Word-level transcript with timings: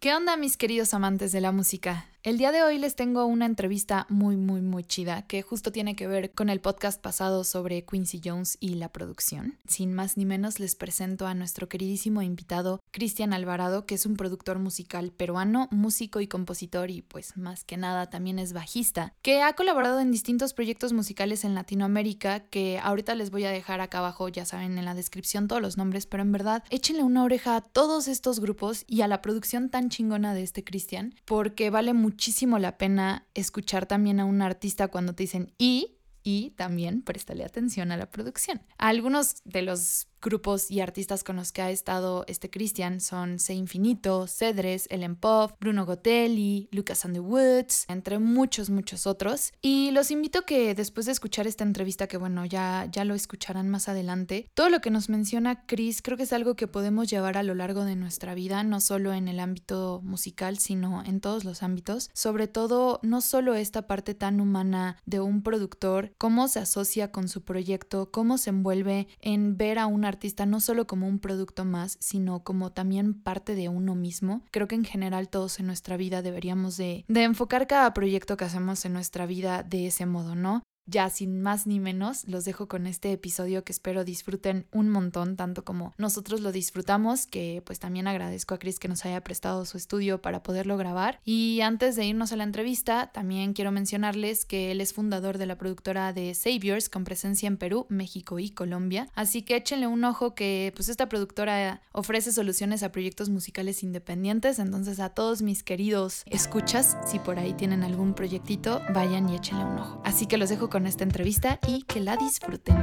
¿Qué 0.00 0.14
onda 0.14 0.36
mis 0.36 0.56
queridos 0.56 0.94
amantes 0.94 1.32
de 1.32 1.40
la 1.40 1.50
música? 1.50 2.06
El 2.24 2.36
día 2.36 2.50
de 2.50 2.64
hoy 2.64 2.78
les 2.78 2.96
tengo 2.96 3.26
una 3.26 3.46
entrevista 3.46 4.04
muy, 4.08 4.36
muy, 4.36 4.60
muy 4.60 4.82
chida 4.82 5.22
que 5.22 5.42
justo 5.42 5.70
tiene 5.70 5.94
que 5.94 6.08
ver 6.08 6.32
con 6.32 6.48
el 6.48 6.60
podcast 6.60 7.00
pasado 7.00 7.44
sobre 7.44 7.84
Quincy 7.84 8.20
Jones 8.24 8.58
y 8.58 8.74
la 8.74 8.88
producción. 8.88 9.56
Sin 9.68 9.94
más 9.94 10.16
ni 10.16 10.24
menos 10.24 10.58
les 10.58 10.74
presento 10.74 11.28
a 11.28 11.34
nuestro 11.34 11.68
queridísimo 11.68 12.20
invitado 12.20 12.82
Cristian 12.90 13.32
Alvarado, 13.32 13.86
que 13.86 13.94
es 13.94 14.04
un 14.04 14.16
productor 14.16 14.58
musical 14.58 15.12
peruano, 15.12 15.68
músico 15.70 16.20
y 16.20 16.26
compositor 16.26 16.90
y 16.90 17.02
pues 17.02 17.36
más 17.36 17.62
que 17.62 17.76
nada 17.76 18.10
también 18.10 18.40
es 18.40 18.52
bajista, 18.52 19.14
que 19.22 19.42
ha 19.42 19.52
colaborado 19.52 20.00
en 20.00 20.10
distintos 20.10 20.54
proyectos 20.54 20.92
musicales 20.92 21.44
en 21.44 21.54
Latinoamérica 21.54 22.40
que 22.40 22.80
ahorita 22.82 23.14
les 23.14 23.30
voy 23.30 23.44
a 23.44 23.52
dejar 23.52 23.80
acá 23.80 23.98
abajo, 23.98 24.28
ya 24.28 24.44
saben, 24.44 24.76
en 24.76 24.84
la 24.84 24.94
descripción 24.94 25.46
todos 25.46 25.62
los 25.62 25.76
nombres, 25.76 26.06
pero 26.06 26.24
en 26.24 26.32
verdad 26.32 26.64
échenle 26.70 27.04
una 27.04 27.22
oreja 27.22 27.54
a 27.54 27.60
todos 27.60 28.08
estos 28.08 28.40
grupos 28.40 28.82
y 28.88 29.02
a 29.02 29.08
la 29.08 29.22
producción 29.22 29.68
tan 29.68 29.88
chingona 29.88 30.34
de 30.34 30.42
este 30.42 30.64
Cristian, 30.64 31.14
porque 31.24 31.70
vale 31.70 31.92
muchísimo 32.08 32.58
la 32.58 32.78
pena 32.78 33.26
escuchar 33.34 33.84
también 33.84 34.18
a 34.18 34.24
un 34.24 34.40
artista 34.40 34.88
cuando 34.88 35.14
te 35.14 35.24
dicen 35.24 35.52
y 35.58 35.98
y 36.22 36.50
también 36.56 37.02
préstale 37.02 37.44
atención 37.44 37.92
a 37.92 37.96
la 37.96 38.10
producción. 38.10 38.60
Algunos 38.76 39.42
de 39.44 39.62
los 39.62 40.08
grupos 40.22 40.70
y 40.70 40.80
artistas 40.80 41.24
con 41.24 41.36
los 41.36 41.52
que 41.52 41.62
ha 41.62 41.70
estado 41.70 42.24
este 42.26 42.50
Cristian 42.50 43.00
son 43.00 43.38
Se 43.38 43.54
Infinito, 43.54 44.26
Cedres, 44.26 44.86
Ellen 44.90 45.16
Pop, 45.16 45.52
Bruno 45.60 45.86
Gotelli, 45.86 46.68
Lucas 46.72 47.04
and 47.04 47.14
the 47.14 47.20
Woods, 47.20 47.84
entre 47.88 48.18
muchos, 48.18 48.70
muchos 48.70 49.06
otros. 49.06 49.52
Y 49.62 49.90
los 49.92 50.10
invito 50.10 50.42
que 50.42 50.74
después 50.74 51.06
de 51.06 51.12
escuchar 51.12 51.46
esta 51.46 51.64
entrevista, 51.64 52.06
que 52.06 52.16
bueno, 52.16 52.44
ya, 52.44 52.88
ya 52.90 53.04
lo 53.04 53.14
escucharán 53.14 53.68
más 53.68 53.88
adelante, 53.88 54.50
todo 54.54 54.70
lo 54.70 54.80
que 54.80 54.90
nos 54.90 55.08
menciona 55.08 55.66
Chris 55.66 56.02
creo 56.02 56.16
que 56.16 56.24
es 56.24 56.32
algo 56.32 56.56
que 56.56 56.66
podemos 56.66 57.08
llevar 57.08 57.36
a 57.36 57.42
lo 57.42 57.54
largo 57.54 57.84
de 57.84 57.96
nuestra 57.96 58.34
vida, 58.34 58.62
no 58.64 58.80
solo 58.80 59.12
en 59.12 59.28
el 59.28 59.40
ámbito 59.40 60.00
musical, 60.02 60.58
sino 60.58 61.04
en 61.04 61.20
todos 61.20 61.44
los 61.44 61.62
ámbitos. 61.62 62.10
Sobre 62.12 62.48
todo, 62.48 63.00
no 63.02 63.20
solo 63.20 63.54
esta 63.54 63.86
parte 63.86 64.14
tan 64.14 64.40
humana 64.40 64.96
de 65.06 65.20
un 65.20 65.42
productor, 65.42 66.12
cómo 66.18 66.48
se 66.48 66.60
asocia 66.60 67.12
con 67.12 67.28
su 67.28 67.42
proyecto, 67.42 68.10
cómo 68.10 68.38
se 68.38 68.50
envuelve 68.50 69.08
en 69.20 69.56
ver 69.56 69.78
a 69.78 69.86
una 69.86 70.07
artista 70.08 70.46
no 70.46 70.60
solo 70.60 70.86
como 70.86 71.06
un 71.06 71.18
producto 71.18 71.64
más, 71.64 71.96
sino 72.00 72.42
como 72.42 72.72
también 72.72 73.14
parte 73.14 73.54
de 73.54 73.68
uno 73.68 73.94
mismo. 73.94 74.42
Creo 74.50 74.66
que 74.66 74.74
en 74.74 74.84
general 74.84 75.28
todos 75.28 75.60
en 75.60 75.66
nuestra 75.66 75.96
vida 75.96 76.22
deberíamos 76.22 76.76
de, 76.76 77.04
de 77.08 77.22
enfocar 77.22 77.66
cada 77.66 77.94
proyecto 77.94 78.36
que 78.36 78.44
hacemos 78.44 78.84
en 78.84 78.92
nuestra 78.92 79.26
vida 79.26 79.62
de 79.62 79.86
ese 79.86 80.06
modo, 80.06 80.34
¿no? 80.34 80.62
Ya 80.88 81.10
sin 81.10 81.42
más 81.42 81.66
ni 81.66 81.80
menos, 81.80 82.26
los 82.26 82.44
dejo 82.44 82.66
con 82.66 82.86
este 82.86 83.12
episodio 83.12 83.62
que 83.62 83.72
espero 83.72 84.04
disfruten 84.04 84.66
un 84.72 84.88
montón, 84.88 85.36
tanto 85.36 85.64
como 85.64 85.92
nosotros 85.98 86.40
lo 86.40 86.50
disfrutamos, 86.50 87.26
que 87.26 87.62
pues 87.64 87.78
también 87.78 88.08
agradezco 88.08 88.54
a 88.54 88.58
Chris 88.58 88.78
que 88.78 88.88
nos 88.88 89.04
haya 89.04 89.20
prestado 89.22 89.64
su 89.66 89.76
estudio 89.76 90.22
para 90.22 90.42
poderlo 90.42 90.76
grabar. 90.76 91.20
Y 91.24 91.60
antes 91.60 91.94
de 91.94 92.06
irnos 92.06 92.32
a 92.32 92.36
la 92.36 92.44
entrevista, 92.44 93.10
también 93.12 93.52
quiero 93.52 93.70
mencionarles 93.70 94.44
que 94.46 94.70
él 94.70 94.80
es 94.80 94.94
fundador 94.94 95.38
de 95.38 95.46
la 95.46 95.58
productora 95.58 96.12
de 96.12 96.34
Saviors 96.34 96.88
con 96.88 97.04
presencia 97.04 97.46
en 97.46 97.58
Perú, 97.58 97.86
México 97.88 98.38
y 98.38 98.50
Colombia. 98.50 99.08
Así 99.14 99.42
que 99.42 99.56
échenle 99.56 99.86
un 99.86 100.04
ojo 100.04 100.34
que 100.34 100.72
pues 100.74 100.88
esta 100.88 101.08
productora 101.08 101.82
ofrece 101.92 102.32
soluciones 102.32 102.82
a 102.82 102.92
proyectos 102.92 103.28
musicales 103.28 103.82
independientes. 103.82 104.58
Entonces 104.58 105.00
a 105.00 105.10
todos 105.10 105.42
mis 105.42 105.62
queridos 105.62 106.22
escuchas, 106.26 106.96
si 107.06 107.18
por 107.18 107.38
ahí 107.38 107.52
tienen 107.52 107.82
algún 107.82 108.14
proyectito, 108.14 108.80
vayan 108.94 109.28
y 109.28 109.36
échenle 109.36 109.64
un 109.64 109.78
ojo. 109.78 110.00
Así 110.04 110.26
que 110.26 110.38
los 110.38 110.48
dejo 110.48 110.70
con 110.70 110.77
esta 110.86 111.04
entrevista 111.04 111.58
y 111.66 111.82
que 111.82 112.00
la 112.00 112.16
disfruten. 112.16 112.76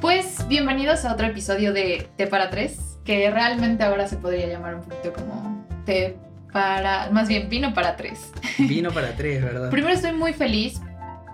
Pues 0.00 0.46
bienvenidos 0.48 1.04
a 1.04 1.12
otro 1.12 1.26
episodio 1.26 1.72
de 1.72 2.08
T 2.16 2.26
para 2.26 2.50
tres, 2.50 2.98
que 3.04 3.30
realmente 3.30 3.84
ahora 3.84 4.08
se 4.08 4.16
podría 4.16 4.46
llamar 4.48 4.74
un 4.74 4.82
poquito 4.82 5.12
como 5.12 5.64
T 5.86 6.16
para, 6.52 7.10
más 7.10 7.28
bien 7.28 7.48
vino 7.48 7.72
para 7.72 7.96
tres. 7.96 8.32
Vino 8.58 8.90
para 8.90 9.16
tres, 9.16 9.42
¿verdad? 9.42 9.70
Primero 9.70 9.94
estoy 9.94 10.12
muy 10.12 10.32
feliz, 10.32 10.80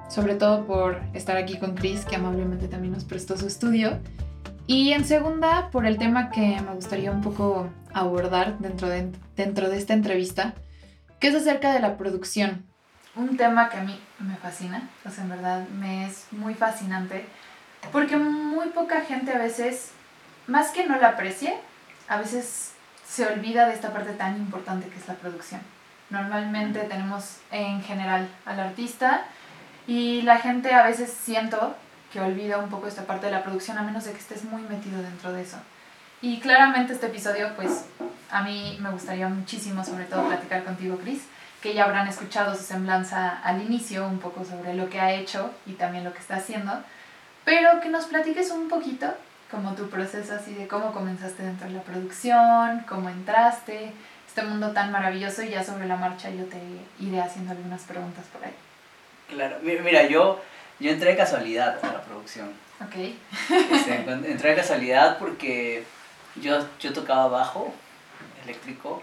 sobre 0.08 0.34
todo 0.34 0.66
por 0.66 1.00
estar 1.14 1.36
aquí 1.36 1.58
con 1.58 1.74
Chris, 1.74 2.04
que 2.04 2.16
amablemente 2.16 2.68
también 2.68 2.92
nos 2.92 3.04
prestó 3.04 3.36
su 3.36 3.46
estudio. 3.46 3.98
Y 4.66 4.92
en 4.92 5.04
segunda, 5.06 5.70
por 5.70 5.86
el 5.86 5.96
tema 5.96 6.30
que 6.30 6.60
me 6.60 6.74
gustaría 6.74 7.10
un 7.10 7.22
poco 7.22 7.68
abordar 7.92 8.58
dentro 8.58 8.88
de, 8.88 9.12
dentro 9.36 9.68
de 9.68 9.78
esta 9.78 9.94
entrevista, 9.94 10.54
que 11.20 11.28
es 11.28 11.34
acerca 11.34 11.72
de 11.72 11.80
la 11.80 11.96
producción. 11.96 12.66
Un 13.14 13.36
tema 13.36 13.68
que 13.68 13.78
a 13.78 13.82
mí 13.82 13.98
me 14.18 14.36
fascina, 14.36 14.88
o 15.04 15.10
sea, 15.10 15.24
en 15.24 15.30
verdad 15.30 15.68
me 15.68 16.06
es 16.06 16.26
muy 16.30 16.54
fascinante, 16.54 17.26
porque 17.92 18.16
muy 18.16 18.68
poca 18.68 19.00
gente 19.00 19.32
a 19.32 19.38
veces, 19.38 19.92
más 20.46 20.70
que 20.70 20.86
no 20.86 20.96
la 20.98 21.08
aprecie, 21.08 21.54
a 22.08 22.18
veces 22.18 22.72
se 23.06 23.26
olvida 23.26 23.66
de 23.66 23.74
esta 23.74 23.92
parte 23.92 24.12
tan 24.12 24.36
importante 24.36 24.88
que 24.88 24.98
es 24.98 25.08
la 25.08 25.14
producción. 25.14 25.60
Normalmente 26.10 26.80
tenemos 26.80 27.38
en 27.50 27.82
general 27.82 28.28
al 28.44 28.60
artista 28.60 29.24
y 29.86 30.22
la 30.22 30.38
gente 30.38 30.72
a 30.74 30.84
veces 30.84 31.10
siento 31.10 31.74
que 32.12 32.20
olvida 32.20 32.58
un 32.58 32.70
poco 32.70 32.86
esta 32.86 33.06
parte 33.06 33.26
de 33.26 33.32
la 33.32 33.42
producción 33.42 33.78
a 33.78 33.82
menos 33.82 34.04
de 34.04 34.12
que 34.12 34.18
estés 34.18 34.44
muy 34.44 34.62
metido 34.62 35.02
dentro 35.02 35.32
de 35.32 35.42
eso. 35.42 35.58
Y 36.20 36.40
claramente 36.40 36.92
este 36.92 37.06
episodio, 37.06 37.50
pues 37.54 37.84
a 38.30 38.42
mí 38.42 38.76
me 38.80 38.90
gustaría 38.90 39.28
muchísimo, 39.28 39.84
sobre 39.84 40.04
todo, 40.04 40.26
platicar 40.26 40.64
contigo, 40.64 40.98
Chris, 40.98 41.22
que 41.62 41.74
ya 41.74 41.84
habrán 41.84 42.08
escuchado 42.08 42.54
su 42.54 42.62
semblanza 42.62 43.38
al 43.42 43.62
inicio, 43.62 44.06
un 44.06 44.18
poco 44.18 44.44
sobre 44.44 44.74
lo 44.74 44.88
que 44.88 45.00
ha 45.00 45.12
hecho 45.12 45.52
y 45.66 45.72
también 45.72 46.04
lo 46.04 46.12
que 46.12 46.18
está 46.18 46.36
haciendo, 46.36 46.72
pero 47.44 47.80
que 47.80 47.88
nos 47.88 48.06
platiques 48.06 48.50
un 48.50 48.68
poquito 48.68 49.14
como 49.50 49.74
tu 49.74 49.88
proceso 49.88 50.34
así 50.34 50.54
de 50.54 50.68
cómo 50.68 50.92
comenzaste 50.92 51.42
dentro 51.42 51.68
de 51.68 51.74
la 51.74 51.82
producción, 51.82 52.84
cómo 52.88 53.08
entraste, 53.08 53.92
este 54.26 54.42
mundo 54.42 54.72
tan 54.72 54.92
maravilloso 54.92 55.42
y 55.42 55.50
ya 55.50 55.64
sobre 55.64 55.86
la 55.86 55.96
marcha 55.96 56.30
yo 56.30 56.44
te 56.44 56.60
iré 57.00 57.20
haciendo 57.20 57.52
algunas 57.52 57.82
preguntas 57.82 58.26
por 58.32 58.44
ahí. 58.44 58.52
Claro, 59.28 59.56
mira, 59.62 60.06
yo 60.06 60.40
yo 60.80 60.90
entré 60.90 61.10
de 61.10 61.16
casualidad 61.16 61.78
a 61.82 61.92
la 61.92 62.02
producción. 62.02 62.50
Ok. 62.80 62.94
Este, 63.72 63.94
entré 64.08 64.50
de 64.50 64.56
casualidad 64.56 65.18
porque 65.18 65.84
yo, 66.36 66.66
yo 66.80 66.92
tocaba 66.92 67.28
bajo 67.28 67.72
eléctrico 68.44 69.02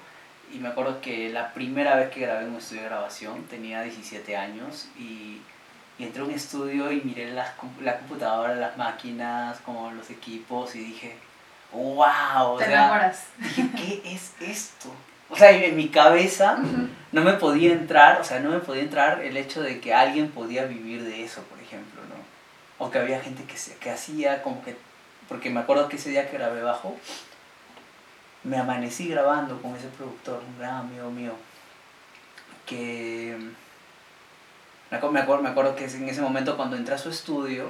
y 0.53 0.59
me 0.59 0.69
acuerdo 0.69 1.01
que 1.01 1.29
la 1.29 1.53
primera 1.53 1.95
vez 1.95 2.09
que 2.09 2.21
grabé 2.21 2.43
en 2.45 2.51
un 2.51 2.57
estudio 2.57 2.83
de 2.83 2.89
grabación 2.89 3.43
tenía 3.45 3.81
17 3.81 4.37
años 4.37 4.87
y, 4.97 5.41
y 5.97 6.03
entré 6.03 6.21
a 6.21 6.25
un 6.25 6.31
estudio 6.31 6.91
y 6.91 7.01
miré 7.01 7.31
las, 7.31 7.49
la 7.81 7.97
computadora, 7.99 8.55
las 8.55 8.77
máquinas, 8.77 9.59
como 9.65 9.91
los 9.91 10.09
equipos 10.09 10.75
y 10.75 10.79
dije, 10.79 11.15
wow. 11.73 12.57
Te 12.57 12.65
enamoras. 12.65 13.25
Dije, 13.37 13.69
¿qué 13.75 14.01
es 14.05 14.33
esto? 14.39 14.91
O 15.29 15.35
sea, 15.35 15.51
en 15.51 15.75
mi 15.75 15.89
cabeza 15.89 16.59
no 17.11 17.21
me 17.21 17.33
podía 17.33 17.71
entrar, 17.71 18.21
o 18.21 18.23
sea, 18.23 18.39
no 18.39 18.51
me 18.51 18.59
podía 18.59 18.83
entrar 18.83 19.21
el 19.21 19.37
hecho 19.37 19.61
de 19.61 19.79
que 19.79 19.93
alguien 19.93 20.29
podía 20.29 20.65
vivir 20.65 21.03
de 21.03 21.23
eso, 21.23 21.41
por 21.43 21.59
ejemplo, 21.59 22.01
¿no? 22.03 22.85
O 22.85 22.91
que 22.91 22.99
había 22.99 23.19
gente 23.21 23.43
que, 23.43 23.57
se, 23.57 23.75
que 23.77 23.89
hacía 23.89 24.43
como 24.43 24.63
que, 24.63 24.75
porque 25.27 25.49
me 25.49 25.59
acuerdo 25.59 25.87
que 25.89 25.95
ese 25.95 26.09
día 26.09 26.29
que 26.29 26.37
grabé 26.37 26.61
bajo, 26.61 26.95
me 28.43 28.57
amanecí 28.57 29.07
grabando 29.09 29.61
con 29.61 29.75
ese 29.75 29.87
productor, 29.87 30.43
un 30.47 30.59
gran 30.59 30.75
amigo 30.75 31.09
mío, 31.09 31.33
que 32.65 33.37
me 34.91 34.97
acuerdo, 34.97 35.43
me 35.43 35.49
acuerdo, 35.49 35.75
que 35.75 35.85
en 35.85 36.09
ese 36.09 36.21
momento 36.21 36.55
cuando 36.55 36.75
entré 36.75 36.95
a 36.95 36.97
su 36.97 37.09
estudio, 37.09 37.69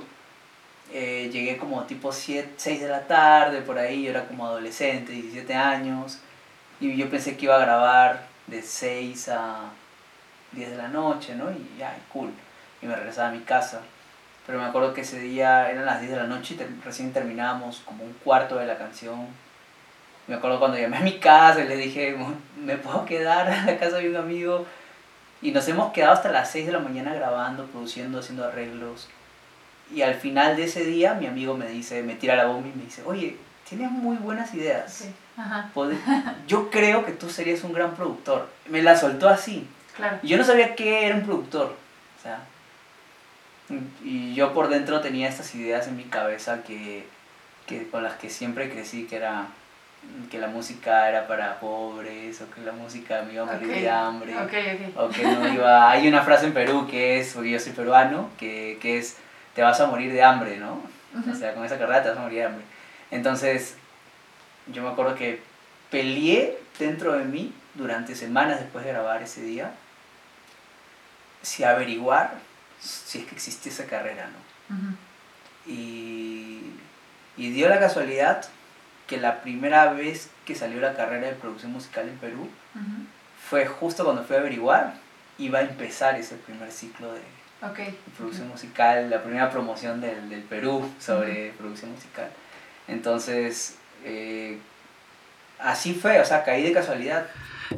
eh, 0.91 1.29
llegué 1.31 1.57
como 1.57 1.83
tipo 1.85 2.11
7, 2.11 2.53
6 2.57 2.81
de 2.81 2.87
la 2.89 3.07
tarde, 3.07 3.61
por 3.61 3.79
ahí, 3.79 4.03
yo 4.03 4.11
era 4.11 4.27
como 4.27 4.45
adolescente, 4.45 5.11
17 5.13 5.53
años, 5.53 6.19
y 6.79 6.95
yo 6.95 7.09
pensé 7.09 7.37
que 7.37 7.45
iba 7.45 7.55
a 7.55 7.59
grabar 7.59 8.27
de 8.47 8.61
6 8.61 9.29
a 9.29 9.71
10 10.51 10.71
de 10.71 10.77
la 10.77 10.87
noche, 10.89 11.35
¿no? 11.35 11.51
Y 11.51 11.79
ya, 11.79 11.97
cool. 12.11 12.31
Y 12.81 12.85
me 12.85 12.95
regresaba 12.95 13.29
a 13.29 13.31
mi 13.31 13.41
casa. 13.41 13.81
Pero 14.45 14.59
me 14.59 14.65
acuerdo 14.65 14.93
que 14.93 15.01
ese 15.01 15.19
día 15.19 15.69
eran 15.69 15.85
las 15.85 15.99
10 15.99 16.11
de 16.11 16.17
la 16.17 16.27
noche 16.27 16.55
y 16.55 16.83
recién 16.85 17.13
terminábamos 17.13 17.81
como 17.85 18.03
un 18.03 18.13
cuarto 18.13 18.57
de 18.57 18.67
la 18.67 18.77
canción. 18.77 19.27
Me 20.27 20.35
acuerdo 20.35 20.59
cuando 20.59 20.77
llamé 20.77 20.97
a 20.97 21.01
mi 21.01 21.19
casa 21.19 21.63
y 21.63 21.67
le 21.67 21.77
dije, 21.77 22.15
¿me 22.57 22.77
puedo 22.77 23.05
quedar 23.05 23.47
a 23.47 23.65
la 23.65 23.77
casa 23.77 23.97
de 23.97 24.09
un 24.09 24.15
amigo? 24.15 24.65
Y 25.41 25.51
nos 25.51 25.67
hemos 25.67 25.91
quedado 25.93 26.13
hasta 26.13 26.31
las 26.31 26.51
6 26.51 26.67
de 26.67 26.71
la 26.71 26.79
mañana 26.79 27.13
grabando, 27.13 27.65
produciendo, 27.65 28.19
haciendo 28.19 28.45
arreglos. 28.45 29.07
Y 29.93 30.01
al 30.01 30.15
final 30.15 30.55
de 30.55 30.63
ese 30.63 30.83
día 30.83 31.13
mi 31.13 31.27
amigo 31.27 31.55
me 31.55 31.67
dice, 31.67 32.01
me 32.01 32.15
tira 32.15 32.35
la 32.35 32.45
bomba 32.45 32.69
y 32.69 32.77
me 32.77 32.85
dice, 32.85 33.03
oye, 33.05 33.37
tienes 33.67 33.91
muy 33.91 34.17
buenas 34.17 34.53
ideas. 34.53 35.05
Yo 36.47 36.69
creo 36.69 37.05
que 37.05 37.11
tú 37.11 37.29
serías 37.29 37.63
un 37.63 37.73
gran 37.73 37.95
productor. 37.95 38.49
Me 38.69 38.81
la 38.81 38.95
soltó 38.95 39.29
así. 39.29 39.67
Claro. 39.95 40.19
Y 40.23 40.27
yo 40.29 40.37
no 40.37 40.43
sabía 40.43 40.75
qué 40.75 41.05
era 41.05 41.15
un 41.15 41.23
productor. 41.23 41.75
O 42.17 42.21
sea, 42.21 42.39
y 44.03 44.33
yo 44.35 44.53
por 44.53 44.69
dentro 44.69 45.01
tenía 45.01 45.27
estas 45.27 45.53
ideas 45.55 45.87
en 45.87 45.97
mi 45.97 46.03
cabeza 46.03 46.63
que, 46.63 47.05
que 47.65 47.87
con 47.87 48.03
las 48.03 48.15
que 48.15 48.29
siempre 48.29 48.69
crecí, 48.69 49.05
que 49.05 49.15
era 49.17 49.47
que 50.29 50.37
la 50.37 50.47
música 50.47 51.09
era 51.09 51.27
para 51.27 51.59
pobres 51.59 52.39
o 52.39 52.53
que 52.53 52.61
la 52.61 52.71
música 52.71 53.23
me 53.23 53.33
iba 53.33 53.41
a 53.41 53.45
morir 53.51 53.69
de 53.69 53.89
hambre 53.89 54.37
okay, 54.37 54.93
o 54.95 55.09
que 55.09 55.23
no 55.23 55.51
iba 55.51 55.89
hay 55.89 56.07
una 56.07 56.21
frase 56.21 56.45
en 56.45 56.53
Perú 56.53 56.85
que 56.87 57.19
es 57.19 57.33
porque 57.33 57.49
yo 57.49 57.59
soy 57.59 57.71
peruano 57.71 58.29
que, 58.37 58.77
que 58.79 58.99
es 58.99 59.17
te 59.55 59.61
vas 59.61 59.79
a 59.79 59.87
morir 59.87 60.11
de 60.11 60.21
hambre, 60.21 60.57
¿no? 60.57 60.81
O 61.31 61.33
sea, 61.33 61.53
con 61.53 61.65
esa 61.65 61.79
carrera 61.79 62.03
te 62.03 62.09
vas 62.09 62.17
a 62.17 62.21
morir 62.21 62.39
de 62.39 62.45
hambre. 62.45 62.65
Entonces, 63.09 63.77
yo 64.67 64.83
me 64.83 64.89
acuerdo 64.89 65.15
que 65.15 65.41
peleé 65.89 66.59
dentro 66.77 67.13
de 67.13 67.23
mí 67.23 67.53
durante 67.73 68.15
semanas 68.15 68.59
después 68.59 68.83
de 68.83 68.91
grabar 68.91 69.23
ese 69.23 69.41
día 69.41 69.71
si 71.41 71.63
averiguar 71.63 72.33
si 72.79 73.19
es 73.19 73.25
que 73.25 73.35
existe 73.35 73.69
esa 73.69 73.85
carrera, 73.85 74.29
¿no? 74.29 74.75
y, 75.65 76.61
y 77.37 77.49
dio 77.51 77.69
la 77.69 77.79
casualidad 77.79 78.45
que 79.07 79.17
la 79.17 79.41
primera 79.41 79.93
vez 79.93 80.29
que 80.45 80.55
salió 80.55 80.79
la 80.81 80.95
carrera 80.95 81.27
de 81.27 81.33
producción 81.33 81.71
musical 81.71 82.07
en 82.07 82.17
Perú 82.17 82.49
fue 83.49 83.65
justo 83.65 84.03
cuando 84.03 84.23
fui 84.23 84.35
a 84.35 84.39
averiguar, 84.39 84.95
iba 85.37 85.59
a 85.59 85.61
empezar 85.61 86.15
ese 86.15 86.35
primer 86.35 86.71
ciclo 86.71 87.13
de, 87.13 87.21
producción 88.17 88.47
musical, 88.47 89.09
la 89.09 89.21
primera 89.23 89.49
promoción 89.49 90.01
del, 90.01 90.29
del 90.29 90.41
Perú 90.41 90.89
sobre 90.99 91.51
producción 91.57 91.91
musical. 91.91 92.29
Entonces, 92.87 93.75
eh, 94.03 94.59
así 95.59 95.93
fue, 95.93 96.19
o 96.19 96.25
sea, 96.25 96.43
caí 96.43 96.63
de 96.63 96.73
casualidad. 96.73 97.27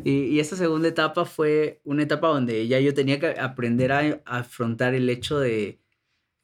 Y, 0.04 0.24
y 0.26 0.40
esta 0.40 0.56
segunda 0.56 0.88
etapa 0.88 1.26
fue 1.26 1.82
una 1.84 2.04
etapa 2.04 2.28
donde 2.28 2.68
ya 2.68 2.80
yo 2.80 2.94
tenía 2.94 3.20
que 3.20 3.40
aprender 3.40 3.92
a, 3.92 4.22
afrontar 4.26 4.94
el 4.94 5.10
hecho 5.10 5.40
de 5.40 5.80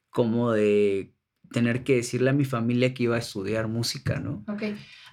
como 0.09 0.51
de 0.51 1.13
tener 1.51 1.83
que 1.83 1.95
decirle 1.95 2.29
a 2.29 2.33
mi 2.33 2.45
familia 2.45 2.93
que 2.93 3.03
iba 3.03 3.15
a 3.15 3.19
estudiar 3.19 3.67
música, 3.67 4.19
¿no? 4.19 4.43
Ok. 4.47 4.63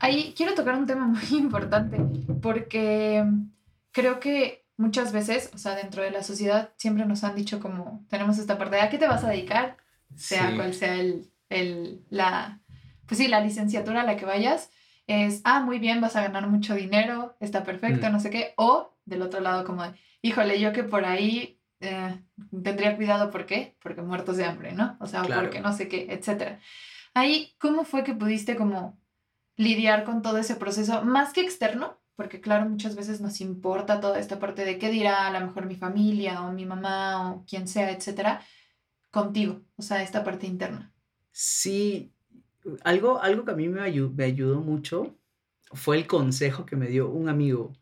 Ahí 0.00 0.34
quiero 0.36 0.54
tocar 0.54 0.76
un 0.76 0.86
tema 0.86 1.06
muy 1.30 1.38
importante 1.38 1.98
porque 2.40 3.24
creo 3.92 4.20
que 4.20 4.64
muchas 4.76 5.12
veces, 5.12 5.50
o 5.54 5.58
sea, 5.58 5.74
dentro 5.74 6.02
de 6.02 6.10
la 6.10 6.22
sociedad 6.22 6.72
siempre 6.76 7.04
nos 7.04 7.22
han 7.22 7.36
dicho 7.36 7.60
como, 7.60 8.04
tenemos 8.08 8.38
esta 8.38 8.58
parte 8.58 8.80
a 8.80 8.88
qué 8.88 8.98
te 8.98 9.06
vas 9.06 9.22
a 9.24 9.30
dedicar, 9.30 9.76
sea 10.16 10.56
cual 10.56 10.74
sea 10.74 10.94
el, 10.94 11.30
el, 11.50 12.02
la, 12.08 12.62
pues 13.06 13.18
sí, 13.18 13.28
la 13.28 13.40
licenciatura 13.40 14.00
a 14.00 14.04
la 14.04 14.16
que 14.16 14.24
vayas, 14.24 14.70
es, 15.06 15.40
ah, 15.44 15.60
muy 15.60 15.78
bien, 15.78 16.00
vas 16.00 16.16
a 16.16 16.22
ganar 16.22 16.48
mucho 16.48 16.74
dinero, 16.74 17.36
está 17.40 17.64
perfecto, 17.64 18.08
mm. 18.08 18.12
no 18.12 18.20
sé 18.20 18.30
qué, 18.30 18.54
o 18.56 18.96
del 19.04 19.22
otro 19.22 19.40
lado 19.40 19.64
como, 19.64 19.82
híjole, 20.22 20.60
yo 20.60 20.72
que 20.72 20.84
por 20.84 21.04
ahí 21.04 21.60
eh, 21.80 22.22
tendría 22.62 22.96
cuidado, 22.96 23.30
¿por 23.30 23.46
qué? 23.46 23.76
Porque 23.82 24.02
muertos 24.02 24.36
de 24.36 24.44
hambre, 24.44 24.72
¿no? 24.72 24.96
O 25.00 25.06
sea, 25.06 25.22
porque 25.22 25.60
no 25.60 25.72
sé 25.72 25.88
qué, 25.88 26.06
etcétera. 26.10 26.60
Ahí, 27.14 27.54
¿cómo 27.58 27.84
fue 27.84 28.04
que 28.04 28.14
pudiste 28.14 28.56
como 28.56 29.00
lidiar 29.56 30.04
con 30.04 30.22
todo 30.22 30.38
ese 30.38 30.56
proceso, 30.56 31.02
más 31.02 31.32
que 31.32 31.40
externo? 31.40 31.98
Porque 32.16 32.40
claro, 32.40 32.68
muchas 32.68 32.96
veces 32.96 33.20
nos 33.20 33.40
importa 33.40 34.00
toda 34.00 34.18
esta 34.18 34.38
parte 34.38 34.64
de 34.64 34.78
qué 34.78 34.90
dirá 34.90 35.26
a 35.26 35.32
lo 35.32 35.40
mejor 35.46 35.66
mi 35.66 35.74
familia 35.74 36.42
o 36.42 36.52
mi 36.52 36.66
mamá 36.66 37.32
o 37.32 37.44
quien 37.46 37.66
sea, 37.66 37.90
etcétera, 37.90 38.42
contigo, 39.10 39.62
o 39.76 39.82
sea, 39.82 40.02
esta 40.02 40.22
parte 40.22 40.46
interna. 40.46 40.92
Sí, 41.32 42.12
algo, 42.84 43.20
algo 43.22 43.44
que 43.44 43.50
a 43.52 43.56
mí 43.56 43.68
me, 43.68 43.80
ayudó, 43.80 44.10
me 44.10 44.24
ayudó 44.24 44.60
mucho 44.60 45.16
fue 45.72 45.96
el 45.96 46.06
consejo 46.06 46.66
que 46.66 46.76
me 46.76 46.88
dio 46.88 47.08
un 47.08 47.28
amigo. 47.28 47.72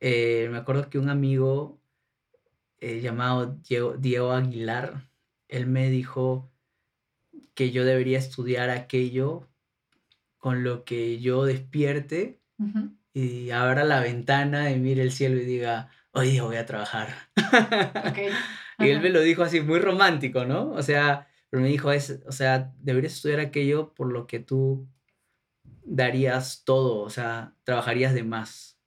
Eh, 0.00 0.48
me 0.50 0.58
acuerdo 0.58 0.90
que 0.90 0.98
un 0.98 1.08
amigo 1.08 1.80
eh, 2.78 3.00
llamado 3.00 3.58
Diego, 3.98 4.32
Aguilar, 4.32 5.08
él 5.48 5.66
me 5.66 5.90
dijo 5.90 6.50
que 7.54 7.70
yo 7.70 7.84
debería 7.84 8.18
estudiar 8.18 8.70
aquello 8.70 9.48
con 10.38 10.64
lo 10.64 10.84
que 10.84 11.20
yo 11.20 11.44
despierte 11.44 12.40
y 13.12 13.50
abra 13.50 13.84
la 13.84 14.00
ventana 14.00 14.70
y 14.70 14.78
mire 14.78 15.02
el 15.02 15.12
cielo 15.12 15.36
y 15.40 15.44
diga, 15.44 15.90
hoy 16.12 16.30
día 16.30 16.42
voy 16.42 16.56
a 16.56 16.66
trabajar. 16.66 17.14
y 18.78 18.88
él 18.88 19.00
me 19.00 19.10
lo 19.10 19.20
dijo 19.20 19.42
así, 19.42 19.60
muy 19.60 19.78
romántico, 19.78 20.44
¿no? 20.44 20.70
O 20.70 20.82
sea, 20.82 21.28
pero 21.50 21.62
me 21.62 21.68
dijo, 21.68 21.90
es, 21.92 22.22
o 22.26 22.32
sea, 22.32 22.72
deberías 22.78 23.14
estudiar 23.14 23.40
aquello 23.40 23.92
por 23.92 24.12
lo 24.12 24.26
que 24.26 24.38
tú 24.38 24.88
darías 25.82 26.62
todo, 26.64 27.00
o 27.00 27.10
sea, 27.10 27.56
trabajarías 27.64 28.14
de 28.14 28.22
más. 28.22 28.78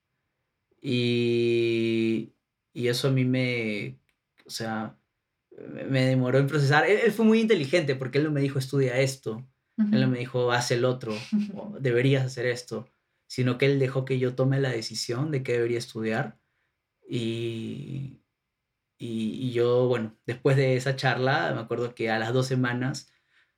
Y, 0.82 2.34
y 2.74 2.88
eso 2.88 3.10
a 3.10 3.12
mí 3.12 3.26
me, 3.26 4.00
o 4.46 4.50
sea, 4.50 4.98
me 5.90 6.06
demoró 6.06 6.40
en 6.40 6.48
procesar. 6.48 6.90
Él, 6.90 7.12
fue 7.12 7.26
muy 7.26 7.42
inteligente 7.42 7.96
porque 7.96 8.18
él 8.18 8.24
no 8.24 8.32
me 8.32 8.42
dijo, 8.42 8.60
estudia 8.60 9.00
esto. 9.00 9.46
Él 9.78 10.02
no 10.02 10.08
me 10.08 10.20
dijo, 10.20 10.52
haz 10.52 10.70
el 10.70 10.86
otro, 10.86 11.16
deberías 11.80 12.24
hacer 12.24 12.46
esto. 12.46 12.88
Sino 13.28 13.58
que 13.58 13.66
él 13.66 13.80
dejó 13.80 14.06
que 14.06 14.20
yo 14.20 14.36
tome 14.36 14.60
la 14.60 14.70
decisión 14.70 15.32
de 15.32 15.42
qué 15.42 15.54
debería 15.54 15.80
estudiar. 15.80 16.38
Y, 17.10 18.23
y, 19.06 19.52
yo, 19.52 19.88
bueno, 19.88 20.16
después 20.26 20.56
de 20.56 20.78
esa 20.78 20.96
charla, 20.96 21.52
me 21.54 21.60
acuerdo 21.60 21.94
que 21.94 22.10
a 22.10 22.20
las 22.20 22.32
dos 22.32 22.48
semanas 22.48 23.12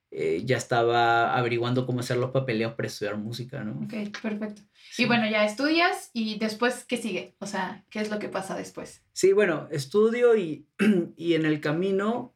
eh, 0.09 0.41
ya 0.43 0.57
estaba 0.57 1.37
averiguando 1.37 1.85
cómo 1.85 1.99
hacer 1.99 2.17
los 2.17 2.31
papeleos 2.31 2.73
para 2.73 2.87
estudiar 2.87 3.17
música, 3.17 3.63
¿no? 3.63 3.73
Ok, 3.85 3.93
perfecto. 4.21 4.63
Y 4.97 5.05
bueno, 5.05 5.29
ya 5.29 5.45
estudias 5.45 6.09
y 6.13 6.39
después, 6.39 6.83
¿qué 6.85 6.97
sigue? 6.97 7.35
O 7.39 7.45
sea, 7.45 7.85
¿qué 7.91 7.99
es 7.99 8.09
lo 8.09 8.17
que 8.17 8.29
pasa 8.29 8.55
después? 8.55 9.03
Sí, 9.13 9.33
bueno, 9.33 9.67
estudio 9.69 10.35
y, 10.35 10.67
y 11.15 11.35
en 11.35 11.45
el 11.45 11.61
camino, 11.61 12.35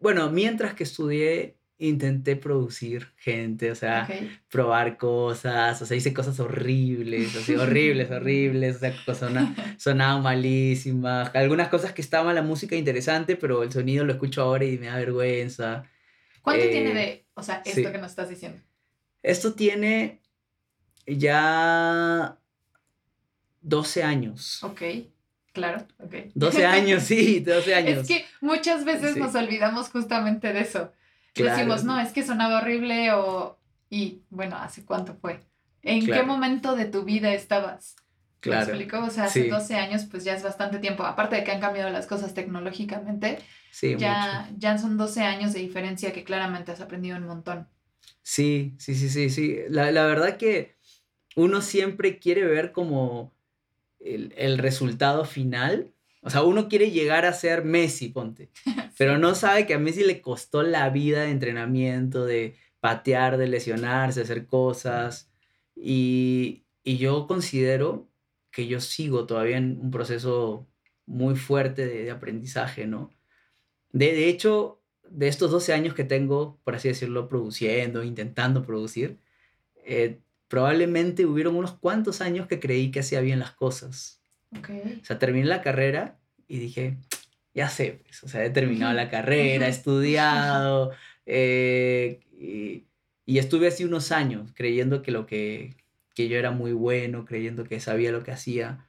bueno, 0.00 0.30
mientras 0.30 0.74
que 0.74 0.82
estudié, 0.82 1.57
intenté 1.78 2.34
producir 2.34 3.12
gente, 3.16 3.70
o 3.70 3.74
sea, 3.74 4.08
probar 4.50 4.96
cosas, 4.96 5.80
o 5.80 5.86
sea, 5.86 5.96
hice 5.96 6.12
cosas 6.12 6.38
horribles, 6.40 7.34
así, 7.36 7.54
horribles, 7.54 8.10
horribles, 8.12 8.76
o 8.76 8.78
sea, 8.80 9.14
sonaba, 9.14 9.54
sonaba 9.78 10.20
malísima, 10.20 11.22
algunas 11.22 11.68
cosas 11.68 11.92
que 11.92 12.02
estaban 12.02 12.34
la 12.34 12.42
música 12.42 12.74
interesante, 12.74 13.36
pero 13.36 13.62
el 13.62 13.72
sonido 13.72 14.04
lo 14.04 14.12
escucho 14.12 14.42
ahora 14.42 14.64
y 14.64 14.78
me 14.78 14.86
da 14.86 14.96
vergüenza. 14.96 15.84
¿Cuánto 16.42 16.68
tiene 16.68 16.90
eh, 16.90 16.94
de, 16.94 17.26
o 17.34 17.42
sea, 17.42 17.62
esto 17.64 17.92
que 17.92 17.98
nos 17.98 18.10
estás 18.10 18.28
diciendo? 18.28 18.60
Esto 19.22 19.54
tiene 19.54 20.20
ya 21.06 22.38
12 23.62 24.02
años. 24.02 24.62
Ok. 24.64 24.82
Claro, 25.52 25.86
ok. 25.98 26.14
12 26.34 26.66
años, 26.66 27.02
sí, 27.04 27.40
12 27.40 27.74
años. 27.74 27.98
Es 28.00 28.08
que 28.08 28.24
muchas 28.40 28.84
veces 28.84 29.16
nos 29.16 29.34
olvidamos 29.34 29.90
justamente 29.90 30.52
de 30.52 30.60
eso. 30.60 30.92
Decimos, 31.44 31.84
no, 31.84 32.00
es 32.00 32.12
que 32.12 32.22
sonaba 32.22 32.58
horrible 32.60 33.12
o... 33.12 33.58
Y 33.90 34.22
bueno, 34.30 34.56
¿hace 34.56 34.84
cuánto 34.84 35.14
fue? 35.14 35.40
¿En 35.82 36.04
qué 36.04 36.22
momento 36.22 36.76
de 36.76 36.84
tu 36.84 37.04
vida 37.04 37.32
estabas? 37.32 37.96
Claro. 38.40 38.66
¿Me 38.66 38.72
explico? 38.72 39.04
O 39.04 39.10
sea, 39.10 39.24
hace 39.24 39.48
12 39.48 39.76
años 39.76 40.04
pues 40.10 40.24
ya 40.24 40.34
es 40.34 40.42
bastante 40.42 40.78
tiempo. 40.78 41.04
Aparte 41.04 41.36
de 41.36 41.44
que 41.44 41.50
han 41.50 41.60
cambiado 41.60 41.90
las 41.90 42.06
cosas 42.06 42.34
tecnológicamente, 42.34 43.38
sí, 43.70 43.96
ya, 43.98 44.50
ya 44.58 44.78
son 44.78 44.96
12 44.96 45.22
años 45.22 45.52
de 45.54 45.60
diferencia 45.60 46.12
que 46.12 46.24
claramente 46.24 46.70
has 46.70 46.80
aprendido 46.80 47.16
un 47.16 47.26
montón. 47.26 47.66
Sí, 48.22 48.74
sí, 48.78 48.94
sí, 48.94 49.08
sí, 49.08 49.30
sí. 49.30 49.58
La, 49.70 49.90
la 49.90 50.04
verdad 50.04 50.36
que 50.36 50.76
uno 51.34 51.62
siempre 51.62 52.18
quiere 52.18 52.44
ver 52.44 52.72
como 52.72 53.32
el, 53.98 54.34
el 54.36 54.58
resultado 54.58 55.24
final 55.24 55.92
o 56.22 56.30
sea, 56.30 56.42
uno 56.42 56.68
quiere 56.68 56.90
llegar 56.90 57.24
a 57.24 57.32
ser 57.32 57.64
Messi, 57.64 58.08
ponte, 58.08 58.50
pero 58.98 59.16
no 59.16 59.34
sabe 59.36 59.64
que 59.64 59.74
a 59.74 59.78
Messi 59.78 60.02
le 60.04 60.20
costó 60.20 60.62
la 60.62 60.90
vida 60.90 61.22
de 61.22 61.30
entrenamiento, 61.30 62.26
de 62.26 62.56
patear, 62.80 63.38
de 63.38 63.46
lesionarse, 63.46 64.22
hacer 64.22 64.46
cosas. 64.46 65.30
Y, 65.76 66.64
y 66.82 66.98
yo 66.98 67.28
considero 67.28 68.08
que 68.50 68.66
yo 68.66 68.80
sigo 68.80 69.24
todavía 69.24 69.56
en 69.56 69.78
un 69.80 69.92
proceso 69.92 70.66
muy 71.06 71.36
fuerte 71.36 71.86
de, 71.86 72.10
aprendizaje, 72.10 72.86
¿no? 72.88 73.10
De, 73.92 74.06
de, 74.12 74.28
hecho, 74.28 74.82
de 75.08 75.28
estos 75.28 75.50
12 75.52 75.72
años 75.72 75.94
que 75.94 76.04
tengo, 76.04 76.58
por 76.64 76.74
así 76.74 76.88
decirlo, 76.88 77.28
produciendo, 77.28 78.02
intentando 78.02 78.66
producir, 78.66 79.18
eh, 79.84 80.18
probablemente 80.48 81.24
hubieron 81.24 81.54
unos 81.54 81.72
cuantos 81.72 82.20
años 82.20 82.48
que 82.48 82.58
creí 82.58 82.90
que 82.90 83.00
hacía 83.00 83.20
bien 83.20 83.38
las 83.38 83.52
cosas. 83.52 84.20
O 84.52 85.04
sea, 85.04 85.18
terminé 85.18 85.46
la 85.46 85.62
carrera 85.62 86.18
y 86.48 86.58
dije, 86.58 86.98
ya 87.58 87.68
sé, 87.68 88.00
pues, 88.04 88.22
o 88.22 88.28
sea, 88.28 88.44
he 88.44 88.50
terminado 88.50 88.92
la 88.92 89.10
carrera, 89.10 89.66
he 89.66 89.70
estudiado, 89.70 90.92
eh, 91.26 92.20
y, 92.38 92.84
y, 93.26 93.38
estuve 93.38 93.66
así 93.66 93.84
unos 93.84 94.12
años 94.12 94.52
creyendo 94.54 95.02
que 95.02 95.10
lo 95.10 95.26
que, 95.26 95.74
que 96.14 96.28
yo 96.28 96.38
era 96.38 96.52
muy 96.52 96.72
bueno, 96.72 97.24
creyendo 97.24 97.64
que 97.64 97.80
sabía 97.80 98.12
lo 98.12 98.22
que 98.22 98.30
hacía, 98.30 98.86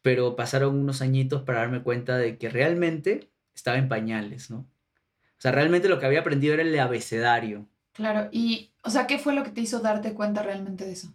pero 0.00 0.36
pasaron 0.36 0.78
unos 0.78 1.02
añitos 1.02 1.42
para 1.42 1.58
darme 1.58 1.82
cuenta 1.82 2.16
de 2.16 2.38
que 2.38 2.50
realmente 2.50 3.30
estaba 3.52 3.78
en 3.78 3.88
pañales, 3.88 4.48
¿no? 4.48 4.58
O 4.58 5.40
sea, 5.40 5.50
realmente 5.50 5.88
lo 5.88 5.98
que 5.98 6.06
había 6.06 6.20
aprendido 6.20 6.54
era 6.54 6.62
el 6.62 6.78
abecedario. 6.78 7.66
Claro, 7.94 8.28
y, 8.30 8.70
o 8.84 8.90
sea, 8.90 9.08
¿qué 9.08 9.18
fue 9.18 9.34
lo 9.34 9.42
que 9.42 9.50
te 9.50 9.60
hizo 9.60 9.80
darte 9.80 10.14
cuenta 10.14 10.44
realmente 10.44 10.84
de 10.84 10.92
eso? 10.92 11.12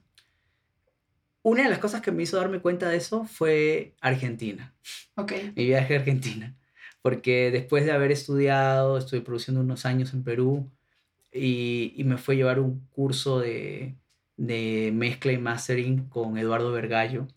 Una 1.43 1.63
de 1.63 1.69
las 1.69 1.79
cosas 1.79 2.01
que 2.01 2.11
me 2.11 2.23
hizo 2.23 2.37
darme 2.37 2.59
cuenta 2.59 2.89
de 2.89 2.97
eso 2.97 3.25
fue 3.25 3.95
Argentina. 4.01 4.73
Ok. 5.15 5.33
Mi 5.55 5.65
viaje 5.65 5.95
a 5.95 5.99
Argentina. 5.99 6.55
Porque 7.01 7.49
después 7.51 7.85
de 7.85 7.91
haber 7.91 8.11
estudiado, 8.11 8.97
estuve 8.97 9.21
produciendo 9.21 9.61
unos 9.61 9.85
años 9.85 10.13
en 10.13 10.23
Perú 10.23 10.69
y, 11.33 11.93
y 11.95 12.03
me 12.03 12.17
fue 12.17 12.35
a 12.35 12.37
llevar 12.37 12.59
un 12.59 12.85
curso 12.91 13.39
de, 13.39 13.95
de, 14.37 14.91
mezcla 14.93 15.31
y 15.31 15.37
mastering 15.37 16.07
con 16.09 16.37
Eduardo 16.37 16.71
Vergallo, 16.71 17.27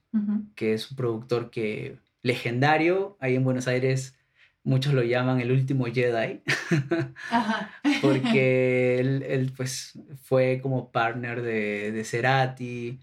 que 0.54 0.74
es 0.74 0.90
un 0.90 0.96
productor 0.96 1.50
que 1.50 1.96
legendario 2.22 3.16
ahí 3.20 3.36
en 3.36 3.44
Buenos 3.44 3.66
Aires. 3.66 4.16
muchos 4.64 4.92
lo 4.94 5.02
llaman 5.02 5.40
el 5.40 5.50
último 5.50 5.86
Jedi, 5.86 6.42
Ajá. 7.30 7.70
porque 8.02 8.98
él, 9.00 9.22
él, 9.22 9.52
pues 9.56 9.98
fue 10.22 10.60
como 10.62 10.90
partner 10.90 11.42
de, 11.42 11.92
de 11.92 12.04
Cerati, 12.04 13.00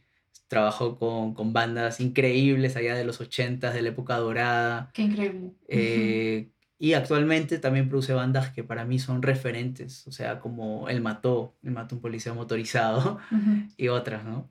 trabajó 0.51 0.99
con, 0.99 1.33
con, 1.33 1.53
bandas 1.53 2.01
increíbles 2.01 2.75
allá 2.75 2.93
de 2.93 3.05
los 3.05 3.21
80 3.21 3.71
de 3.71 3.81
la 3.81 3.87
época 3.87 4.17
dorada. 4.17 4.91
Qué 4.93 5.03
increíble. 5.03 5.51
Eh, 5.69 6.49
y 6.77 6.91
actualmente 6.91 7.57
también 7.57 7.87
produce 7.87 8.11
bandas 8.11 8.49
que 8.49 8.61
para 8.61 8.83
mí 8.83 8.99
son 8.99 9.21
referentes, 9.21 10.05
o 10.07 10.11
sea, 10.11 10.41
como 10.41 10.89
El 10.89 10.99
Mató, 10.99 11.55
El 11.63 11.71
Mató 11.71 11.95
un 11.95 12.01
policía 12.01 12.33
motorizado 12.33 13.17
y 13.77 13.87
otras, 13.87 14.25
¿no? 14.25 14.49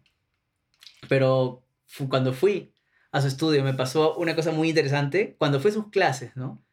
Pero 1.07 1.63
cuando 2.09 2.33
fui 2.33 2.73
a 3.13 3.21
su 3.21 3.27
estudio 3.27 3.63
me 3.63 3.75
pasó 3.75 4.17
una 4.17 4.35
cosa 4.35 4.53
muy 4.53 4.71
interesante, 4.71 5.35
cuando 5.37 5.61
fue 5.61 5.71
a 5.71 5.75
sus 5.75 5.91
clases, 5.91 6.35
¿no? 6.35 6.65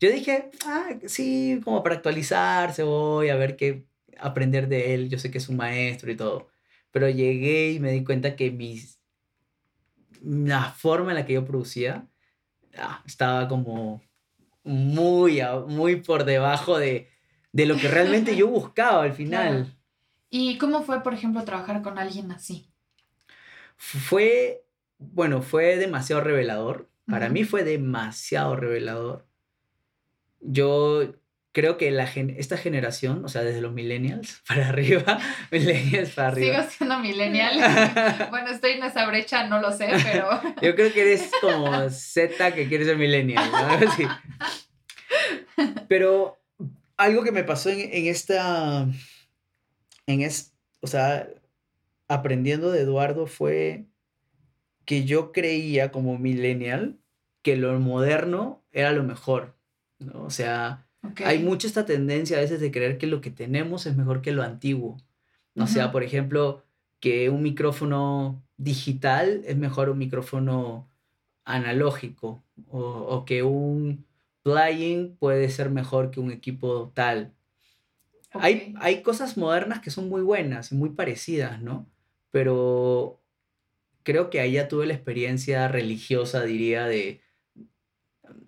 Yo 0.00 0.10
dije, 0.10 0.50
ah, 0.66 0.88
sí, 1.06 1.60
como 1.62 1.84
para 1.84 1.94
actualizarse 1.94 2.82
voy 2.82 3.28
a 3.28 3.36
ver 3.36 3.54
qué 3.54 3.84
aprender 4.18 4.66
de 4.66 4.94
él, 4.94 5.08
yo 5.08 5.20
sé 5.20 5.30
que 5.30 5.38
es 5.38 5.48
un 5.48 5.56
maestro 5.56 6.10
y 6.10 6.16
todo, 6.16 6.48
pero 6.90 7.08
llegué 7.08 7.72
y 7.72 7.80
me 7.80 7.92
di 7.92 8.04
cuenta 8.04 8.36
que 8.36 8.50
mis, 8.50 9.00
la 10.22 10.70
forma 10.72 11.12
en 11.12 11.16
la 11.16 11.26
que 11.26 11.34
yo 11.34 11.44
producía 11.44 12.08
ah, 12.78 13.02
estaba 13.06 13.48
como 13.48 14.02
muy, 14.64 15.40
muy 15.68 15.96
por 15.96 16.24
debajo 16.24 16.78
de, 16.78 17.10
de 17.52 17.66
lo 17.66 17.76
que 17.76 17.88
realmente 17.88 18.36
yo 18.36 18.46
buscaba 18.48 19.02
al 19.02 19.12
final. 19.12 19.76
¿Y 20.28 20.58
cómo 20.58 20.82
fue, 20.82 21.02
por 21.02 21.14
ejemplo, 21.14 21.44
trabajar 21.44 21.82
con 21.82 21.98
alguien 21.98 22.32
así? 22.32 22.72
Fue, 23.76 24.64
bueno, 24.98 25.42
fue 25.42 25.76
demasiado 25.76 26.22
revelador. 26.22 26.90
Para 27.06 27.28
mí 27.28 27.44
fue 27.44 27.62
demasiado 27.62 28.56
revelador. 28.56 29.26
Yo 30.40 31.14
creo 31.56 31.78
que 31.78 31.90
la 31.90 32.04
esta 32.04 32.58
generación, 32.58 33.24
o 33.24 33.30
sea, 33.30 33.42
desde 33.42 33.62
los 33.62 33.72
millennials 33.72 34.42
para 34.48 34.68
arriba, 34.68 35.18
millennials 35.50 36.10
para 36.10 36.28
arriba. 36.28 36.60
Sigo 36.60 36.70
siendo 36.70 36.98
millennial. 36.98 38.28
bueno, 38.30 38.50
estoy 38.50 38.72
en 38.72 38.82
esa 38.84 39.06
brecha, 39.06 39.46
no 39.46 39.58
lo 39.62 39.72
sé, 39.72 39.88
pero... 40.04 40.28
Yo 40.60 40.74
creo 40.74 40.92
que 40.92 41.00
eres 41.00 41.30
como 41.40 41.88
Z 41.88 42.52
que 42.52 42.68
quieres 42.68 42.88
ser 42.88 42.98
millennial, 42.98 43.50
¿no? 43.50 43.90
Sí. 43.92 44.04
Pero 45.88 46.38
algo 46.98 47.24
que 47.24 47.32
me 47.32 47.42
pasó 47.42 47.70
en, 47.70 47.80
en 47.80 48.06
esta, 48.06 48.86
en 50.06 50.20
es, 50.20 50.52
o 50.80 50.86
sea, 50.86 51.26
aprendiendo 52.06 52.70
de 52.70 52.82
Eduardo 52.82 53.26
fue 53.26 53.86
que 54.84 55.06
yo 55.06 55.32
creía 55.32 55.90
como 55.90 56.18
millennial 56.18 56.98
que 57.40 57.56
lo 57.56 57.80
moderno 57.80 58.62
era 58.72 58.92
lo 58.92 59.04
mejor, 59.04 59.56
¿no? 59.98 60.24
O 60.24 60.30
sea, 60.30 60.85
hay 61.24 61.38
mucha 61.38 61.66
esta 61.66 61.86
tendencia 61.86 62.36
a 62.36 62.40
veces 62.40 62.60
de 62.60 62.70
creer 62.70 62.98
que 62.98 63.06
lo 63.06 63.20
que 63.20 63.30
tenemos 63.30 63.86
es 63.86 63.96
mejor 63.96 64.22
que 64.22 64.32
lo 64.32 64.42
antiguo. 64.42 64.96
O 65.58 65.66
sea, 65.66 65.90
por 65.90 66.02
ejemplo, 66.02 66.64
que 67.00 67.30
un 67.30 67.42
micrófono 67.42 68.44
digital 68.58 69.42
es 69.46 69.56
mejor 69.56 69.88
un 69.88 69.98
micrófono 69.98 70.90
analógico 71.44 72.44
o, 72.68 72.80
o 72.80 73.24
que 73.24 73.42
un 73.42 74.04
plugin 74.42 75.16
puede 75.16 75.48
ser 75.50 75.70
mejor 75.70 76.10
que 76.10 76.20
un 76.20 76.30
equipo 76.30 76.92
tal. 76.94 77.32
Hay, 78.32 78.74
hay 78.80 79.02
cosas 79.02 79.36
modernas 79.36 79.80
que 79.80 79.90
son 79.90 80.08
muy 80.08 80.22
buenas 80.22 80.72
y 80.72 80.74
muy 80.74 80.90
parecidas, 80.90 81.62
¿no? 81.62 81.86
Pero 82.30 83.22
creo 84.02 84.30
que 84.30 84.40
ahí 84.40 84.52
ya 84.52 84.68
tuve 84.68 84.86
la 84.86 84.94
experiencia 84.94 85.68
religiosa, 85.68 86.44
diría, 86.44 86.86
de, 86.86 87.20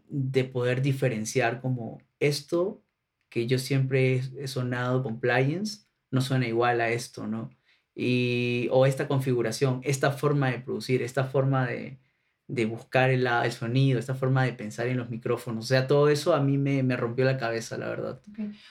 de 0.09 0.45
poder 0.45 0.83
diferenciar 0.83 1.61
como 1.61 2.00
esto 2.20 2.82
que 3.28 3.46
yo 3.46 3.58
siempre 3.58 4.22
he 4.38 4.48
sonado 4.48 5.02
plugins 5.20 5.88
no 6.10 6.20
suena 6.20 6.46
igual 6.46 6.80
a 6.80 6.88
esto, 6.88 7.26
¿no? 7.26 7.50
Y, 7.94 8.68
o 8.70 8.87
esta 8.87 9.08
configuración, 9.08 9.80
esta 9.84 10.12
forma 10.12 10.50
de 10.50 10.60
producir, 10.60 11.02
esta 11.02 11.25
forma 11.25 11.66
de, 11.66 11.98
de 12.46 12.64
buscar 12.64 13.10
el, 13.10 13.26
el, 13.26 13.52
sonido, 13.52 13.98
esta 13.98 14.14
forma 14.14 14.44
de 14.44 14.52
pensar 14.52 14.87
en 14.87 14.96
los 14.96 15.10
micrófonos. 15.10 15.64
O 15.64 15.68
sea, 15.68 15.87
todo 15.87 16.08
eso 16.08 16.32
a 16.32 16.40
mí 16.40 16.56
me, 16.56 16.82
me 16.82 16.96
rompió 16.96 17.25
la 17.25 17.37
cabeza, 17.37 17.76
la 17.76 17.88
verdad. 17.88 18.20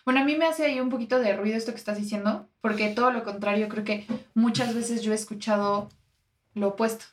Bueno, 0.05 0.21
a 0.21 0.23
mí 0.23 0.35
me 0.35 0.45
hace 0.45 0.65
ahí 0.65 0.79
un 0.79 0.89
poquito 0.89 1.19
de 1.19 1.35
ruido 1.35 1.57
esto 1.57 1.71
que 1.71 1.77
estás 1.77 1.97
diciendo, 1.97 2.49
porque 2.61 2.89
todo 2.89 3.11
lo 3.11 3.23
contrario, 3.23 3.67
creo 3.69 3.83
que 3.83 4.07
muchas 4.33 4.73
veces 4.73 5.03
yo 5.03 5.11
he 5.11 5.15
escuchado 5.15 5.89
lo 6.53 6.69
opuesto 6.69 7.05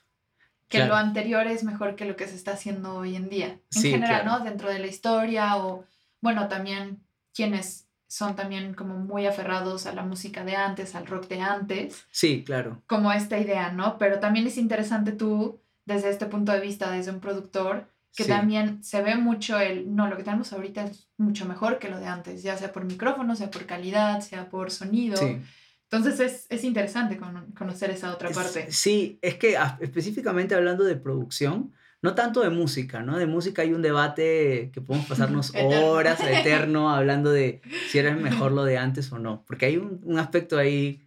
que 0.68 0.84
lo 0.84 0.94
anterior 0.94 1.46
es 1.46 1.64
mejor 1.64 1.96
que 1.96 2.04
lo 2.04 2.16
que 2.16 2.26
se 2.26 2.34
está 2.34 2.52
haciendo 2.52 2.96
hoy 2.96 3.16
en 3.16 3.28
día. 3.28 3.60
En 3.74 3.82
general, 3.82 4.24
¿no? 4.24 4.40
Dentro 4.40 4.68
de 4.68 4.78
la 4.78 4.86
historia 4.86 5.56
o, 5.56 5.84
bueno, 6.24 6.48
también 6.48 7.04
quienes 7.34 7.86
son 8.08 8.34
también 8.34 8.72
como 8.72 8.96
muy 8.96 9.26
aferrados 9.26 9.84
a 9.84 9.92
la 9.92 10.04
música 10.04 10.42
de 10.42 10.56
antes, 10.56 10.94
al 10.94 11.06
rock 11.06 11.28
de 11.28 11.42
antes. 11.42 12.06
Sí, 12.10 12.44
claro. 12.44 12.82
Como 12.86 13.12
esta 13.12 13.38
idea, 13.38 13.72
¿no? 13.72 13.98
Pero 13.98 14.20
también 14.20 14.46
es 14.46 14.56
interesante 14.56 15.12
tú, 15.12 15.60
desde 15.84 16.08
este 16.08 16.24
punto 16.24 16.52
de 16.52 16.60
vista, 16.60 16.90
desde 16.90 17.10
un 17.10 17.20
productor, 17.20 17.88
que 18.16 18.24
también 18.24 18.82
se 18.82 19.02
ve 19.02 19.16
mucho 19.16 19.58
el, 19.58 19.94
no, 19.94 20.08
lo 20.08 20.16
que 20.16 20.22
tenemos 20.22 20.50
ahorita 20.54 20.84
es 20.84 21.08
mucho 21.18 21.44
mejor 21.44 21.78
que 21.78 21.90
lo 21.90 22.00
de 22.00 22.06
antes, 22.06 22.42
ya 22.42 22.56
sea 22.56 22.72
por 22.72 22.84
micrófono, 22.86 23.36
sea 23.36 23.50
por 23.50 23.66
calidad, 23.66 24.20
sea 24.22 24.48
por 24.48 24.70
sonido. 24.70 25.18
Sí. 25.18 25.42
Entonces 25.90 26.46
es, 26.48 26.64
interesante 26.64 27.20
conocer 27.54 27.90
esa 27.90 28.14
otra 28.14 28.30
parte. 28.30 28.72
Sí, 28.72 29.18
es 29.20 29.34
que 29.34 29.58
ah, 29.58 29.76
específicamente 29.80 30.54
hablando 30.54 30.84
de 30.84 30.96
producción, 30.96 31.72
no 32.04 32.14
tanto 32.14 32.42
de 32.42 32.50
música, 32.50 33.00
¿no? 33.00 33.16
De 33.16 33.24
música 33.24 33.62
hay 33.62 33.72
un 33.72 33.80
debate 33.80 34.70
que 34.74 34.82
podemos 34.82 35.08
pasarnos 35.08 35.54
horas 35.56 36.20
eterno 36.20 36.90
hablando 36.94 37.32
de 37.32 37.62
si 37.88 37.98
era 37.98 38.14
mejor 38.14 38.52
lo 38.52 38.64
de 38.64 38.76
antes 38.76 39.10
o 39.10 39.18
no, 39.18 39.42
porque 39.46 39.64
hay 39.64 39.78
un, 39.78 40.18
aspecto 40.18 40.58
ahí... 40.58 41.00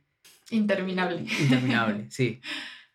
Interminable. 0.49 1.23
Interminable, 1.39 2.07
sí, 2.09 2.41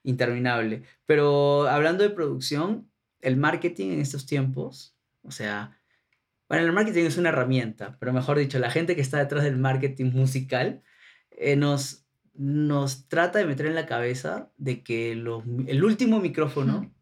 interminable. 0.02 0.82
Pero 1.06 1.68
hablando 1.68 2.02
de 2.02 2.10
producción, 2.10 2.90
el 3.20 3.36
marketing 3.36 3.92
en 3.92 4.00
estos 4.00 4.26
tiempos, 4.26 4.96
o 5.22 5.30
sea, 5.30 5.78
bueno, 6.48 6.66
el 6.66 6.72
marketing 6.72 7.04
es 7.04 7.18
una 7.18 7.28
herramienta, 7.28 7.98
pero 8.00 8.12
mejor 8.12 8.36
dicho, 8.36 8.58
la 8.58 8.72
gente 8.72 8.96
que 8.96 9.00
está 9.00 9.18
detrás 9.18 9.44
del 9.44 9.58
marketing 9.58 10.10
musical 10.12 10.82
eh, 11.30 11.54
nos, 11.54 12.04
nos 12.34 13.06
trata 13.06 13.38
de 13.38 13.44
meter 13.44 13.66
en 13.66 13.76
la 13.76 13.86
cabeza 13.86 14.50
de 14.56 14.82
que 14.82 15.12
el 15.12 15.84
último 15.84 16.18
micrófono, 16.18 16.92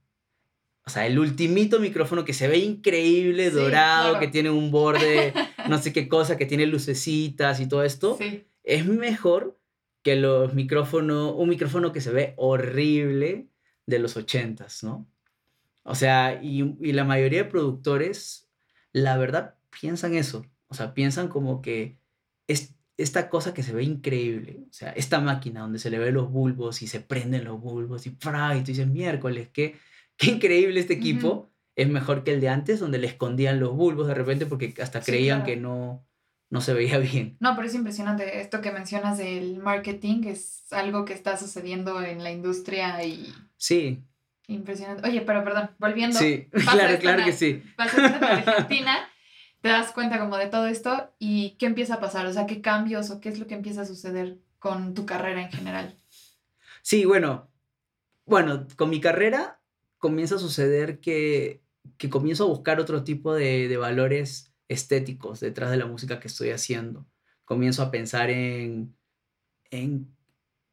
o 0.90 0.92
sea, 0.92 1.06
el 1.06 1.20
ultimito 1.20 1.78
micrófono 1.78 2.24
que 2.24 2.32
se 2.32 2.48
ve 2.48 2.58
increíble, 2.58 3.52
dorado, 3.52 4.18
que 4.18 4.26
tiene 4.26 4.50
un 4.50 4.72
borde, 4.72 5.32
no 5.68 5.78
sé 5.78 5.92
qué 5.92 6.08
cosa, 6.08 6.36
que 6.36 6.46
tiene 6.46 6.66
lucecitas 6.66 7.60
y 7.60 7.68
todo 7.68 7.84
esto, 7.84 8.18
es 8.64 8.86
mejor 8.86 9.56
que 10.02 10.16
los 10.16 10.52
micrófonos, 10.52 11.34
un 11.36 11.48
micrófono 11.48 11.92
que 11.92 12.00
se 12.00 12.10
ve 12.10 12.34
horrible 12.36 13.46
de 13.86 14.00
los 14.00 14.16
ochentas, 14.16 14.82
¿no? 14.82 15.06
O 15.84 15.94
sea, 15.94 16.40
y, 16.42 16.76
y 16.80 16.92
la 16.92 17.04
mayoría 17.04 17.44
de 17.44 17.50
productores, 17.50 18.50
la 18.92 19.16
verdad, 19.16 19.54
piensan 19.80 20.14
eso. 20.14 20.44
O 20.66 20.74
sea, 20.74 20.92
piensan 20.92 21.28
como 21.28 21.62
que 21.62 22.00
es, 22.48 22.74
esta 22.96 23.30
cosa 23.30 23.54
que 23.54 23.62
se 23.62 23.72
ve 23.72 23.84
increíble, 23.84 24.64
o 24.68 24.72
sea, 24.72 24.90
esta 24.90 25.20
máquina 25.20 25.60
donde 25.60 25.78
se 25.78 25.90
le 25.90 26.00
ve 26.00 26.10
los 26.10 26.32
bulbos 26.32 26.82
y 26.82 26.88
se 26.88 26.98
prenden 26.98 27.44
los 27.44 27.60
bulbos 27.60 28.08
y, 28.08 28.10
¡fra! 28.10 28.56
y 28.56 28.60
tú 28.62 28.72
dices, 28.72 28.88
miércoles, 28.88 29.50
qué, 29.52 29.78
qué 30.20 30.32
increíble 30.32 30.78
este 30.78 30.92
equipo, 30.92 31.50
es 31.76 31.88
mejor 31.88 32.24
que 32.24 32.34
el 32.34 32.40
de 32.40 32.50
antes 32.50 32.78
donde 32.78 32.98
le 32.98 33.06
escondían 33.06 33.58
los 33.58 33.74
bulbos 33.74 34.06
de 34.06 34.14
repente 34.14 34.44
porque 34.44 34.74
hasta 34.82 35.00
creían 35.00 35.44
que 35.44 35.56
no, 35.56 36.06
no 36.50 36.60
se 36.60 36.74
veía 36.74 36.98
bien. 36.98 37.38
No, 37.40 37.56
pero 37.56 37.66
es 37.66 37.74
impresionante. 37.74 38.40
Esto 38.40 38.60
que 38.60 38.70
mencionas 38.70 39.16
del 39.16 39.58
marketing 39.58 40.24
es 40.24 40.70
algo 40.72 41.06
que 41.06 41.14
está 41.14 41.38
sucediendo 41.38 42.02
en 42.02 42.22
la 42.22 42.30
industria 42.30 43.02
y... 43.02 43.32
Sí. 43.56 44.02
Impresionante. 44.46 45.08
Oye, 45.08 45.22
pero 45.22 45.42
perdón, 45.42 45.70
volviendo. 45.78 46.18
Sí, 46.18 46.48
claro, 46.52 46.98
claro 46.98 47.24
que 47.24 47.32
sí. 47.32 47.62
Pasa 47.76 48.06
en 48.06 48.22
Argentina 48.22 49.08
te 49.62 49.68
das 49.68 49.92
cuenta 49.92 50.18
como 50.18 50.36
de 50.36 50.48
todo 50.48 50.66
esto 50.66 51.10
y 51.18 51.56
qué 51.58 51.64
empieza 51.64 51.94
a 51.94 52.00
pasar, 52.00 52.26
o 52.26 52.32
sea, 52.32 52.46
qué 52.46 52.60
cambios 52.60 53.10
o 53.10 53.20
qué 53.20 53.30
es 53.30 53.38
lo 53.38 53.46
que 53.46 53.54
empieza 53.54 53.82
a 53.82 53.86
suceder 53.86 54.38
con 54.58 54.94
tu 54.94 55.06
carrera 55.06 55.42
en 55.42 55.50
general. 55.50 55.98
Sí, 56.82 57.04
bueno, 57.04 57.48
bueno, 58.26 58.66
con 58.76 58.90
mi 58.90 59.00
carrera 59.00 59.59
comienza 60.00 60.34
a 60.34 60.40
suceder 60.40 60.98
que, 60.98 61.62
que 61.96 62.10
comienzo 62.10 62.44
a 62.44 62.48
buscar 62.48 62.80
otro 62.80 63.04
tipo 63.04 63.32
de, 63.32 63.68
de 63.68 63.76
valores 63.76 64.52
estéticos 64.66 65.38
detrás 65.38 65.70
de 65.70 65.76
la 65.76 65.86
música 65.86 66.18
que 66.18 66.26
estoy 66.26 66.50
haciendo. 66.50 67.06
Comienzo 67.44 67.84
a 67.84 67.92
pensar 67.92 68.30
en, 68.30 68.96
en 69.70 70.12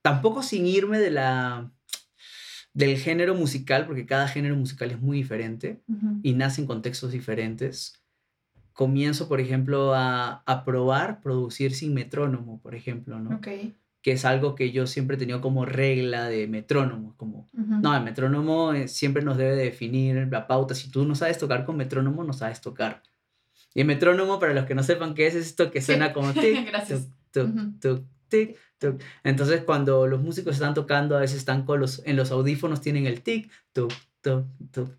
tampoco 0.02 0.42
sin 0.42 0.66
irme 0.66 0.98
de 0.98 1.12
la 1.12 1.72
del 2.74 2.98
género 2.98 3.34
musical, 3.34 3.88
porque 3.88 4.06
cada 4.06 4.28
género 4.28 4.56
musical 4.56 4.92
es 4.92 5.02
muy 5.02 5.18
diferente 5.18 5.82
y 6.22 6.34
nace 6.34 6.62
en 6.62 6.68
contextos 6.68 7.12
diferentes 7.12 8.04
comienzo, 8.78 9.28
por 9.28 9.40
ejemplo, 9.42 9.96
a, 9.96 10.44
a, 10.46 10.64
probar 10.64 11.20
producir 11.22 11.74
sin 11.74 11.96
metrónomo, 11.96 12.62
por 12.62 12.76
ejemplo, 12.76 13.20
¿no? 13.20 13.32
Que 14.08 14.14
es 14.14 14.24
algo 14.24 14.56
que 14.56 14.72
yo 14.72 14.88
siempre 14.88 15.18
he 15.18 15.20
tenido 15.20 15.42
como 15.42 15.66
regla 15.66 16.30
de 16.30 16.48
metrónomo, 16.48 17.14
como, 17.18 17.46
no, 17.52 17.94
el 17.94 18.04
metrónomo 18.06 18.72
eh, 18.72 18.88
siempre 18.88 19.22
nos 19.22 19.36
debe 19.36 19.54
definir 19.58 20.30
la 20.32 20.48
pauta. 20.48 20.76
Si 20.76 20.90
tú 20.90 21.04
no 21.04 21.14
sabes 21.14 21.38
tocar 21.38 21.66
con 21.66 21.76
metrónomo, 21.76 22.24
no 22.24 22.32
sabes 22.32 22.62
tocar. 22.62 23.04
Y 23.74 23.82
el 23.82 23.86
metrónomo, 23.86 24.40
para 24.40 24.54
los 24.54 24.64
que 24.64 24.76
no 24.76 24.82
sepan 24.82 25.14
qué 25.14 25.28
es, 25.28 25.36
es 25.36 25.48
esto 25.48 25.72
que 25.72 25.82
suena 25.82 26.14
como 26.14 26.32
tic, 26.32 26.66
Gracias. 26.72 27.10
tuc, 27.32 27.54
tuc, 27.54 27.80
tuc, 27.82 28.06
tic, 28.30 28.58
tuc. 28.78 29.04
Entonces, 29.26 29.64
cuando 29.66 30.08
los 30.08 30.22
músicos 30.22 30.54
están 30.54 30.74
tocando, 30.74 31.18
a 31.18 31.20
veces 31.20 31.40
están 31.40 31.66
con 31.66 31.82
los, 31.82 32.02
en 32.06 32.16
los 32.16 32.32
audífonos, 32.32 32.80
tienen 32.80 33.08
el 33.08 33.24
tic, 33.24 33.52
tuc, 33.74 33.92
tuc, 34.22 34.46
tuc. 34.72 34.90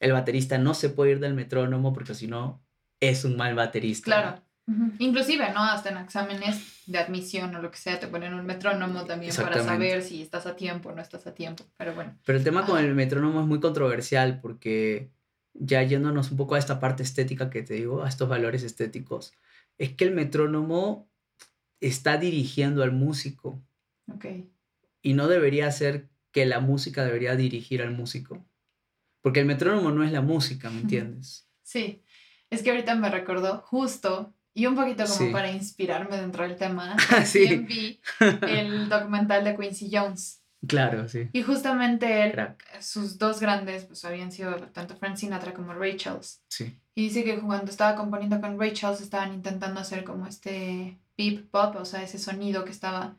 El 0.00 0.12
baterista 0.12 0.58
no 0.58 0.74
se 0.74 0.90
puede 0.90 1.12
ir 1.12 1.20
del 1.20 1.32
metrónomo 1.32 1.94
porque 1.94 2.14
si 2.14 2.26
no, 2.26 2.62
es 3.00 3.24
un 3.24 3.38
mal 3.38 3.54
baterista. 3.54 4.04
Claro. 4.04 4.43
Inclusive, 4.98 5.52
¿no? 5.52 5.62
Hasta 5.62 5.90
en 5.90 5.98
exámenes 5.98 6.82
de 6.86 6.98
admisión 6.98 7.54
o 7.54 7.60
lo 7.60 7.70
que 7.70 7.76
sea, 7.76 8.00
te 8.00 8.06
ponen 8.06 8.32
un 8.32 8.46
metrónomo 8.46 9.04
también 9.04 9.34
para 9.34 9.62
saber 9.62 10.02
si 10.02 10.22
estás 10.22 10.46
a 10.46 10.56
tiempo 10.56 10.88
o 10.88 10.94
no 10.94 11.02
estás 11.02 11.26
a 11.26 11.34
tiempo. 11.34 11.64
Pero 11.76 11.94
bueno. 11.94 12.16
Pero 12.24 12.38
el 12.38 12.44
tema 12.44 12.64
con 12.64 12.82
el 12.82 12.94
metrónomo 12.94 13.40
es 13.40 13.46
muy 13.46 13.60
controversial 13.60 14.40
porque 14.40 15.10
ya 15.52 15.82
yéndonos 15.82 16.30
un 16.30 16.38
poco 16.38 16.54
a 16.54 16.58
esta 16.58 16.80
parte 16.80 17.02
estética 17.02 17.50
que 17.50 17.62
te 17.62 17.74
digo, 17.74 18.04
a 18.04 18.08
estos 18.08 18.28
valores 18.28 18.62
estéticos, 18.62 19.32
es 19.76 19.92
que 19.92 20.04
el 20.04 20.14
metrónomo 20.14 21.08
está 21.80 22.16
dirigiendo 22.16 22.82
al 22.82 22.92
músico 22.92 23.62
Ok. 24.10 24.26
y 25.02 25.12
no 25.12 25.28
debería 25.28 25.70
ser 25.70 26.08
que 26.32 26.46
la 26.46 26.60
música 26.60 27.04
debería 27.04 27.36
dirigir 27.36 27.82
al 27.82 27.92
músico. 27.92 28.44
Porque 29.20 29.40
el 29.40 29.46
metrónomo 29.46 29.90
no 29.90 30.04
es 30.04 30.12
la 30.12 30.20
música, 30.20 30.70
¿me 30.70 30.80
entiendes? 30.80 31.48
Sí. 31.62 32.02
Es 32.50 32.62
que 32.62 32.70
ahorita 32.70 32.94
me 32.94 33.10
recordó 33.10 33.58
justo 33.58 34.34
y 34.54 34.66
un 34.66 34.74
poquito 34.76 35.04
como 35.04 35.16
Sí. 35.16 35.30
para 35.32 35.50
inspirarme 35.50 36.16
dentro 36.16 36.44
del 36.46 36.56
tema. 36.56 36.96
Sí. 37.26 37.56
vi 37.58 38.00
el 38.48 38.88
documental 38.88 39.44
de 39.44 39.56
Quincy 39.56 39.90
Jones. 39.92 40.40
Claro, 40.66 41.08
sí. 41.08 41.28
Y 41.34 41.42
justamente 41.42 42.24
él, 42.24 42.32
Crack. 42.32 42.80
sus 42.80 43.18
dos 43.18 43.38
grandes 43.40 43.84
pues 43.84 44.02
habían 44.06 44.32
sido 44.32 44.54
tanto 44.72 44.96
Frank 44.96 45.16
Sinatra 45.16 45.52
como 45.52 45.74
Ray 45.74 45.96
Charles. 45.98 46.40
Sí. 46.48 46.78
Y 46.94 47.02
dice 47.08 47.22
que 47.24 47.38
cuando 47.40 47.70
estaba 47.70 47.96
componiendo 47.96 48.40
con 48.40 48.58
Ray 48.58 48.72
Charles 48.72 49.00
estaban 49.02 49.34
intentando 49.34 49.80
hacer 49.80 50.04
como 50.04 50.26
este 50.26 50.98
beep 51.18 51.50
pop, 51.50 51.76
o 51.76 51.84
sea, 51.84 52.02
ese 52.02 52.18
sonido 52.18 52.64
que 52.64 52.70
estaba 52.70 53.16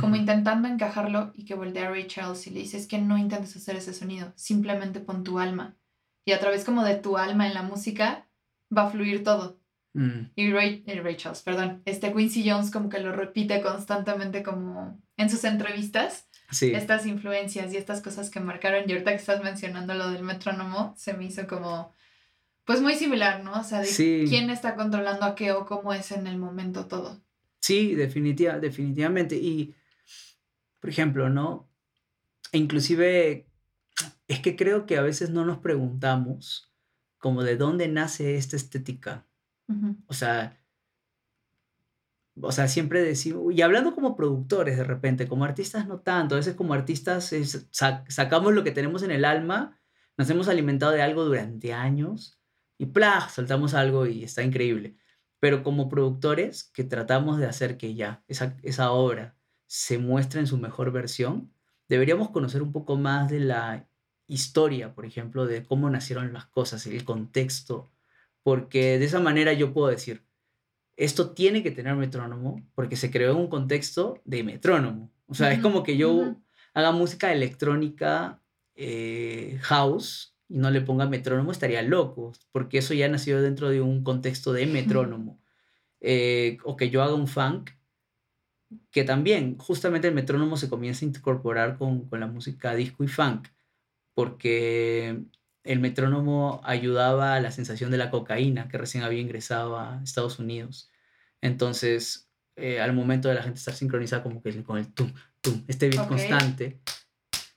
como 0.00 0.16
intentando 0.16 0.68
encajarlo 0.68 1.32
y 1.34 1.44
que 1.46 1.54
voltea 1.54 1.86
a 1.86 1.90
Ray 1.90 2.06
Charles 2.08 2.46
y 2.46 2.50
le 2.50 2.60
dice, 2.60 2.76
es 2.76 2.86
que 2.86 2.98
no 2.98 3.16
intentes 3.16 3.56
hacer 3.56 3.76
ese 3.76 3.94
sonido, 3.94 4.32
simplemente 4.36 5.00
pon 5.00 5.24
tu 5.24 5.38
alma. 5.38 5.76
Y 6.26 6.32
a 6.32 6.40
través 6.40 6.64
como 6.64 6.84
de 6.84 6.96
tu 6.96 7.16
alma 7.16 7.46
en 7.46 7.54
la 7.54 7.62
música 7.62 8.26
va 8.76 8.82
a 8.86 8.90
fluir 8.90 9.24
todo. 9.24 9.58
Mm, 9.94 10.30
Y 10.36 10.52
Ray, 10.52 10.84
eh, 10.86 11.00
Ray 11.00 11.16
Charles, 11.16 11.42
perdón, 11.42 11.82
este 11.84 12.12
Quincy 12.12 12.48
Jones 12.48 12.70
como 12.70 12.88
que 12.88 12.98
lo 13.00 13.12
repite 13.12 13.60
constantemente 13.62 14.42
como 14.42 15.00
en 15.16 15.30
sus 15.30 15.44
entrevistas, 15.44 16.28
Sí. 16.50 16.72
estas 16.74 17.04
influencias 17.06 17.72
y 17.72 17.76
estas 17.76 18.00
cosas 18.02 18.30
que 18.30 18.40
marcaron. 18.40 18.84
Y 18.88 18.92
ahorita 18.92 19.10
que 19.10 19.16
estás 19.16 19.42
mencionando 19.42 19.94
lo 19.94 20.10
del 20.10 20.22
metrónomo, 20.22 20.94
se 20.96 21.14
me 21.14 21.24
hizo 21.26 21.46
como, 21.46 21.92
pues 22.64 22.80
muy 22.80 22.94
similar, 22.94 23.42
¿no? 23.44 23.52
O 23.60 23.64
sea, 23.64 23.80
de 23.80 23.86
Sí. 23.86 24.24
quién 24.28 24.50
está 24.50 24.74
controlando 24.74 25.24
a 25.24 25.34
qué 25.34 25.52
o 25.52 25.66
cómo 25.66 25.92
es 25.92 26.12
en 26.12 26.26
el 26.26 26.38
momento 26.38 26.86
todo. 26.86 27.20
Sí, 27.60 27.94
definitiva, 27.94 28.58
definitivamente. 28.58 29.36
Y, 29.36 29.74
por 30.80 30.90
ejemplo, 30.90 31.28
¿no? 31.28 31.68
E 32.52 32.58
Inclusive, 32.58 33.46
es 34.28 34.40
que 34.40 34.54
creo 34.56 34.86
que 34.86 34.96
a 34.96 35.02
veces 35.02 35.30
no 35.30 35.44
nos 35.44 35.58
preguntamos 35.58 36.72
como 37.18 37.42
de 37.42 37.56
dónde 37.56 37.88
nace 37.88 38.36
esta 38.36 38.56
estética. 38.56 39.26
Ujú. 39.68 39.96
O 40.08 40.14
sea, 40.14 40.58
o 42.40 42.52
sea, 42.52 42.68
siempre 42.68 43.02
decimos, 43.02 43.52
y 43.52 43.62
hablando 43.62 43.94
como 43.94 44.14
productores 44.16 44.76
de 44.76 44.84
repente, 44.84 45.26
como 45.28 45.44
artistas 45.44 45.88
no 45.88 46.00
tanto, 46.00 46.34
a 46.34 46.38
veces 46.38 46.54
como 46.54 46.72
artistas 46.74 47.32
es- 47.32 47.66
sa- 47.72 48.04
sacamos 48.08 48.54
lo 48.54 48.62
que 48.64 48.70
tenemos 48.70 49.02
en 49.02 49.10
el 49.10 49.24
alma, 49.24 49.80
nos 50.16 50.30
hemos 50.30 50.48
alimentado 50.48 50.92
de 50.92 51.02
algo 51.02 51.24
durante 51.24 51.72
años 51.72 52.38
y 52.78 52.86
¡plá! 52.86 53.28
soltamos 53.28 53.74
algo 53.74 54.06
y 54.06 54.22
está 54.24 54.42
increíble. 54.42 54.96
Pero 55.40 55.62
como 55.64 55.88
productores 55.88 56.64
que 56.64 56.84
tratamos 56.84 57.38
de 57.38 57.46
hacer 57.46 57.76
que 57.76 57.94
ya 57.94 58.22
esa, 58.28 58.56
esa 58.62 58.90
obra 58.92 59.36
se 59.66 59.98
muestre 59.98 60.40
en 60.40 60.46
su 60.46 60.58
mejor 60.58 60.92
versión, 60.92 61.52
deberíamos 61.88 62.30
conocer 62.30 62.62
un 62.62 62.72
poco 62.72 62.96
más 62.96 63.28
de 63.30 63.40
la 63.40 63.88
historia, 64.28 64.94
por 64.94 65.06
ejemplo, 65.06 65.46
de 65.46 65.64
cómo 65.64 65.90
nacieron 65.90 66.32
las 66.32 66.46
cosas, 66.46 66.86
el 66.86 67.04
contexto, 67.04 67.90
porque 68.42 68.98
de 68.98 69.04
esa 69.04 69.20
manera 69.20 69.52
yo 69.52 69.72
puedo 69.72 69.88
decir, 69.88 70.24
esto 70.96 71.30
tiene 71.30 71.62
que 71.62 71.70
tener 71.70 71.94
metrónomo 71.94 72.60
porque 72.74 72.96
se 72.96 73.10
creó 73.10 73.32
en 73.32 73.38
un 73.38 73.48
contexto 73.48 74.20
de 74.24 74.42
metrónomo. 74.42 75.12
O 75.26 75.34
sea, 75.34 75.52
es 75.52 75.60
como 75.60 75.82
que 75.82 75.96
yo 75.96 76.12
ujú. 76.12 76.42
haga 76.74 76.90
música 76.92 77.32
electrónica 77.32 78.42
eh, 78.74 79.58
house 79.62 80.34
y 80.48 80.58
no 80.58 80.70
le 80.70 80.80
ponga 80.80 81.06
metrónomo, 81.06 81.52
estaría 81.52 81.82
loco, 81.82 82.32
porque 82.50 82.78
eso 82.78 82.94
ya 82.94 83.08
nació 83.08 83.40
dentro 83.42 83.68
de 83.68 83.80
un 83.80 84.02
contexto 84.02 84.52
de 84.52 84.66
metrónomo. 84.66 85.40
Eh, 86.00 86.58
o 86.64 86.76
que 86.76 86.90
yo 86.90 87.02
haga 87.02 87.14
un 87.14 87.28
funk, 87.28 87.70
que 88.90 89.04
también 89.04 89.56
justamente 89.58 90.08
el 90.08 90.14
metrónomo 90.14 90.56
se 90.56 90.68
comienza 90.68 91.04
a 91.04 91.08
incorporar 91.08 91.78
con, 91.78 92.08
con 92.08 92.20
la 92.20 92.26
música 92.26 92.74
disco 92.74 93.04
y 93.04 93.08
funk, 93.08 93.48
porque 94.14 95.22
el 95.64 95.80
metrónomo 95.80 96.60
ayudaba 96.64 97.34
a 97.34 97.40
la 97.40 97.50
sensación 97.50 97.90
de 97.90 97.98
la 97.98 98.10
cocaína 98.10 98.68
que 98.68 98.78
recién 98.78 99.04
había 99.04 99.20
ingresado 99.20 99.78
a 99.78 100.00
Estados 100.02 100.38
Unidos. 100.38 100.90
Entonces, 101.40 102.28
eh, 102.56 102.80
al 102.80 102.92
momento 102.92 103.28
de 103.28 103.34
la 103.34 103.42
gente 103.42 103.58
estar 103.58 103.74
sincronizada 103.74 104.22
como 104.22 104.42
que 104.42 104.62
con 104.64 104.78
el 104.78 104.92
tum, 104.92 105.12
tum, 105.40 105.64
este 105.68 105.88
beat 105.88 106.02
Ok. 106.02 106.08
constante, 106.08 106.80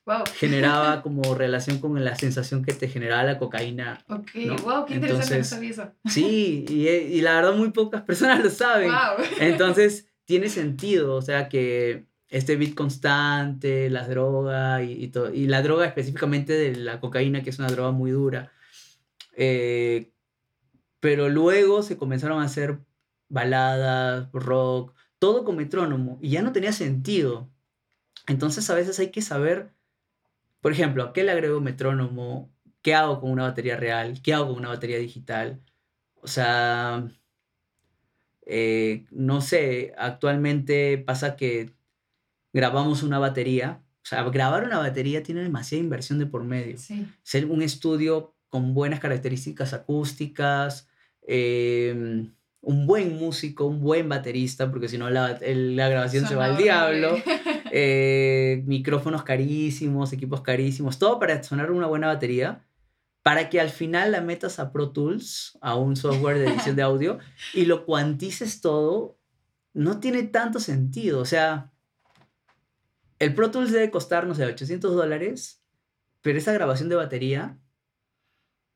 Wow. 0.05 0.23
generaba 0.35 1.01
como 1.03 1.35
relación 1.35 1.79
con 1.79 2.03
la 2.03 2.15
sensación 2.15 2.63
que 2.63 2.73
te 2.73 2.87
generaba 2.87 3.23
la 3.23 3.37
cocaína. 3.37 4.03
Ok, 4.09 4.31
¿no? 4.45 4.55
wow, 4.57 4.85
qué 4.85 4.95
interesante, 4.95 4.97
no 4.97 5.21
Entonces, 5.21 5.47
sabía 5.47 5.69
eso. 5.69 5.91
Sí, 6.07 6.65
y, 6.67 6.87
y 6.87 7.21
la 7.21 7.35
verdad 7.35 7.53
muy 7.53 7.71
pocas 7.71 8.01
personas 8.07 8.43
lo 8.43 8.49
saben. 8.49 8.89
Wow. 8.91 9.25
Entonces, 9.39 10.07
tiene 10.25 10.49
sentido, 10.49 11.15
o 11.15 11.21
sea, 11.21 11.49
que 11.49 12.07
este 12.32 12.56
beat 12.56 12.74
constante, 12.76 13.89
las 13.89 14.10
drogas 14.10 14.84
y, 14.84 15.12
y, 15.34 15.48
la 15.48 15.62
droga 15.62 15.86
específicamente 15.86 16.54
de 16.54 16.76
la 16.78 17.00
cocaína, 17.00 17.44
que 17.44 17.52
es 17.52 17.60
una 17.60 17.67
droga 17.70 17.91
muy 17.91 18.12
dura. 18.12 18.52
eh, 19.38 20.12
pero 21.02 21.30
luego 21.30 21.84
se 21.84 21.98
comenzaron 21.98 22.41
a 22.41 22.46
hacer 22.46 22.80
baladas, 23.30 24.30
rock, 24.34 24.96
todo 25.20 25.44
con 25.46 25.58
metrónomo, 25.58 26.20
y 26.22 26.32
ya 26.32 26.41
no 26.44 26.54
tenía 26.54 26.74
sentido. 26.74 27.50
Entonces, 28.28 28.70
a 28.70 28.76
veces 28.76 29.00
hay 29.00 29.12
que 29.12 29.22
saber, 29.22 29.72
por 30.62 30.72
ejemplo, 30.74 31.04
¿a 31.04 31.13
qué 31.13 31.24
le 31.24 31.32
agrego 31.32 31.62
metrónomo? 31.62 32.52
¿Qué 32.84 32.96
hago 32.96 33.20
con 33.22 33.32
una 33.32 33.44
batería 33.44 33.78
real? 33.78 34.22
¿Qué 34.24 34.34
hago 34.34 34.50
con 34.50 34.58
una 34.60 34.70
batería 34.70 34.98
digital? 35.00 35.62
O 36.22 36.28
sea, 36.28 37.10
eh, 38.46 39.06
no 39.12 39.41
sé, 39.41 39.94
actualmente 39.98 40.98
pasa 41.00 41.36
que 41.36 41.74
grabamos 42.53 43.03
una 43.03 43.19
batería. 43.19 43.81
O 44.03 44.05
sea, 44.05 44.23
grabar 44.23 44.63
una 44.63 44.79
batería 44.79 45.23
tiene 45.23 45.41
demasiada 45.41 45.83
inversión 45.83 46.19
de 46.19 46.25
por 46.25 46.43
medio. 46.43 46.77
Sí. 46.77 47.05
Ser 47.23 47.45
un 47.45 47.61
estudio 47.61 48.35
con 48.49 48.73
buenas 48.73 48.99
características 48.99 49.73
acústicas, 49.73 50.89
eh, 51.21 52.25
un 52.61 52.85
buen 52.85 53.17
músico, 53.17 53.65
un 53.65 53.81
buen 53.81 54.07
baterista, 54.07 54.69
porque 54.69 54.87
si 54.87 54.97
no 54.97 55.09
la, 55.09 55.39
grabación 55.39 56.27
se 56.27 56.35
va 56.35 56.45
al 56.45 56.57
diablo. 56.57 57.15
eh, 57.71 58.63
micrófonos 58.65 59.23
carísimos, 59.23 60.13
equipos 60.13 60.41
carísimos, 60.41 60.99
todo 60.99 61.19
para 61.19 61.41
sonar 61.43 61.71
una 61.71 61.87
buena 61.87 62.07
batería, 62.07 62.63
para 63.23 63.49
que 63.49 63.59
al 63.59 63.69
final 63.69 64.11
la 64.11 64.21
metas 64.21 64.59
a 64.59 64.71
Pro 64.71 64.91
Tools, 64.91 65.57
a 65.61 65.75
un 65.75 65.95
software 65.95 66.37
de 66.37 66.47
edición 66.47 66.75
de 66.75 66.81
audio, 66.83 67.19
y 67.53 67.65
lo 67.65 67.85
cuantices 67.85 68.61
todo, 68.61 69.17
no 69.73 69.99
tiene 69.99 70.23
tanto 70.23 70.59
sentido. 70.59 71.19
O 71.19 71.25
sea, 71.25 71.70
el 73.21 73.36
Pro 73.36 73.51
Tools 73.51 73.71
debe 73.71 73.91
costar, 73.91 74.25
no 74.25 74.34
sé, 74.34 74.43
800 74.45 74.95
dólares, 74.95 75.63
pero 76.21 76.39
esa 76.39 76.53
grabación 76.53 76.89
de 76.89 76.95
batería 76.95 77.60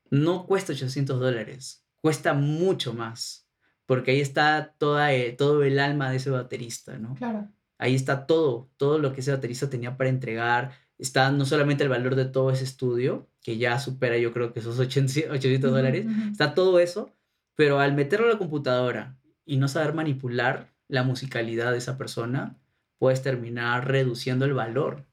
no 0.08 0.46
cuesta 0.46 0.72
800 0.72 1.18
dólares, 1.18 1.84
cuesta 2.00 2.32
mucho 2.32 2.94
más, 2.94 3.48
porque 3.86 4.12
ahí 4.12 4.20
está 4.20 4.76
toda, 4.78 5.12
eh, 5.12 5.32
todo 5.32 5.64
el 5.64 5.80
alma 5.80 6.12
de 6.12 6.18
ese 6.18 6.30
baterista, 6.30 6.96
¿no? 6.96 7.16
Claro. 7.16 7.48
Ahí 7.76 7.96
está 7.96 8.24
todo, 8.24 8.70
todo 8.76 9.00
lo 9.00 9.12
que 9.12 9.20
ese 9.20 9.32
baterista 9.32 9.68
tenía 9.68 9.96
para 9.96 10.10
entregar. 10.10 10.70
Está 10.96 11.32
no 11.32 11.44
solamente 11.44 11.82
el 11.82 11.90
valor 11.90 12.14
de 12.14 12.26
todo 12.26 12.52
ese 12.52 12.62
estudio, 12.62 13.28
que 13.42 13.58
ya 13.58 13.80
supera 13.80 14.16
yo 14.16 14.32
creo 14.32 14.52
que 14.52 14.60
esos 14.60 14.78
800, 14.78 15.34
800 15.36 15.72
dólares, 15.72 16.06
está 16.30 16.54
todo 16.54 16.78
eso, 16.78 17.10
pero 17.56 17.80
al 17.80 17.94
meterlo 17.94 18.26
a 18.28 18.32
la 18.34 18.38
computadora 18.38 19.18
y 19.44 19.56
no 19.56 19.66
saber 19.66 19.92
manipular 19.92 20.72
la 20.86 21.02
musicalidad 21.02 21.72
de 21.72 21.78
esa 21.78 21.98
persona, 21.98 22.56
puedes 22.98 23.22
terminar 23.22 23.88
reduciendo 23.88 24.44
el 24.44 24.54
valor. 24.54 25.04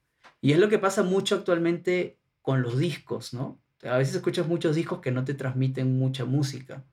Y 0.41 0.51
es 0.51 0.59
lo 0.59 0.69
que 0.69 0.79
pasa 0.79 1.03
mucho 1.03 1.35
actualmente 1.35 2.17
con 2.41 2.61
los 2.61 2.77
discos, 2.77 3.33
¿no? 3.33 3.59
A 3.83 3.97
veces 3.97 4.15
escuchas 4.15 4.47
muchos 4.47 4.75
discos 4.75 4.99
que 4.99 5.11
no 5.11 5.23
te 5.25 5.33
transmiten 5.33 5.97
mucha 5.97 6.25
música. 6.25 6.83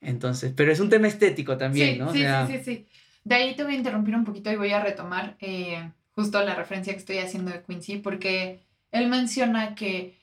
Entonces, 0.00 0.52
pero 0.54 0.70
es 0.72 0.80
un 0.80 0.90
tema 0.90 1.08
estético 1.08 1.56
también, 1.56 1.94
sí, 1.94 1.98
¿no? 1.98 2.08
O 2.08 2.12
Sí, 2.12 2.18
sea, 2.20 2.46
sí, 2.46 2.58
sí, 2.58 2.64
sí. 2.64 2.86
De 3.24 3.34
ahí 3.36 3.56
te 3.56 3.64
voy 3.64 3.74
a 3.74 3.78
interrumpir 3.78 4.14
un 4.14 4.24
poquito 4.24 4.50
y 4.52 4.56
voy 4.56 4.70
a 4.72 4.82
retomar 4.82 5.36
eh, 5.40 5.90
justo 6.14 6.42
la 6.44 6.54
referencia 6.54 6.92
que 6.92 6.98
estoy 6.98 7.18
haciendo 7.18 7.50
de 7.50 7.62
Quincy, 7.62 7.96
porque 7.98 8.60
él 8.92 9.08
menciona 9.08 9.74
que 9.74 10.18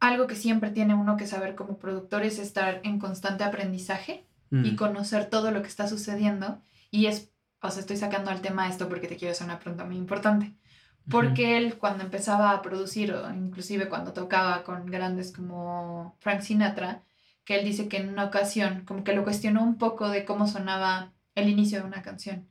algo 0.00 0.26
que 0.26 0.34
siempre 0.34 0.70
tiene 0.70 0.94
uno 0.94 1.16
que 1.16 1.26
saber 1.26 1.54
como 1.54 1.78
productor 1.78 2.24
es 2.24 2.38
estar 2.38 2.80
en 2.84 2.98
constante 2.98 3.44
aprendizaje 3.44 4.24
y 4.50 4.72
Mm. 4.72 4.76
conocer 4.76 5.30
todo 5.30 5.50
lo 5.50 5.62
que 5.62 5.68
está 5.68 5.88
sucediendo. 5.88 6.60
Y 6.90 7.06
es, 7.06 7.30
o 7.68 7.70
sea, 7.70 7.80
estoy 7.80 7.96
sacando 7.96 8.30
al 8.30 8.40
tema 8.40 8.68
esto 8.68 8.88
porque 8.88 9.08
te 9.08 9.16
quiero 9.16 9.32
hacer 9.32 9.46
una 9.46 9.58
pregunta 9.58 9.84
muy 9.84 9.96
importante. 9.96 10.54
Porque 11.10 11.58
él 11.58 11.76
cuando 11.76 12.02
empezaba 12.02 12.50
a 12.50 12.62
producir, 12.62 13.12
o 13.12 13.30
inclusive 13.30 13.88
cuando 13.88 14.12
tocaba 14.12 14.62
con 14.62 14.86
grandes 14.86 15.32
como 15.32 16.16
Frank 16.20 16.40
Sinatra, 16.40 17.02
que 17.44 17.58
él 17.58 17.64
dice 17.64 17.88
que 17.88 17.98
en 17.98 18.08
una 18.08 18.24
ocasión 18.24 18.84
como 18.86 19.04
que 19.04 19.14
lo 19.14 19.22
cuestionó 19.22 19.62
un 19.62 19.76
poco 19.76 20.08
de 20.08 20.24
cómo 20.24 20.46
sonaba 20.46 21.12
el 21.34 21.48
inicio 21.48 21.80
de 21.80 21.86
una 21.86 22.02
canción. 22.02 22.48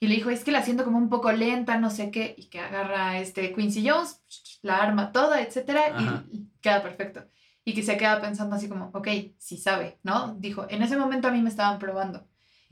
Y 0.00 0.08
le 0.08 0.14
dijo, 0.14 0.30
es 0.30 0.44
que 0.44 0.52
la 0.52 0.62
siento 0.62 0.84
como 0.84 0.98
un 0.98 1.08
poco 1.08 1.32
lenta, 1.32 1.78
no 1.78 1.90
sé 1.90 2.10
qué, 2.10 2.34
y 2.36 2.46
que 2.46 2.60
agarra 2.60 3.18
este 3.18 3.54
Quincy 3.54 3.88
Jones, 3.88 4.22
la 4.62 4.76
arma 4.76 5.12
toda, 5.12 5.40
etcétera, 5.40 5.86
Ajá. 5.94 6.24
y 6.30 6.48
queda 6.60 6.82
perfecto. 6.82 7.26
Y 7.64 7.74
que 7.74 7.82
se 7.82 7.96
queda 7.96 8.20
pensando 8.20 8.56
así 8.56 8.68
como, 8.68 8.90
ok, 8.92 9.08
sí 9.38 9.56
sabe, 9.56 9.98
¿no? 10.02 10.34
Dijo, 10.34 10.66
en 10.68 10.82
ese 10.82 10.96
momento 10.96 11.28
a 11.28 11.30
mí 11.30 11.40
me 11.42 11.48
estaban 11.48 11.78
probando. 11.78 12.26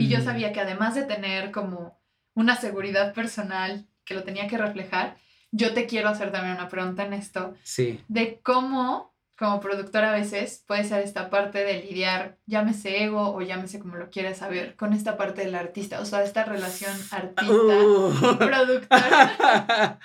Y 0.04 0.08
yo 0.08 0.20
sabía 0.20 0.52
que 0.52 0.60
además 0.60 0.94
de 0.94 1.02
tener 1.04 1.50
como 1.50 1.98
una 2.34 2.56
seguridad 2.56 3.14
personal 3.14 3.86
que 4.04 4.14
lo 4.14 4.22
tenía 4.24 4.46
que 4.48 4.58
reflejar, 4.58 5.16
yo 5.50 5.72
te 5.72 5.86
quiero 5.86 6.08
hacer 6.08 6.32
también 6.32 6.56
una 6.56 6.68
pregunta 6.68 7.04
en 7.04 7.12
esto, 7.12 7.54
Sí. 7.62 8.00
de 8.08 8.40
cómo 8.42 9.14
como 9.36 9.58
productor 9.60 10.04
a 10.04 10.12
veces 10.12 10.62
puede 10.66 10.84
ser 10.84 11.02
esta 11.02 11.28
parte 11.28 11.64
de 11.64 11.82
lidiar, 11.82 12.38
llámese 12.46 13.02
ego 13.02 13.34
o 13.34 13.42
llámese 13.42 13.80
como 13.80 13.96
lo 13.96 14.08
quieras 14.08 14.38
saber, 14.38 14.76
con 14.76 14.92
esta 14.92 15.16
parte 15.16 15.42
del 15.44 15.56
artista, 15.56 16.00
o 16.00 16.04
sea, 16.04 16.22
esta 16.22 16.44
relación 16.44 16.92
artista-productor. 17.10 18.88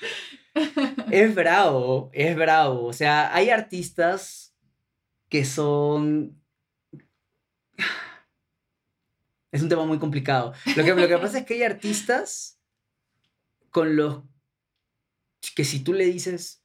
Uh. 0.55 0.59
es 1.11 1.35
bravo, 1.35 2.09
es 2.11 2.35
bravo. 2.35 2.85
O 2.85 2.93
sea, 2.93 3.33
hay 3.33 3.49
artistas 3.49 4.55
que 5.29 5.45
son... 5.45 6.38
Es 9.51 9.61
un 9.61 9.69
tema 9.69 9.85
muy 9.85 9.99
complicado. 9.99 10.53
Lo 10.75 10.83
que, 10.83 10.93
lo 10.93 11.07
que 11.07 11.17
pasa 11.17 11.39
es 11.39 11.45
que 11.45 11.55
hay 11.55 11.63
artistas 11.63 12.59
con 13.71 13.95
los 13.95 14.23
que 15.55 15.65
si 15.65 15.79
tú 15.83 15.93
le 15.93 16.05
dices, 16.05 16.63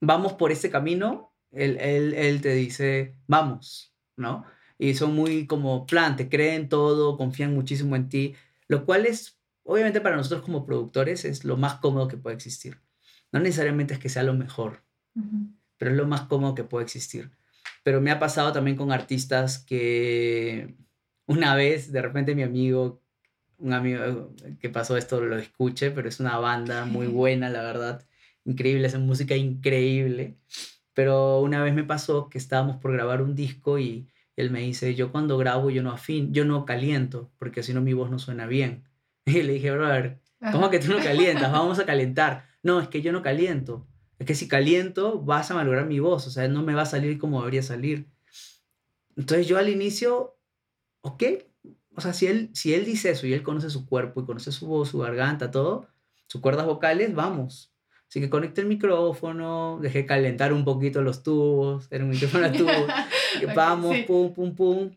vamos 0.00 0.32
por 0.34 0.52
ese 0.52 0.70
camino, 0.70 1.34
él, 1.52 1.78
él, 1.80 2.14
él 2.14 2.40
te 2.40 2.54
dice, 2.54 3.16
vamos, 3.26 3.94
¿no? 4.16 4.44
Y 4.78 4.94
son 4.94 5.14
muy 5.14 5.46
como 5.46 5.86
plan, 5.86 6.16
te 6.16 6.28
creen 6.28 6.68
todo, 6.68 7.16
confían 7.16 7.54
muchísimo 7.54 7.96
en 7.96 8.08
ti, 8.08 8.34
lo 8.66 8.84
cual 8.84 9.06
es, 9.06 9.38
obviamente 9.62 10.00
para 10.00 10.16
nosotros 10.16 10.42
como 10.42 10.66
productores, 10.66 11.24
es 11.24 11.44
lo 11.44 11.56
más 11.56 11.76
cómodo 11.76 12.08
que 12.08 12.16
puede 12.16 12.36
existir. 12.36 12.80
No 13.30 13.40
necesariamente 13.40 13.94
es 13.94 14.00
que 14.00 14.08
sea 14.08 14.22
lo 14.22 14.34
mejor, 14.34 14.82
pero 15.76 15.90
es 15.90 15.96
lo 15.96 16.06
más 16.06 16.22
cómodo 16.22 16.54
que 16.54 16.64
puede 16.64 16.84
existir. 16.84 17.30
Pero 17.84 18.00
me 18.00 18.10
ha 18.10 18.18
pasado 18.18 18.52
también 18.52 18.76
con 18.76 18.90
artistas 18.90 19.58
que 19.58 20.74
una 21.26 21.54
vez, 21.54 21.92
de 21.92 22.02
repente 22.02 22.34
mi 22.34 22.42
amigo, 22.42 23.00
un 23.58 23.72
amigo 23.72 24.34
que 24.58 24.68
pasó 24.70 24.96
esto 24.96 25.20
lo 25.20 25.38
escuche, 25.38 25.92
pero 25.92 26.08
es 26.08 26.18
una 26.18 26.38
banda 26.38 26.84
muy 26.84 27.06
buena, 27.20 27.48
la 27.48 27.62
verdad, 27.62 28.04
increíble, 28.44 28.88
hacen 28.88 29.06
música 29.06 29.36
increíble. 29.36 30.36
Pero 30.94 31.40
una 31.40 31.62
vez 31.62 31.74
me 31.74 31.84
pasó 31.84 32.28
que 32.28 32.38
estábamos 32.38 32.78
por 32.78 32.92
grabar 32.92 33.22
un 33.22 33.36
disco 33.36 33.78
y 33.78 34.08
él 34.34 34.50
me 34.50 34.62
dice, 34.62 34.96
yo 34.96 35.12
cuando 35.12 35.38
grabo 35.38 35.70
yo 35.70 35.84
no 35.84 35.92
afín, 35.92 36.34
yo 36.34 36.44
no 36.44 36.64
caliento, 36.64 37.30
porque 37.38 37.62
si 37.62 37.72
no 37.72 37.80
mi 37.80 37.92
voz 37.92 38.10
no 38.10 38.18
suena 38.18 38.46
bien. 38.46 38.82
Y 39.26 39.42
le 39.42 39.54
dije, 39.54 39.70
brother, 39.70 40.20
¿Cómo 40.52 40.70
que 40.70 40.78
tú 40.78 40.92
no 40.92 40.98
calientas? 40.98 41.50
Vamos 41.52 41.78
a 41.78 41.86
calentar. 41.86 42.46
No, 42.62 42.80
es 42.80 42.88
que 42.88 43.02
yo 43.02 43.12
no 43.12 43.22
caliento. 43.22 43.86
Es 44.24 44.28
que 44.28 44.34
si 44.34 44.48
caliento 44.48 45.20
vas 45.20 45.50
a 45.50 45.54
malograr 45.54 45.84
mi 45.84 46.00
voz, 46.00 46.26
o 46.26 46.30
sea, 46.30 46.48
no 46.48 46.62
me 46.62 46.72
va 46.72 46.80
a 46.80 46.86
salir 46.86 47.18
como 47.18 47.40
debería 47.40 47.62
salir. 47.62 48.08
Entonces 49.16 49.46
yo 49.46 49.58
al 49.58 49.68
inicio, 49.68 50.38
ok, 51.02 51.24
o 51.94 52.00
sea, 52.00 52.14
si 52.14 52.26
él, 52.26 52.48
si 52.54 52.72
él 52.72 52.86
dice 52.86 53.10
eso 53.10 53.26
y 53.26 53.34
él 53.34 53.42
conoce 53.42 53.68
su 53.68 53.84
cuerpo 53.84 54.22
y 54.22 54.24
conoce 54.24 54.50
su 54.50 54.66
voz, 54.66 54.88
su 54.88 54.98
garganta, 54.98 55.50
todo, 55.50 55.88
sus 56.26 56.40
cuerdas 56.40 56.64
vocales, 56.64 57.14
vamos. 57.14 57.74
Así 58.08 58.18
que 58.18 58.30
conecté 58.30 58.62
el 58.62 58.66
micrófono, 58.66 59.78
dejé 59.82 60.06
calentar 60.06 60.54
un 60.54 60.64
poquito 60.64 61.02
los 61.02 61.22
tubos, 61.22 61.86
era 61.90 62.04
un 62.04 62.08
micrófono 62.08 62.46
a 62.46 62.52
tubo, 62.52 62.70
y 63.42 63.44
Ok, 63.44 63.54
vamos, 63.54 63.94
sí. 63.94 64.04
pum, 64.04 64.32
pum, 64.32 64.54
pum, 64.54 64.90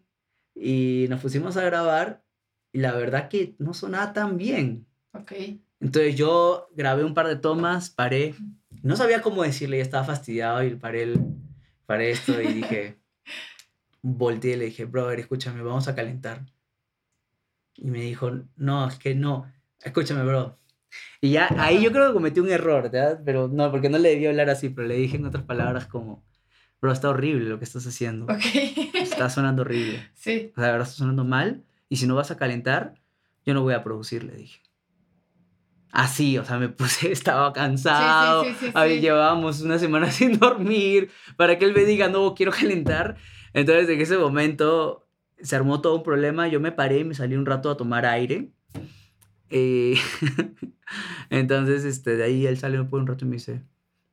y 0.56 1.08
nos 1.10 1.20
pusimos 1.20 1.58
a 1.58 1.66
grabar 1.66 2.24
y 2.72 2.80
la 2.80 2.94
verdad 2.94 3.28
que 3.28 3.58
no 3.60 3.74
sonaba 3.74 4.14
tan 4.14 4.38
bien. 4.38 4.88
Ok. 5.12 5.34
Entonces 5.82 6.16
yo 6.16 6.70
grabé 6.78 7.04
un 7.04 7.14
par 7.14 7.28
de 7.28 7.36
tomas, 7.36 7.90
paré, 7.90 8.34
no 8.84 8.96
sabía 8.96 9.22
cómo 9.22 9.44
decirle, 9.44 9.78
ya 9.78 9.84
estaba 9.84 10.04
fastidiado 10.04 10.64
y 10.64 10.76
paré, 10.76 11.04
el, 11.04 11.20
paré 11.86 12.12
esto 12.12 12.42
y 12.42 12.48
dije, 12.48 12.98
volteé 14.02 14.54
y 14.54 14.58
le 14.58 14.66
dije, 14.66 14.86
brother, 14.86 15.20
escúchame, 15.20 15.62
vamos 15.62 15.88
a 15.88 15.96
calentar. 15.96 16.46
Y 17.76 17.92
me 17.92 18.02
dijo, 18.02 18.32
no, 18.56 18.88
es 18.88 18.96
que 18.96 19.16
no, 19.16 19.52
escúchame, 19.82 20.24
bro. 20.24 20.58
Y 21.22 21.32
ya 21.32 21.50
ahí 21.58 21.84
yo 21.84 21.92
creo 21.92 22.08
que 22.08 22.14
cometí 22.14 22.40
un 22.40 22.50
error, 22.50 22.84
¿verdad? 22.84 23.22
Pero 23.24 23.48
no, 23.48 23.72
porque 23.72 23.90
no 23.90 23.98
le 23.98 24.10
debí 24.10 24.26
hablar 24.26 24.50
así, 24.50 24.70
pero 24.70 24.88
le 24.88 24.96
dije 24.96 25.18
en 25.18 25.26
otras 25.26 25.44
palabras 25.44 25.86
como, 25.86 26.24
bro, 26.82 26.92
está 26.92 27.10
horrible 27.10 27.50
lo 27.50 27.60
que 27.60 27.66
estás 27.66 27.86
haciendo. 27.86 28.26
Ok. 28.26 28.44
Está 28.94 29.30
sonando 29.30 29.64
horrible. 29.64 30.10
Sí. 30.14 30.52
O 30.56 30.60
sea, 30.60 30.68
la 30.68 30.72
verdad 30.74 30.88
está 30.88 31.00
sonando 31.00 31.24
mal. 31.24 31.64
Y 31.90 31.98
si 31.98 32.08
no 32.08 32.16
vas 32.16 32.32
a 32.32 32.38
calentar, 32.38 32.96
yo 33.46 33.54
no 33.54 33.62
voy 33.62 33.74
a 33.74 33.84
producir, 33.84 34.24
le 34.24 34.36
dije. 34.36 34.62
Así, 35.92 36.38
o 36.38 36.46
sea, 36.46 36.58
me 36.58 36.70
puse, 36.70 37.12
estaba 37.12 37.54
cansado. 37.54 38.44
sí, 38.44 38.52
sí, 38.60 38.72
sí. 38.74 39.00
llevábamos 39.00 39.62
una 39.62 39.80
semana 39.80 40.12
sin 40.12 40.38
dormir. 40.38 41.10
Para 41.36 41.58
que 41.58 41.66
él 41.66 41.74
me 41.74 41.86
diga, 41.86 42.10
no, 42.10 42.36
quiero 42.36 42.52
calentar. 42.52 43.18
Entonces, 43.54 43.90
en 43.90 44.02
ese 44.02 44.18
momento 44.18 45.08
se 45.42 45.56
armó 45.56 45.82
todo 45.82 45.96
un 45.96 46.04
problema. 46.04 46.48
Yo 46.48 46.60
me 46.60 46.72
paré 46.72 47.00
y 47.00 47.04
me 47.04 47.16
salí 47.16 47.36
un 47.36 47.46
rato 47.46 47.70
a 47.70 47.78
tomar 47.78 48.06
aire. 48.06 48.52
Eh, 49.50 49.96
entonces, 51.30 51.86
este, 51.86 52.18
de 52.18 52.24
ahí 52.24 52.46
él 52.46 52.58
salió 52.58 52.88
por 52.88 53.00
un 53.00 53.08
rato 53.08 53.26
y 53.26 53.28
me 53.28 53.36
dice, 53.36 53.64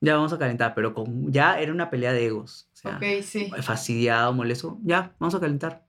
ya 0.01 0.15
vamos 0.15 0.33
a 0.33 0.39
calentar. 0.39 0.75
Pero 0.75 0.95
con, 0.95 1.33
ya 1.33 1.61
era 1.61 1.73
una 1.73 1.91
pelea 1.91 2.13
de 2.13 2.27
egos. 2.27 2.69
O 2.73 2.77
sea, 2.77 3.01
sí. 3.23 3.51
fastidiado, 3.63 4.33
molesto, 4.33 4.79
ya, 4.83 5.15
vamos 5.19 5.35
a 5.35 5.41
calentar. 5.41 5.85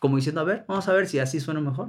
Como 0.00 0.16
diciendo, 0.16 0.40
a 0.40 0.44
ver, 0.44 0.64
vamos 0.68 0.86
a 0.88 0.92
ver 0.92 1.08
si 1.08 1.18
así 1.18 1.40
suena 1.40 1.60
mejor. 1.60 1.88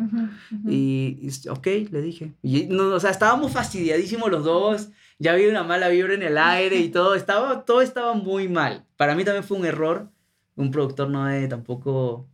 Y, 0.67 1.19
y, 1.21 1.49
ok, 1.49 1.67
le 1.91 2.01
dije. 2.01 2.33
Y, 2.41 2.63
no, 2.65 2.85
o 2.95 2.99
sea, 2.99 3.11
estábamos 3.11 3.51
fastidiadísimos 3.51 4.31
los 4.31 4.43
dos. 4.43 4.89
Ya 5.19 5.33
había 5.33 5.49
una 5.49 5.63
mala 5.63 5.89
vibra 5.89 6.13
en 6.13 6.23
el 6.23 6.37
aire 6.37 6.77
y 6.77 6.89
todo. 6.89 7.13
Estaba, 7.15 7.65
todo 7.65 7.81
estaba 7.81 8.13
muy 8.13 8.47
mal. 8.47 8.85
Para 8.97 9.15
mí 9.15 9.23
también 9.23 9.43
fue 9.43 9.57
un 9.57 9.65
error. 9.65 10.09
Un 10.55 10.71
productor 10.71 11.09
no 11.09 11.25
debe 11.25 11.47
tampoco 11.47 12.27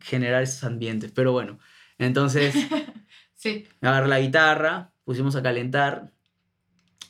generar 0.00 0.42
esos 0.42 0.64
ambientes. 0.64 1.12
Pero 1.12 1.32
bueno, 1.32 1.58
entonces 1.98 2.54
Sí. 3.34 3.66
agarré 3.80 4.06
la 4.08 4.20
guitarra, 4.20 4.92
pusimos 5.04 5.34
a 5.36 5.42
calentar. 5.42 6.12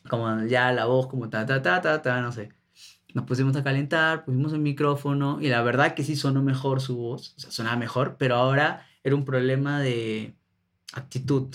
Como 0.09 0.45
ya 0.45 0.73
la 0.73 0.87
voz, 0.87 1.09
como 1.09 1.29
ta, 1.29 1.45
ta, 1.45 1.61
ta, 1.61 1.81
ta, 1.81 2.03
ta, 2.03 2.21
no 2.21 2.31
sé. 2.33 2.51
Nos 3.15 3.25
pusimos 3.25 3.57
a 3.57 3.65
calentar, 3.65 4.25
pusimos 4.25 4.53
el 4.53 4.61
micrófono 4.61 5.39
y 5.41 5.49
la 5.49 5.63
verdad 5.63 5.95
que 5.95 6.05
sí 6.05 6.15
sonó 6.17 6.43
mejor 6.43 6.81
su 6.81 6.97
voz, 6.97 7.35
o 7.37 7.41
sea, 7.41 7.51
sonaba 7.51 7.77
mejor, 7.77 8.17
pero 8.19 8.37
ahora 8.37 8.87
era 9.03 9.17
un 9.17 9.25
problema 9.25 9.81
de 9.81 10.35
actitud. 10.93 11.49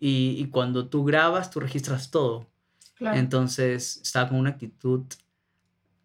Y, 0.00 0.36
y 0.38 0.46
cuando 0.50 0.88
tú 0.88 1.04
grabas, 1.04 1.50
tú 1.50 1.60
registras 1.60 2.10
todo. 2.10 2.46
Claro. 2.94 3.18
Entonces 3.18 3.98
estaba 4.02 4.28
con 4.28 4.38
una 4.38 4.50
actitud 4.50 5.02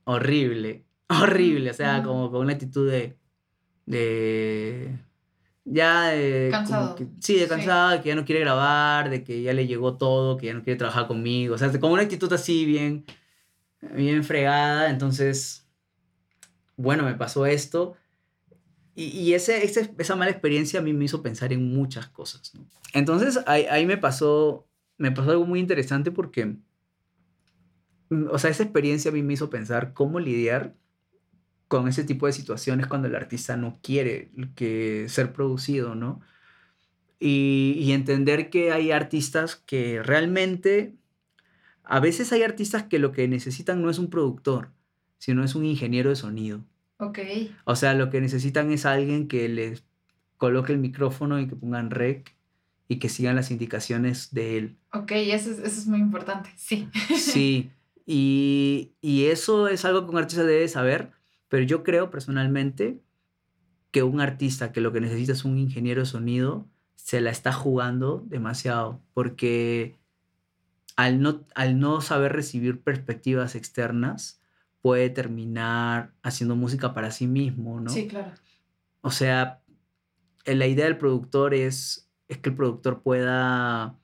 horrible, 0.06 0.86
horrible, 1.10 1.72
o 1.72 1.74
sea, 1.74 2.00
Ujú. 2.00 2.08
como 2.10 2.32
con 2.32 2.42
una 2.42 2.54
actitud 2.54 2.90
de... 2.90 3.18
de 3.86 4.98
ya 5.66 6.08
de... 6.10 6.50
Cansado. 6.52 6.96
que- 6.96 7.08
sí, 7.20 7.36
de 7.36 7.44
Sí. 7.44 7.50
cansado, 7.50 7.90
de 7.92 8.02
que 8.02 8.10
ya 8.10 8.16
no 8.16 8.26
quiere 8.26 8.42
grabar, 8.42 9.10
de 9.10 9.24
que 9.24 9.42
ya 9.44 9.54
le 9.54 9.68
llegó 9.68 9.98
todo, 9.98 10.38
que 10.38 10.48
ya 10.48 10.54
no 10.54 10.64
quiere 10.64 10.78
trabajar 10.78 11.06
conmigo, 11.08 11.56
o 11.56 11.58
sea, 11.58 11.72
como 11.80 11.94
una 11.94 12.04
actitud 12.04 12.32
así 12.34 12.66
bien, 12.66 13.06
bien 13.82 14.24
fregada, 14.24 14.90
entonces, 14.90 15.68
bueno, 16.78 17.04
me 17.04 17.16
pasó 17.16 17.46
esto. 17.46 17.96
Y, 18.96 19.06
y 19.08 19.34
ese, 19.34 19.64
ese- 19.64 19.94
esa 19.98 20.16
mala 20.16 20.32
experiencia 20.32 20.80
a 20.80 20.84
mí 20.84 20.94
me 20.94 21.06
hizo 21.06 21.22
pensar 21.24 21.54
en 21.54 21.74
muchas 21.74 22.08
cosas. 22.10 22.52
Entonces 22.94 23.40
ahí, 23.48 23.66
ahí 23.70 23.86
me, 23.86 23.98
pasó, 23.98 24.68
me 24.98 25.12
pasó 25.12 25.32
algo 25.32 25.46
muy 25.46 25.60
interesante 25.60 26.12
porque, 26.12 26.58
mm, 28.10 28.28
o 28.32 28.40
sea, 28.40 28.50
esa 28.50 28.64
experiencia 28.64 29.12
a 29.12 29.14
mí 29.14 29.24
me 29.24 29.34
hizo 29.34 29.50
pensar 29.50 29.94
cómo 29.94 30.20
lidiar 30.20 30.76
con 31.68 31.88
ese 31.88 32.04
tipo 32.04 32.26
de 32.28 32.34
situaciones 32.34 32.88
cuando 32.88 33.08
el 33.08 33.16
artista 33.16 33.56
no 33.56 33.80
quiere 33.84 34.32
que 34.56 35.06
ser 35.10 35.34
producido, 35.34 35.96
¿no? 35.96 36.22
Y, 37.20 37.76
y 37.80 37.92
entender 37.92 38.50
que 38.50 38.72
hay 38.72 38.92
artistas 38.92 39.56
que 39.58 40.02
realmente, 40.04 40.96
a 41.90 42.00
veces 42.00 42.32
hay 42.32 42.44
artistas 42.44 42.84
que 42.84 43.00
lo 43.00 43.12
que 43.12 43.28
necesitan 43.28 43.82
no 43.82 43.90
es 43.90 43.98
un 43.98 44.12
productor, 44.12 44.70
sino 45.18 45.44
es 45.44 45.56
un 45.56 45.66
ingeniero 45.66 46.12
de 46.12 46.16
sonido. 46.16 46.64
Ok. 46.98 47.18
O 47.66 47.76
sea, 47.76 47.96
lo 47.96 48.12
que 48.12 48.22
necesitan 48.22 48.72
es 48.72 48.86
alguien 48.86 49.28
que 49.28 49.50
les 49.50 49.84
coloque 50.38 50.72
el 50.72 50.78
micrófono 50.78 51.40
y 51.40 51.48
que 51.48 51.56
pongan 51.56 51.90
rec 51.90 52.36
y 52.88 52.98
que 53.00 53.10
sigan 53.10 53.36
las 53.36 53.50
indicaciones 53.50 54.32
de 54.32 54.58
él. 54.60 54.78
Ok, 54.94 55.14
eso 55.14 55.50
es, 55.50 55.58
eso 55.58 55.80
es 55.80 55.88
muy 55.88 56.00
importante. 56.00 56.52
Sí. 56.58 56.88
Sí, 57.18 57.72
Y, 58.06 58.92
y 59.02 59.26
eso 59.26 59.68
es 59.68 59.84
algo 59.84 60.06
que 60.06 60.12
un 60.12 60.20
artista 60.20 60.44
debe 60.44 60.68
saber, 60.68 61.12
pero 61.48 61.64
yo 61.64 61.84
creo 61.84 62.12
personalmente 62.12 63.02
que 63.90 64.04
un 64.04 64.22
artista 64.22 64.72
que 64.72 64.82
lo 64.82 64.94
que 64.94 65.02
necesita 65.02 65.32
es 65.32 65.44
un 65.44 65.58
ingeniero 65.58 66.02
de 66.02 66.06
sonido, 66.06 66.68
se 66.94 67.20
la 67.20 67.32
está 67.32 67.52
jugando 67.52 68.24
demasiado, 68.28 69.02
porque 69.16 69.99
al 71.00 71.22
no, 71.22 71.46
al 71.56 71.80
no 71.80 72.02
saber 72.02 72.34
recibir 72.34 72.82
perspectivas 72.82 73.56
externas, 73.56 74.42
puede 74.82 75.10
terminar 75.10 76.12
haciendo 76.24 76.58
música 76.58 76.94
para 76.94 77.12
sí 77.12 77.26
mismo, 77.26 77.80
¿no? 77.80 77.90
Sí, 77.90 78.06
claro. 78.06 78.34
O 79.00 79.10
sea, 79.10 79.62
eh, 80.44 80.56
la 80.56 80.68
idea 80.68 80.84
del 80.84 80.98
productor 80.98 81.54
es, 81.54 82.12
es 82.28 82.40
que 82.40 82.50
el 82.50 82.56
productor 82.58 83.02
pueda 83.02 83.98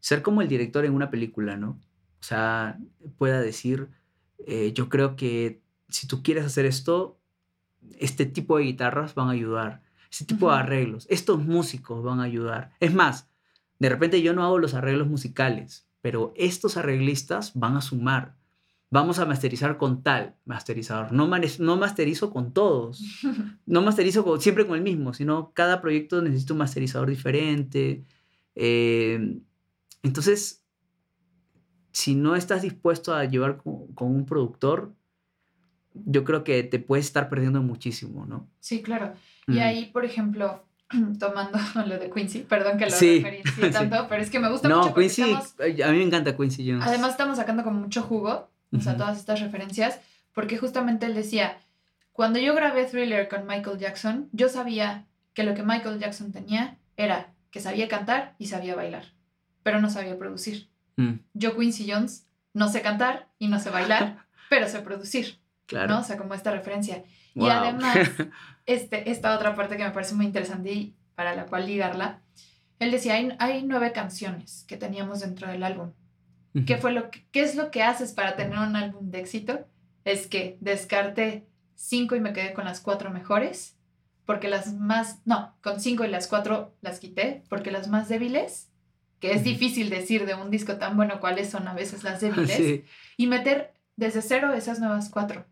ser 0.00 0.22
como 0.22 0.42
el 0.42 0.48
director 0.48 0.84
en 0.84 0.94
una 0.94 1.08
película, 1.08 1.56
¿no? 1.56 1.78
O 2.18 2.22
sea, 2.22 2.80
pueda 3.16 3.40
decir, 3.40 3.90
eh, 4.44 4.72
yo 4.72 4.88
creo 4.88 5.14
que 5.14 5.62
si 5.88 6.08
tú 6.08 6.24
quieres 6.24 6.44
hacer 6.44 6.66
esto, 6.66 7.16
este 8.00 8.26
tipo 8.26 8.58
de 8.58 8.64
guitarras 8.64 9.14
van 9.14 9.28
a 9.28 9.32
ayudar, 9.32 9.82
este 10.10 10.24
tipo 10.24 10.50
de 10.50 10.58
arreglos, 10.58 11.06
estos 11.10 11.44
músicos 11.44 12.02
van 12.02 12.18
a 12.18 12.24
ayudar. 12.24 12.72
Es 12.80 12.92
más, 12.92 13.30
de 13.78 13.88
repente 13.88 14.20
yo 14.20 14.32
no 14.32 14.42
hago 14.42 14.58
los 14.58 14.74
arreglos 14.74 15.06
musicales, 15.06 15.86
pero 16.04 16.34
estos 16.36 16.76
arreglistas 16.76 17.52
van 17.54 17.78
a 17.78 17.80
sumar. 17.80 18.36
Vamos 18.90 19.18
a 19.18 19.24
masterizar 19.24 19.78
con 19.78 20.02
tal 20.02 20.36
masterizador. 20.44 21.12
No, 21.12 21.26
no 21.60 21.76
masterizo 21.78 22.30
con 22.30 22.52
todos. 22.52 23.02
No 23.66 23.80
masterizo 23.80 24.38
siempre 24.38 24.66
con 24.66 24.76
el 24.76 24.82
mismo, 24.82 25.14
sino 25.14 25.54
cada 25.54 25.80
proyecto 25.80 26.20
necesita 26.20 26.52
un 26.52 26.58
masterizador 26.58 27.08
diferente. 27.08 28.04
Eh, 28.54 29.40
entonces, 30.02 30.62
si 31.90 32.14
no 32.14 32.36
estás 32.36 32.60
dispuesto 32.60 33.14
a 33.14 33.24
llevar 33.24 33.56
con, 33.56 33.86
con 33.94 34.14
un 34.14 34.26
productor, 34.26 34.94
yo 35.94 36.22
creo 36.24 36.44
que 36.44 36.64
te 36.64 36.80
puedes 36.80 37.06
estar 37.06 37.30
perdiendo 37.30 37.62
muchísimo, 37.62 38.26
¿no? 38.26 38.50
Sí, 38.60 38.82
claro. 38.82 39.14
Y 39.46 39.60
ahí, 39.60 39.86
por 39.86 40.04
ejemplo, 40.04 40.66
tomando 41.18 41.58
lo 41.86 41.98
de 41.98 42.10
Quincy, 42.10 42.40
perdón 42.40 42.78
que 42.78 42.86
lo 42.86 42.92
sí, 42.92 43.24
tanto, 43.72 44.06
pero 44.08 44.22
es 44.22 44.30
que 44.30 44.38
me 44.38 44.50
gusta 44.50 44.68
mucho. 44.68 44.88
No, 44.88 44.94
Quincy, 44.94 45.22
a 45.22 45.90
mí 45.90 45.98
me 45.98 46.02
encanta 46.02 46.36
Quincy 46.36 46.68
Jones. 46.68 46.86
Además 46.86 47.10
estamos 47.10 47.36
sacando 47.36 47.64
como 47.64 47.80
mucho 47.80 48.02
jugo, 48.02 48.50
o 48.72 48.80
sea, 48.80 48.96
todas 48.96 49.18
estas 49.18 49.40
referencias, 49.40 50.00
porque 50.32 50.58
justamente 50.58 51.06
él 51.06 51.14
decía, 51.14 51.58
cuando 52.12 52.38
yo 52.38 52.54
grabé 52.54 52.84
Thriller 52.84 53.28
con 53.28 53.46
Michael 53.46 53.78
Jackson, 53.78 54.28
yo 54.32 54.48
sabía 54.48 55.06
que 55.32 55.44
lo 55.44 55.54
que 55.54 55.62
Michael 55.62 55.98
Jackson 55.98 56.32
tenía 56.32 56.78
era 56.96 57.32
que 57.50 57.60
sabía 57.60 57.88
cantar 57.88 58.34
y 58.38 58.46
sabía 58.46 58.74
bailar, 58.74 59.04
pero 59.62 59.80
no 59.80 59.90
sabía 59.90 60.18
producir. 60.18 60.68
Mm. 60.96 61.14
Yo, 61.34 61.56
Quincy 61.56 61.90
Jones, 61.90 62.26
no 62.52 62.68
sé 62.68 62.82
cantar 62.82 63.28
y 63.38 63.48
no 63.48 63.60
sé 63.60 63.70
bailar, 63.70 64.26
pero 64.50 64.68
sé 64.68 64.80
producir. 64.80 65.38
Claro. 65.66 65.88
¿no? 65.88 66.00
O 66.00 66.04
sea, 66.04 66.16
como 66.16 66.34
esta 66.34 66.50
referencia. 66.50 67.04
Y 67.34 67.48
además, 67.48 67.96
este, 68.66 69.10
esta 69.10 69.34
otra 69.34 69.54
parte 69.54 69.76
que 69.76 69.84
me 69.84 69.90
parece 69.90 70.14
muy 70.14 70.26
interesante 70.26 70.72
y 70.72 70.94
para 71.14 71.34
la 71.34 71.46
cual 71.46 71.66
ligarla, 71.66 72.20
él 72.78 72.90
decía, 72.90 73.14
hay, 73.14 73.30
hay 73.38 73.62
nueve 73.62 73.92
canciones 73.92 74.64
que 74.68 74.76
teníamos 74.76 75.20
dentro 75.20 75.48
del 75.48 75.62
álbum. 75.62 75.92
¿Qué, 76.66 76.76
fue 76.76 76.92
lo 76.92 77.10
¿Qué 77.10 77.42
es 77.42 77.56
lo 77.56 77.72
que 77.72 77.82
haces 77.82 78.12
para 78.12 78.36
tener 78.36 78.58
un 78.58 78.76
álbum 78.76 79.10
de 79.10 79.18
éxito? 79.18 79.66
Es 80.04 80.28
que 80.28 80.56
descarte 80.60 81.48
cinco 81.74 82.14
y 82.14 82.20
me 82.20 82.32
quedé 82.32 82.52
con 82.52 82.64
las 82.64 82.80
cuatro 82.80 83.10
mejores, 83.10 83.76
porque 84.24 84.48
las 84.48 84.72
más, 84.72 85.20
no, 85.24 85.56
con 85.62 85.80
cinco 85.80 86.04
y 86.04 86.08
las 86.08 86.28
cuatro 86.28 86.72
las 86.80 87.00
quité, 87.00 87.42
porque 87.48 87.72
las 87.72 87.88
más 87.88 88.08
débiles, 88.08 88.70
que 89.18 89.32
es 89.32 89.42
difícil 89.42 89.90
decir 89.90 90.26
de 90.26 90.34
un 90.34 90.50
disco 90.50 90.76
tan 90.76 90.96
bueno 90.96 91.18
cuáles 91.18 91.50
son 91.50 91.66
a 91.66 91.74
veces 91.74 92.04
las 92.04 92.20
débiles, 92.20 92.82
y 93.16 93.26
meter 93.26 93.74
desde 93.96 94.22
cero 94.22 94.52
esas 94.54 94.78
nuevas 94.78 95.08
cuatro 95.08 95.46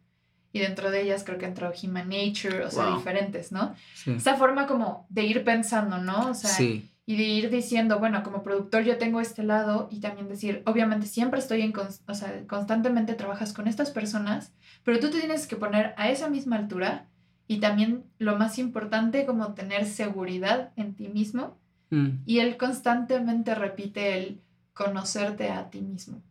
y 0.53 0.61
dentro 0.61 0.91
de 0.91 1.03
ellas 1.03 1.25
creo 1.25 1.39
que 1.39 1.47
entró 1.47 1.73
Human 1.83 2.09
Nature, 2.09 2.65
o 2.65 2.71
sea, 2.71 2.95
diferentes, 2.95 3.53
¿no? 3.53 3.75
Esa 4.07 4.37
forma 4.37 4.67
como 4.67 5.07
de 5.09 5.25
ir 5.25 5.45
pensando, 5.45 5.99
¿no? 5.99 6.31
O 6.31 6.35
sea, 6.35 6.51
y 7.05 7.17
de 7.17 7.25
ir 7.25 7.51
diciendo, 7.51 7.99
bueno, 7.99 8.23
como 8.23 8.43
productor 8.43 8.85
yo 8.85 8.97
tengo 8.97 9.21
este 9.21 9.43
lado 9.43 9.89
y 9.91 10.01
también 10.01 10.29
decir, 10.29 10.63
obviamente 10.67 11.07
siempre 11.07 11.41
estoy 11.41 11.63
en, 11.63 11.73
o 11.77 12.15
sea, 12.15 12.47
constantemente 12.47 13.15
trabajas 13.15 13.53
con 13.53 13.67
estas 13.67 13.91
personas, 13.91 14.53
pero 14.85 15.01
tú 15.01 15.11
te 15.11 15.19
tienes 15.19 15.47
que 15.47 15.57
poner 15.57 15.95
a 15.97 16.11
esa 16.11 16.29
misma 16.29 16.57
altura 16.57 17.07
y 17.49 17.59
también 17.59 18.05
lo 18.19 18.39
más 18.39 18.59
importante 18.59 19.27
como 19.27 19.55
tener 19.55 19.87
seguridad 19.87 20.71
en 20.77 20.95
ti 20.95 21.09
mismo 21.09 21.59
mm. 21.91 22.09
y 22.25 22.39
él 22.39 22.57
constantemente 22.57 23.55
repite 23.55 24.17
el 24.19 24.41
conocerte 24.73 25.51
a 25.51 25.71
ti 25.71 25.81
mismo 25.81 26.23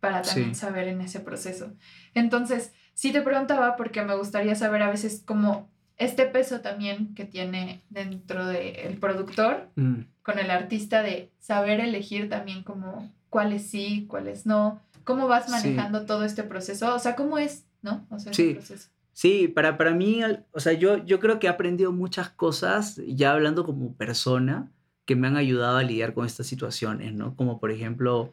para 0.00 0.22
también 0.22 0.56
saber 0.56 0.88
en 0.88 1.00
ese 1.00 1.20
proceso. 1.20 1.72
Entonces, 2.12 2.72
sí 2.94 3.12
te 3.12 3.22
preguntaba 3.22 3.76
porque 3.76 4.02
me 4.02 4.16
gustaría 4.16 4.54
saber 4.54 4.82
a 4.82 4.90
veces 4.90 5.22
cómo 5.24 5.68
este 5.96 6.26
peso 6.26 6.60
también 6.60 7.14
que 7.14 7.24
tiene 7.24 7.82
dentro 7.90 8.46
del 8.46 8.98
productor 8.98 9.68
mm. 9.76 10.00
con 10.22 10.38
el 10.38 10.50
artista 10.50 11.02
de 11.02 11.30
saber 11.38 11.80
elegir 11.80 12.28
también 12.28 12.62
como 12.62 13.10
cuáles 13.30 13.66
sí, 13.66 14.06
cuáles 14.08 14.46
no, 14.46 14.80
cómo 15.04 15.28
vas 15.28 15.48
manejando 15.48 16.06
todo 16.06 16.24
este 16.24 16.42
proceso, 16.42 16.94
o 16.94 16.98
sea, 16.98 17.16
cómo 17.16 17.38
es, 17.38 17.64
¿no? 17.82 18.06
O 18.10 18.18
sea, 18.18 18.32
sí. 18.32 18.54
Proceso. 18.54 18.88
Sí, 19.14 19.46
para, 19.48 19.76
para 19.76 19.92
mí, 19.92 20.20
o 20.52 20.60
sea, 20.60 20.72
yo, 20.72 21.04
yo 21.04 21.20
creo 21.20 21.38
que 21.38 21.46
he 21.46 21.50
aprendido 21.50 21.92
muchas 21.92 22.30
cosas 22.30 23.00
ya 23.06 23.32
hablando 23.32 23.64
como 23.64 23.94
persona 23.94 24.70
que 25.04 25.16
me 25.16 25.26
han 25.26 25.36
ayudado 25.36 25.76
a 25.76 25.82
lidiar 25.82 26.14
con 26.14 26.24
estas 26.24 26.46
situaciones, 26.46 27.12
¿no? 27.12 27.36
Como 27.36 27.60
por 27.60 27.70
ejemplo, 27.70 28.32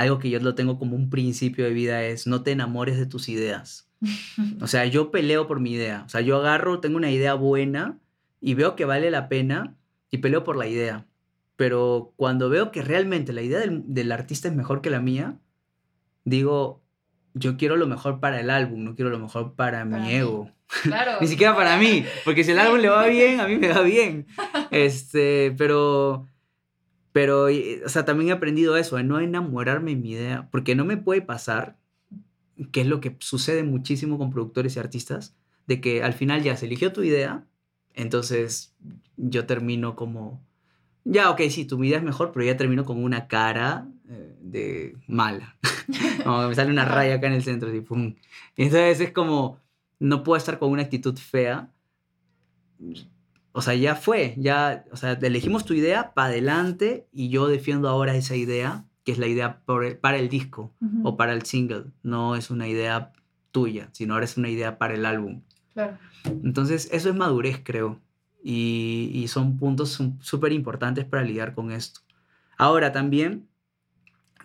algo 0.00 0.18
que 0.18 0.30
yo 0.30 0.40
lo 0.40 0.54
tengo 0.54 0.78
como 0.78 0.96
un 0.96 1.10
principio 1.10 1.66
de 1.66 1.72
vida 1.72 2.02
es 2.04 2.26
no 2.26 2.42
te 2.42 2.52
enamores 2.52 2.96
de 2.96 3.04
tus 3.04 3.28
ideas. 3.28 3.90
O 4.62 4.66
sea, 4.66 4.86
yo 4.86 5.10
peleo 5.10 5.46
por 5.46 5.60
mi 5.60 5.72
idea. 5.72 6.04
O 6.06 6.08
sea, 6.08 6.22
yo 6.22 6.38
agarro, 6.38 6.80
tengo 6.80 6.96
una 6.96 7.10
idea 7.10 7.34
buena 7.34 7.98
y 8.40 8.54
veo 8.54 8.76
que 8.76 8.86
vale 8.86 9.10
la 9.10 9.28
pena 9.28 9.76
y 10.10 10.18
peleo 10.18 10.42
por 10.42 10.56
la 10.56 10.66
idea. 10.66 11.06
Pero 11.56 12.14
cuando 12.16 12.48
veo 12.48 12.72
que 12.72 12.80
realmente 12.80 13.34
la 13.34 13.42
idea 13.42 13.60
del, 13.60 14.12
artista 14.12 14.48
es 14.48 14.54
mejor 14.54 14.80
que 14.80 14.88
la 14.88 15.00
mía, 15.00 15.38
digo, 16.24 16.82
yo 17.34 17.58
quiero 17.58 17.76
lo 17.76 17.86
mejor 17.86 18.20
para 18.20 18.40
el 18.40 18.48
álbum, 18.48 18.82
no 18.82 18.94
quiero 18.94 19.10
lo 19.10 19.18
mejor 19.18 19.54
para, 19.54 19.84
mi 19.84 20.14
ego. 20.14 20.50
Ni 21.20 21.26
siquiera 21.26 21.54
para 21.54 21.76
mí, 21.76 22.06
porque 22.24 22.42
si 22.42 22.52
el 22.52 22.58
álbum 22.58 22.78
le 22.78 22.88
va 22.88 23.06
bien, 23.06 23.38
a 23.38 23.46
mí 23.46 23.56
me 23.56 23.68
va 23.68 23.82
bien. 23.82 24.26
Este, 24.70 25.54
pero 25.58 26.26
pero, 27.12 27.46
o 27.46 27.88
sea, 27.88 28.04
también 28.04 28.30
he 28.30 28.32
aprendido 28.32 28.76
eso, 28.76 28.96
de 28.96 29.04
no 29.04 29.20
enamorarme 29.20 29.92
de 29.92 29.96
mi 29.96 30.10
idea, 30.12 30.48
porque 30.50 30.74
no 30.74 30.84
me 30.84 30.96
puede 30.96 31.22
pasar, 31.22 31.76
que 32.72 32.82
es 32.82 32.86
lo 32.86 33.00
que 33.00 33.16
sucede 33.18 33.64
muchísimo 33.64 34.18
con 34.18 34.30
productores 34.30 34.76
y 34.76 34.78
artistas, 34.78 35.36
de 35.66 35.80
que 35.80 36.02
al 36.02 36.12
final 36.12 36.42
ya 36.42 36.56
se 36.56 36.66
eligió 36.66 36.92
tu 36.92 37.02
idea, 37.02 37.46
entonces 37.94 38.74
yo 39.16 39.46
termino 39.46 39.96
como, 39.96 40.44
ya, 41.04 41.30
ok, 41.30 41.40
sí, 41.50 41.64
tu 41.64 41.82
idea 41.82 41.98
es 41.98 42.04
mejor, 42.04 42.30
pero 42.32 42.44
ya 42.44 42.56
termino 42.56 42.84
con 42.84 43.02
una 43.02 43.26
cara 43.26 43.88
eh, 44.08 44.36
de 44.40 44.96
mala. 45.08 45.56
como 46.24 46.48
me 46.48 46.54
sale 46.54 46.70
una 46.70 46.84
raya 46.84 47.16
acá 47.16 47.26
en 47.26 47.34
el 47.34 47.42
centro, 47.42 47.70
pum. 47.84 48.14
Entonces 48.56 49.00
es 49.00 49.12
como, 49.12 49.58
no 49.98 50.22
puedo 50.22 50.36
estar 50.36 50.58
con 50.58 50.70
una 50.70 50.82
actitud 50.82 51.16
fea 51.16 51.70
o 53.52 53.62
sea, 53.62 53.74
ya 53.74 53.96
fue, 53.96 54.34
ya, 54.38 54.84
o 54.92 54.96
sea, 54.96 55.12
elegimos 55.12 55.64
tu 55.64 55.74
idea 55.74 56.12
para 56.14 56.28
adelante 56.28 57.08
y 57.12 57.30
yo 57.30 57.48
defiendo 57.48 57.88
ahora 57.88 58.14
esa 58.14 58.36
idea, 58.36 58.84
que 59.04 59.12
es 59.12 59.18
la 59.18 59.26
idea 59.26 59.62
para 59.64 60.18
el 60.18 60.28
disco 60.28 60.72
o 61.02 61.16
para 61.16 61.32
el 61.32 61.42
single, 61.42 61.86
no 62.02 62.36
es 62.36 62.50
una 62.50 62.68
idea 62.68 63.12
tuya, 63.50 63.88
sino 63.92 64.14
ahora 64.14 64.26
es 64.26 64.36
una 64.36 64.48
idea 64.48 64.78
para 64.78 64.94
el 64.94 65.04
álbum. 65.04 65.42
Claro. 65.72 65.98
Entonces, 66.24 66.88
eso 66.92 67.08
es 67.08 67.14
madurez, 67.16 67.60
creo, 67.64 68.00
y, 68.42 69.10
y 69.12 69.28
son 69.28 69.56
puntos 69.56 70.00
súper 70.20 70.52
importantes 70.52 71.04
para 71.04 71.24
lidiar 71.24 71.54
con 71.54 71.72
esto. 71.72 72.00
Ahora, 72.56 72.92
también, 72.92 73.48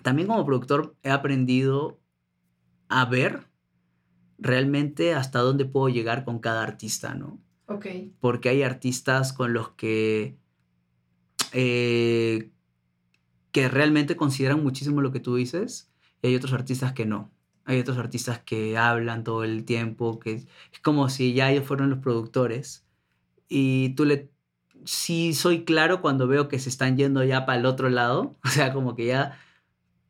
también 0.02 0.28
como 0.28 0.46
productor 0.46 0.96
he 1.04 1.12
aprendido 1.12 2.00
a 2.88 3.06
ver 3.06 3.44
realmente 4.38 5.14
hasta 5.14 5.40
dónde 5.40 5.66
puedo 5.66 5.90
llegar 5.90 6.26
con 6.26 6.40
cada 6.40 6.64
artista, 6.64 7.14
¿no? 7.14 7.40
Porque 8.20 8.50
hay 8.50 8.64
artistas 8.64 9.34
con 9.34 9.54
los 9.54 9.70
que, 9.70 10.38
eh, 11.52 12.52
que 13.52 13.70
realmente 13.70 14.16
consideran 14.16 14.64
muchísimo 14.64 15.02
lo 15.02 15.12
que 15.12 15.20
tú 15.20 15.36
dices 15.36 15.92
y 16.22 16.28
hay 16.28 16.36
otros 16.36 16.54
artistas 16.54 16.94
que 16.94 17.06
no. 17.06 17.32
Hay 17.66 17.80
otros 17.80 17.98
artistas 17.98 18.40
que 18.40 18.78
hablan 18.78 19.24
todo 19.24 19.44
el 19.44 19.66
tiempo, 19.66 20.20
que 20.20 20.34
es 20.34 20.48
como 20.84 21.10
si 21.10 21.34
ya 21.34 21.52
ellos 21.52 21.66
fueron 21.66 21.90
los 21.90 22.00
productores 22.00 22.86
y 23.48 23.90
tú 23.96 24.06
le... 24.06 24.32
Sí 24.86 25.34
soy 25.34 25.66
claro 25.66 26.02
cuando 26.02 26.28
veo 26.28 26.48
que 26.48 26.60
se 26.60 26.70
están 26.70 26.96
yendo 26.96 27.24
ya 27.24 27.48
para 27.48 27.60
el 27.60 27.66
otro 27.66 27.90
lado, 27.90 28.38
o 28.44 28.48
sea, 28.50 28.74
como 28.74 28.96
que 28.96 29.08
ya... 29.08 29.40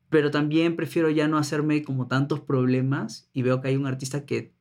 Pero 0.09 0.31
también 0.31 0.75
prefiero 0.75 1.09
ya 1.09 1.27
no 1.27 1.37
hacerme 1.37 1.83
como 1.83 2.07
tantos 2.07 2.41
problemas 2.41 3.29
y 3.33 3.41
veo 3.41 3.61
que 3.61 3.69
hay 3.69 3.75
un 3.75 3.87
artista 3.87 4.25
que 4.25 4.54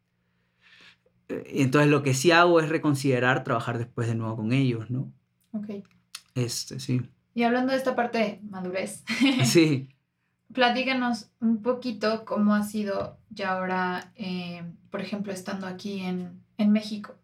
entonces 1.47 1.91
lo 1.91 2.03
que 2.03 2.15
sí 2.15 2.31
hago 2.31 2.61
es 2.61 2.69
reconsiderar 2.69 3.45
trabajar 3.45 3.79
después 3.79 4.09
de 4.09 4.15
nuevo 4.15 4.37
con 4.37 4.53
ellos, 4.53 4.91
¿no? 4.91 5.13
Ok. 5.53 5.85
Este, 6.35 6.81
sí. 6.81 7.03
Y 7.35 7.43
hablando 7.43 7.73
de 7.73 7.79
esta 7.79 7.97
parte 7.97 8.19
de 8.19 8.41
madurez. 8.49 9.05
sí. 9.45 9.89
platícanos 10.53 11.31
un 11.41 11.63
poquito 11.63 12.25
cómo 12.25 12.55
ha 12.55 12.63
sido 12.63 13.19
ya 13.31 13.53
ahora, 13.53 14.13
eh, 14.17 14.63
por 14.91 15.01
ejemplo, 15.01 15.33
estando 15.33 15.67
aquí 15.67 16.01
en, 16.01 16.41
en 16.59 16.73
México. 16.73 17.15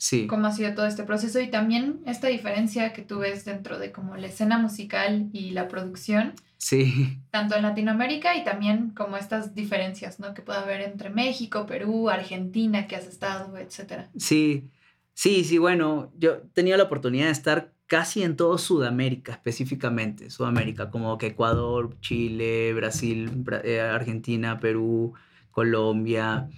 Sí. 0.00 0.28
cómo 0.28 0.46
ha 0.46 0.52
sido 0.52 0.74
todo 0.74 0.86
este 0.86 1.02
proceso 1.02 1.40
y 1.40 1.50
también 1.50 2.02
esta 2.06 2.28
diferencia 2.28 2.92
que 2.92 3.02
tú 3.02 3.18
ves 3.18 3.44
dentro 3.44 3.80
de 3.80 3.90
como 3.90 4.16
la 4.16 4.28
escena 4.28 4.56
musical 4.56 5.28
y 5.32 5.50
la 5.50 5.66
producción, 5.66 6.34
Sí, 6.58 7.18
tanto 7.30 7.54
en 7.54 7.62
Latinoamérica 7.62 8.36
y 8.36 8.44
también 8.44 8.90
como 8.90 9.16
estas 9.16 9.54
diferencias, 9.54 10.18
¿no? 10.18 10.34
Que 10.34 10.42
puede 10.42 10.58
haber 10.58 10.80
entre 10.80 11.08
México, 11.08 11.66
Perú, 11.66 12.10
Argentina, 12.10 12.86
que 12.86 12.96
has 12.96 13.06
estado, 13.06 13.56
etcétera. 13.56 14.10
sí, 14.16 14.68
sí, 15.14 15.44
sí, 15.44 15.58
bueno, 15.58 16.12
yo 16.18 16.38
tenía 16.52 16.76
la 16.76 16.84
oportunidad 16.84 17.26
de 17.26 17.32
estar 17.32 17.72
casi 17.86 18.22
en 18.22 18.36
todo 18.36 18.58
Sudamérica, 18.58 19.32
específicamente, 19.32 20.30
Sudamérica, 20.30 20.90
como 20.90 21.16
que 21.16 21.28
Ecuador, 21.28 21.96
Chile, 22.00 22.74
Brasil, 22.74 23.30
Bra- 23.32 23.62
eh, 23.64 23.80
Argentina, 23.80 24.58
Perú, 24.60 25.14
Colombia, 25.52 26.48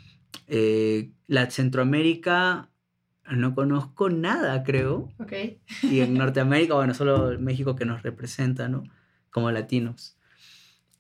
eh, 0.49 1.11
la 1.27 1.49
Centroamérica, 1.51 2.69
no 3.31 3.55
conozco 3.55 4.09
nada, 4.11 4.63
creo. 4.65 5.09
¿Ok? 5.19 5.33
Y 5.83 6.01
en 6.01 6.15
Norteamérica, 6.19 6.75
bueno, 6.75 6.95
solo 6.95 7.39
México 7.39 7.77
que 7.77 7.85
nos 7.85 8.03
representa, 8.03 8.69
¿no? 8.69 8.83
Como 9.31 9.51
latinos. 9.51 10.17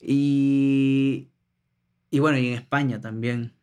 Y, 0.00 1.28
y 2.10 2.18
bueno, 2.18 2.38
y 2.38 2.48
en 2.48 2.54
España 2.54 3.00
también. 3.00 3.54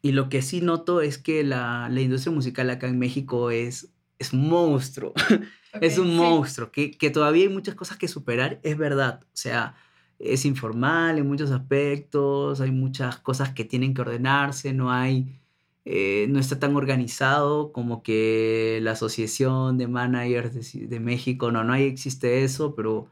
Y 0.00 0.12
lo 0.12 0.28
que 0.28 0.42
sí 0.42 0.60
noto 0.60 1.00
es 1.00 1.18
que 1.18 1.44
la, 1.44 1.88
la 1.90 2.00
industria 2.00 2.34
musical 2.34 2.70
acá 2.70 2.88
en 2.88 2.98
México 2.98 3.50
es, 3.50 3.92
es 4.18 4.32
un 4.32 4.48
monstruo. 4.48 5.12
es 5.80 5.98
un 5.98 6.08
sí. 6.08 6.14
monstruo. 6.14 6.72
Que, 6.72 6.90
que 6.90 7.10
todavía 7.10 7.44
hay 7.44 7.52
muchas 7.52 7.74
cosas 7.74 7.98
que 7.98 8.08
superar, 8.08 8.60
es 8.62 8.76
verdad. 8.76 9.20
O 9.22 9.36
sea, 9.36 9.76
es 10.18 10.44
informal 10.44 11.18
en 11.18 11.28
muchos 11.28 11.50
aspectos, 11.50 12.60
hay 12.60 12.70
muchas 12.72 13.18
cosas 13.18 13.50
que 13.50 13.64
tienen 13.64 13.94
que 13.94 14.00
ordenarse, 14.00 14.72
no 14.72 14.90
hay 14.90 15.38
eh, 15.84 16.26
no 16.30 16.38
está 16.38 16.60
tan 16.60 16.76
organizado 16.76 17.72
como 17.72 18.04
que 18.04 18.78
la 18.82 18.92
Asociación 18.92 19.78
de 19.78 19.88
Managers 19.88 20.54
de, 20.54 20.86
de 20.86 21.00
México, 21.00 21.50
no, 21.50 21.64
no 21.64 21.72
hay, 21.72 21.84
existe 21.84 22.44
eso, 22.44 22.76
pero 22.76 23.08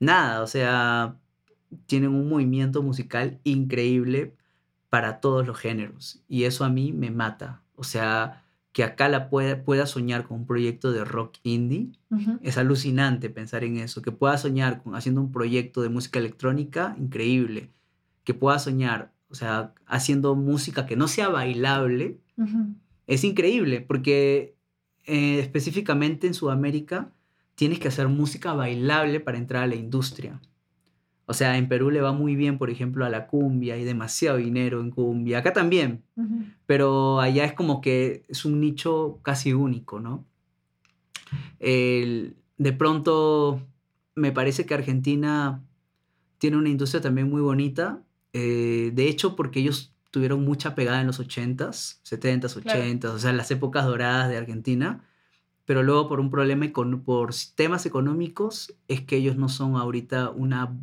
nada, 0.00 0.42
o 0.42 0.46
sea, 0.46 1.16
tienen 1.86 2.10
un 2.10 2.28
movimiento 2.28 2.82
musical 2.82 3.40
increíble 3.44 4.34
para 4.90 5.20
todos 5.20 5.46
los 5.46 5.58
géneros 5.58 6.22
y 6.28 6.44
eso 6.44 6.64
a 6.64 6.70
mí 6.70 6.92
me 6.92 7.10
mata, 7.10 7.62
o 7.74 7.84
sea, 7.84 8.44
que 8.72 8.84
acá 8.84 9.08
la 9.08 9.28
pueda, 9.28 9.64
pueda 9.64 9.86
soñar 9.86 10.26
con 10.26 10.38
un 10.38 10.46
proyecto 10.46 10.92
de 10.92 11.04
rock 11.04 11.38
indie, 11.42 11.90
es 12.42 12.58
alucinante 12.58 13.28
pensar 13.28 13.64
en 13.64 13.76
eso, 13.78 14.02
que 14.02 14.12
pueda 14.12 14.38
soñar 14.38 14.82
con 14.82 14.94
haciendo 14.94 15.20
un 15.20 15.32
proyecto 15.32 15.82
de 15.82 15.88
música 15.88 16.18
electrónica, 16.18 16.94
increíble, 16.98 17.70
que 18.24 18.34
pueda 18.34 18.58
soñar, 18.58 19.12
o 19.30 19.34
sea, 19.34 19.74
haciendo 19.86 20.36
música 20.36 20.86
que 20.86 20.96
no 20.96 21.08
sea 21.08 21.28
bailable, 21.28 22.20
es 23.06 23.24
increíble, 23.24 23.80
porque 23.80 24.54
eh, 25.06 25.40
específicamente 25.40 26.26
en 26.26 26.34
Sudamérica 26.34 27.10
tienes 27.58 27.80
que 27.80 27.88
hacer 27.88 28.06
música 28.06 28.52
bailable 28.52 29.18
para 29.18 29.36
entrar 29.36 29.64
a 29.64 29.66
la 29.66 29.74
industria. 29.74 30.40
O 31.26 31.34
sea, 31.34 31.58
en 31.58 31.68
Perú 31.68 31.90
le 31.90 32.00
va 32.00 32.12
muy 32.12 32.36
bien, 32.36 32.56
por 32.56 32.70
ejemplo, 32.70 33.04
a 33.04 33.08
la 33.10 33.26
cumbia, 33.26 33.74
hay 33.74 33.82
demasiado 33.82 34.36
dinero 34.36 34.80
en 34.80 34.92
cumbia, 34.92 35.38
acá 35.38 35.52
también, 35.52 36.04
pero 36.66 37.18
allá 37.20 37.44
es 37.44 37.54
como 37.54 37.80
que 37.80 38.22
es 38.28 38.44
un 38.44 38.60
nicho 38.60 39.18
casi 39.22 39.52
único, 39.54 39.98
¿no? 39.98 40.24
El- 41.58 42.36
de 42.58 42.72
pronto, 42.72 43.60
me 44.14 44.30
parece 44.32 44.64
que 44.64 44.74
Argentina 44.74 45.62
tiene 46.38 46.56
una 46.56 46.68
industria 46.68 47.00
también 47.00 47.28
muy 47.28 47.40
bonita, 47.42 48.02
eh, 48.32 48.90
de 48.94 49.08
hecho, 49.08 49.34
porque 49.36 49.58
ellos 49.60 49.92
tuvieron 50.10 50.44
mucha 50.44 50.74
pegada 50.76 51.00
en 51.00 51.06
los 51.08 51.18
80s, 51.20 52.00
70s, 52.04 52.54
Claro. 52.62 52.80
80s, 52.80 53.10
o 53.14 53.18
sea, 53.18 53.32
las 53.32 53.50
épocas 53.50 53.84
doradas 53.84 54.28
de 54.28 54.36
Argentina, 54.38 55.04
pero 55.68 55.82
luego 55.82 56.08
por 56.08 56.18
un 56.18 56.30
problema, 56.30 56.66
por 57.04 57.34
temas 57.54 57.84
económicos, 57.84 58.74
es 58.88 59.02
que 59.02 59.16
ellos 59.16 59.36
no 59.36 59.50
son 59.50 59.76
ahorita 59.76 60.30
una 60.30 60.74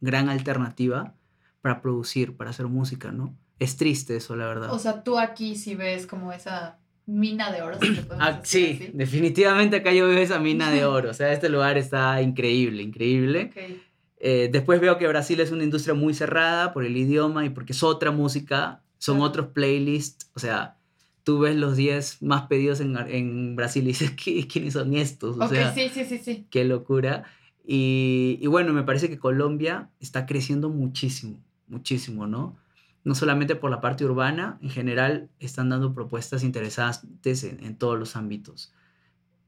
gran 0.00 0.30
alternativa 0.30 1.12
para 1.60 1.82
producir, 1.82 2.34
para 2.34 2.48
hacer 2.48 2.66
música, 2.66 3.12
¿no? 3.12 3.36
Es 3.58 3.76
triste 3.76 4.16
eso, 4.16 4.34
la 4.34 4.46
verdad. 4.46 4.72
O 4.72 4.78
sea, 4.78 5.04
tú 5.04 5.18
aquí 5.18 5.54
sí 5.54 5.74
ves 5.74 6.06
como 6.06 6.32
esa 6.32 6.78
mina 7.04 7.52
de 7.52 7.60
oro. 7.60 7.78
si 7.78 7.94
Ah, 8.18 8.40
sí, 8.42 8.78
así. 8.80 8.90
definitivamente 8.94 9.76
acá 9.76 9.92
yo 9.92 10.08
veo 10.08 10.16
esa 10.16 10.38
mina 10.38 10.70
de 10.70 10.86
oro. 10.86 11.10
O 11.10 11.14
sea, 11.14 11.30
este 11.30 11.50
lugar 11.50 11.76
está 11.76 12.22
increíble, 12.22 12.82
increíble. 12.82 13.50
Ok. 13.54 13.76
Eh, 14.16 14.48
después 14.50 14.80
veo 14.80 14.96
que 14.96 15.08
Brasil 15.08 15.40
es 15.40 15.50
una 15.50 15.64
industria 15.64 15.92
muy 15.92 16.14
cerrada 16.14 16.72
por 16.72 16.86
el 16.86 16.96
idioma 16.96 17.44
y 17.44 17.50
porque 17.50 17.74
es 17.74 17.82
otra 17.82 18.12
música, 18.12 18.80
son 18.96 19.20
otros 19.20 19.48
playlists. 19.48 20.30
O 20.34 20.38
sea, 20.38 20.78
tú 21.24 21.38
ves 21.40 21.56
los 21.56 21.76
10 21.76 22.22
más 22.22 22.42
pedidos 22.48 22.80
en, 22.80 22.96
en 22.96 23.56
Brasil 23.56 23.84
y 23.84 23.88
dices, 23.88 24.10
¿qué, 24.22 24.46
¿quiénes 24.48 24.74
son 24.74 24.94
estos? 24.94 25.38
O 25.38 25.44
Ok, 25.44 25.50
sea, 25.50 25.72
sí, 25.74 25.88
sí, 25.88 26.04
sí, 26.04 26.18
sí. 26.18 26.46
qué 26.50 26.64
locura. 26.64 27.24
Y, 27.64 28.38
y 28.40 28.46
bueno, 28.48 28.72
me 28.72 28.82
parece 28.82 29.08
que 29.08 29.18
Colombia 29.18 29.90
está 30.00 30.26
creciendo 30.26 30.68
muchísimo, 30.68 31.38
muchísimo, 31.68 32.26
¿no? 32.26 32.56
No 33.04 33.14
solamente 33.14 33.56
por 33.56 33.70
la 33.70 33.80
parte 33.80 34.04
urbana, 34.04 34.58
en 34.62 34.70
general 34.70 35.28
están 35.40 35.68
dando 35.68 35.92
propuestas 35.94 36.44
interesantes 36.44 37.44
en, 37.44 37.62
en 37.64 37.76
todos 37.76 37.98
los 37.98 38.16
ámbitos. 38.16 38.72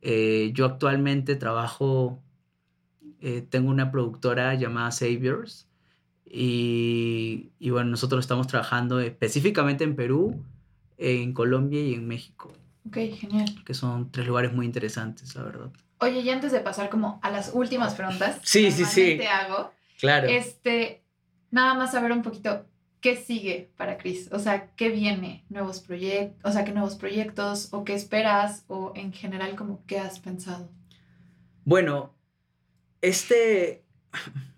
Eh, 0.02 0.50
yo 0.54 0.66
actualmente 0.66 1.34
trabajo, 1.36 2.22
eh, 3.20 3.42
tengo 3.48 3.70
una 3.70 3.90
productora 3.90 4.54
llamada 4.54 4.90
Saviors 4.90 5.68
y, 6.24 7.52
y 7.58 7.70
bueno, 7.70 7.90
nosotros 7.90 8.20
estamos 8.24 8.46
trabajando 8.46 9.00
específicamente 9.00 9.84
en 9.84 9.96
Perú, 9.96 10.44
en 10.98 11.32
Colombia 11.32 11.80
y 11.80 11.94
en 11.94 12.06
México, 12.06 12.52
Ok, 12.86 12.96
genial. 13.18 13.46
que 13.64 13.74
son 13.74 14.10
tres 14.12 14.26
lugares 14.26 14.52
muy 14.52 14.66
interesantes, 14.66 15.34
la 15.34 15.42
verdad. 15.42 15.70
Oye, 15.98 16.20
y 16.20 16.30
antes 16.30 16.52
de 16.52 16.60
pasar 16.60 16.90
como 16.90 17.18
a 17.22 17.30
las 17.30 17.50
últimas 17.54 17.94
preguntas, 17.94 18.38
Sí, 18.42 18.64
que 18.64 18.70
sí, 18.72 18.84
sí. 18.84 19.00
normalmente 19.16 19.28
hago, 19.28 19.72
Claro. 19.98 20.28
este, 20.28 21.02
nada 21.50 21.74
más 21.74 21.92
saber 21.92 22.12
un 22.12 22.22
poquito 22.22 22.66
qué 23.00 23.16
sigue 23.16 23.70
para 23.76 23.96
Chris, 23.98 24.28
o 24.32 24.38
sea, 24.38 24.70
qué 24.76 24.88
viene, 24.90 25.44
nuevos 25.50 25.80
proyectos, 25.80 26.40
o 26.50 26.52
sea, 26.52 26.64
qué 26.64 26.72
nuevos 26.72 26.96
proyectos, 26.96 27.68
o 27.72 27.84
qué 27.84 27.94
esperas, 27.94 28.64
o 28.68 28.92
en 28.96 29.12
general 29.12 29.56
como 29.56 29.84
qué 29.86 29.98
has 29.98 30.20
pensado. 30.20 30.70
Bueno, 31.64 32.14
este... 33.00 33.84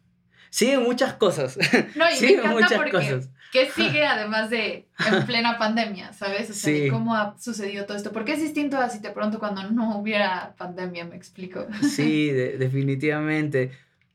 Sigue 0.50 0.78
muchas 0.78 1.12
cosas. 1.14 1.58
No, 1.96 2.06
y 2.08 2.12
me 2.12 2.16
Sigue 2.16 2.34
encanta 2.34 2.52
muchas 2.54 2.72
porque 2.74 2.90
cosas. 2.92 3.30
Qué 3.52 3.70
sigue 3.70 4.04
además 4.06 4.50
de 4.50 4.88
en 5.10 5.26
plena 5.26 5.58
pandemia, 5.58 6.12
¿sabes? 6.12 6.50
O 6.50 6.54
sea, 6.54 6.74
Sí. 6.74 6.88
cómo 6.90 7.14
ha 7.14 7.38
sucedido 7.38 7.84
todo 7.86 7.96
esto, 7.96 8.12
porque 8.12 8.32
es 8.32 8.40
distinto 8.40 8.76
a 8.78 8.88
si 8.88 8.98
de 9.00 9.10
pronto 9.10 9.38
cuando 9.38 9.70
no 9.70 9.98
hubiera 9.98 10.54
pandemia, 10.56 11.04
me 11.04 11.16
explico. 11.16 11.66
Sí, 11.82 12.30
de- 12.30 12.58
definitivamente. 12.58 13.72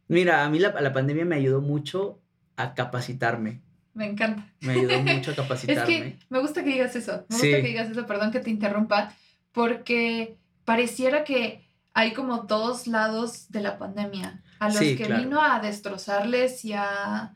Mira, 0.07 0.43
a 0.43 0.49
mí 0.49 0.59
la, 0.59 0.69
la 0.81 0.93
pandemia 0.93 1.25
me 1.25 1.35
ayudó 1.35 1.61
mucho 1.61 2.19
a 2.57 2.73
capacitarme. 2.73 3.61
Me 3.93 4.05
encanta. 4.05 4.45
Me 4.61 4.73
ayudó 4.73 4.99
mucho 5.03 5.31
a 5.31 5.33
Es 5.33 5.39
capacitarme. 5.39 5.85
que 5.85 6.19
me 6.29 6.39
gusta 6.39 6.63
que 6.63 6.69
digas 6.71 6.95
eso, 6.95 7.25
me 7.29 7.35
Sí. 7.37 7.47
gusta 7.47 7.61
que 7.61 7.67
digas 7.67 7.89
eso, 7.89 8.05
perdón 8.05 8.31
que 8.31 8.39
te 8.39 8.49
interrumpa, 8.49 9.13
porque 9.51 10.37
pareciera 10.65 11.23
que 11.23 11.65
hay 11.93 12.13
como 12.13 12.39
dos 12.39 12.87
lados 12.87 13.49
de 13.51 13.61
la 13.61 13.77
pandemia, 13.77 14.41
a 14.59 14.67
los 14.69 14.77
Sí, 14.77 14.95
que 14.95 15.05
claro. 15.05 15.23
vino 15.23 15.41
a 15.41 15.59
destrozarles 15.59 16.63
y 16.65 16.73
a 16.73 17.33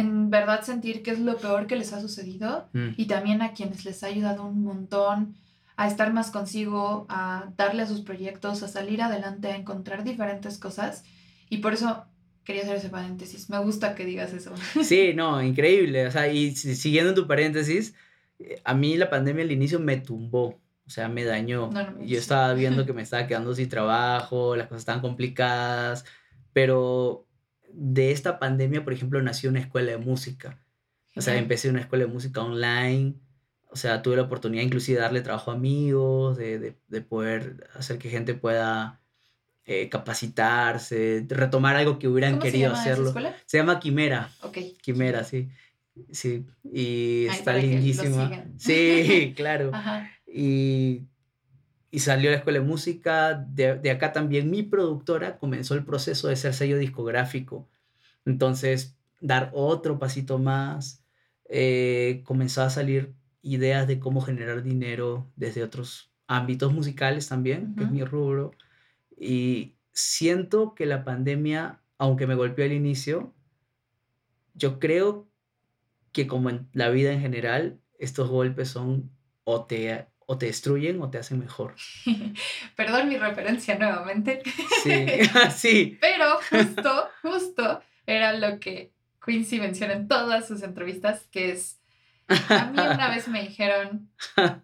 en 0.00 0.30
verdad 0.30 0.62
sentir 0.62 1.02
que 1.02 1.10
es 1.10 1.18
lo 1.20 1.36
peor 1.36 1.66
que 1.66 1.76
les 1.76 1.92
ha 1.92 2.00
sucedido 2.00 2.68
Mm, 2.72 2.88
y 2.96 3.06
también 3.06 3.42
a 3.42 3.52
quienes 3.52 3.84
les 3.84 4.02
ha 4.02 4.06
ayudado 4.08 4.44
un 4.44 4.62
montón 4.62 5.34
a 5.76 5.86
estar 5.86 6.12
más 6.12 6.30
consigo, 6.30 7.06
a 7.08 7.52
darle 7.56 7.82
a 7.82 7.86
sus 7.86 8.00
proyectos, 8.00 8.62
a 8.62 8.68
salir 8.68 9.00
adelante, 9.02 9.48
a 9.48 9.56
encontrar 9.56 10.02
diferentes 10.04 10.58
cosas 10.58 11.04
y 11.48 11.58
por 11.58 11.72
eso 11.72 12.04
quería 12.44 12.62
hacer 12.62 12.76
ese 12.76 12.88
paréntesis, 12.88 13.48
me 13.50 13.58
gusta 13.58 13.94
que 13.94 14.04
digas 14.04 14.32
eso. 14.32 14.52
Sí, 14.82 15.12
no, 15.14 15.42
increíble. 15.42 16.06
O 16.06 16.10
sea, 16.10 16.26
y 16.32 16.54
si- 16.56 16.74
siguiendo 16.74 17.10
en 17.10 17.14
tu 17.14 17.26
paréntesis, 17.26 17.94
eh, 18.38 18.60
a 18.64 18.74
mí 18.74 18.96
la 18.96 19.08
pandemia 19.10 19.44
al 19.44 19.52
inicio 19.52 19.78
me 19.80 19.98
tumbó. 19.98 20.58
O 20.86 20.90
sea, 20.90 21.08
me 21.08 21.22
dañó. 21.24 21.70
No, 21.70 21.82
no 21.84 21.98
me 21.98 22.06
Yo 22.08 22.18
estaba 22.18 22.54
viendo 22.54 22.86
que 22.86 22.94
me 22.94 23.02
estaba 23.02 23.26
quedando 23.26 23.54
sin 23.54 23.68
trabajo, 23.68 24.56
las 24.56 24.66
cosas 24.68 24.80
estaban 24.80 25.02
complicadas, 25.02 26.06
pero 26.54 27.26
de 27.72 28.12
esta 28.12 28.38
pandemia, 28.38 28.84
por 28.84 28.92
ejemplo, 28.92 29.20
nació 29.22 29.50
una 29.50 29.60
escuela 29.60 29.92
de 29.92 29.98
música. 29.98 30.58
O 31.16 31.20
sea, 31.20 31.36
empecé 31.36 31.68
una 31.68 31.80
escuela 31.80 32.04
de 32.04 32.12
música 32.12 32.42
online. 32.42 33.14
O 33.70 33.76
sea, 33.76 34.02
tuve 34.02 34.16
la 34.16 34.22
oportunidad 34.22 34.62
inclusive 34.62 34.96
de 34.98 35.02
darle 35.02 35.20
trabajo 35.20 35.50
a 35.50 35.54
amigos, 35.54 36.36
de, 36.36 36.58
de, 36.58 36.76
de 36.86 37.00
poder 37.02 37.68
hacer 37.74 37.98
que 37.98 38.08
gente 38.08 38.34
pueda 38.34 39.00
eh, 39.64 39.88
capacitarse, 39.90 41.26
retomar 41.28 41.76
algo 41.76 41.98
que 41.98 42.08
hubieran 42.08 42.32
¿Cómo 42.32 42.42
se 42.42 42.48
querido 42.52 42.70
llama 42.70 42.80
esa 42.80 42.90
hacerlo. 42.92 43.08
escuela? 43.08 43.36
Se 43.44 43.58
llama 43.58 43.80
Quimera, 43.80 44.30
Ok. 44.42 44.58
Quimera, 44.80 45.24
sí. 45.24 45.50
Sí, 46.12 46.46
y 46.64 47.26
Ay, 47.28 47.36
está 47.38 47.54
lindísima. 47.54 48.44
Sí, 48.56 49.32
claro. 49.36 49.70
Ajá. 49.74 50.08
Y, 50.26 51.07
y 51.90 52.00
salió 52.00 52.30
la 52.30 52.36
escuela 52.36 52.60
de 52.60 52.64
música. 52.64 53.34
De, 53.34 53.78
de 53.78 53.90
acá 53.90 54.12
también 54.12 54.50
mi 54.50 54.62
productora 54.62 55.38
comenzó 55.38 55.74
el 55.74 55.84
proceso 55.84 56.28
de 56.28 56.36
ser 56.36 56.54
sello 56.54 56.78
discográfico. 56.78 57.68
Entonces, 58.24 58.96
dar 59.20 59.50
otro 59.54 59.98
pasito 59.98 60.38
más, 60.38 61.04
eh, 61.48 62.22
comenzó 62.24 62.62
a 62.62 62.70
salir 62.70 63.14
ideas 63.42 63.86
de 63.86 63.98
cómo 63.98 64.20
generar 64.20 64.62
dinero 64.62 65.30
desde 65.36 65.62
otros 65.62 66.12
ámbitos 66.26 66.72
musicales 66.72 67.28
también, 67.28 67.74
que 67.74 67.84
es 67.84 67.90
mi 67.90 68.04
rubro. 68.04 68.52
Y 69.16 69.76
siento 69.92 70.74
que 70.74 70.86
la 70.86 71.04
pandemia, 71.04 71.80
aunque 71.96 72.26
me 72.26 72.34
golpeó 72.34 72.64
al 72.64 72.72
inicio, 72.72 73.34
yo 74.54 74.78
creo 74.78 75.28
que 76.12 76.26
como 76.26 76.50
en 76.50 76.68
la 76.72 76.90
vida 76.90 77.12
en 77.12 77.20
general, 77.20 77.80
estos 77.98 78.28
golpes 78.28 78.68
son 78.68 79.10
o 79.44 79.64
te, 79.64 80.06
o 80.30 80.36
te 80.36 80.44
destruyen 80.44 81.00
o 81.00 81.10
te 81.10 81.16
hacen 81.16 81.38
mejor. 81.38 81.74
Perdón 82.76 83.08
mi 83.08 83.16
referencia 83.16 83.78
nuevamente. 83.78 84.42
Sí, 84.82 85.06
sí. 85.56 85.98
Pero 86.02 86.38
justo, 86.50 87.08
justo 87.22 87.80
era 88.06 88.34
lo 88.34 88.60
que 88.60 88.92
Quincy 89.24 89.58
menciona 89.58 89.94
en 89.94 90.06
todas 90.06 90.46
sus 90.46 90.62
entrevistas, 90.62 91.26
que 91.30 91.52
es, 91.52 91.80
a 92.28 92.66
mí 92.66 92.78
una 92.78 93.08
vez 93.08 93.26
me 93.28 93.42
dijeron, 93.42 94.10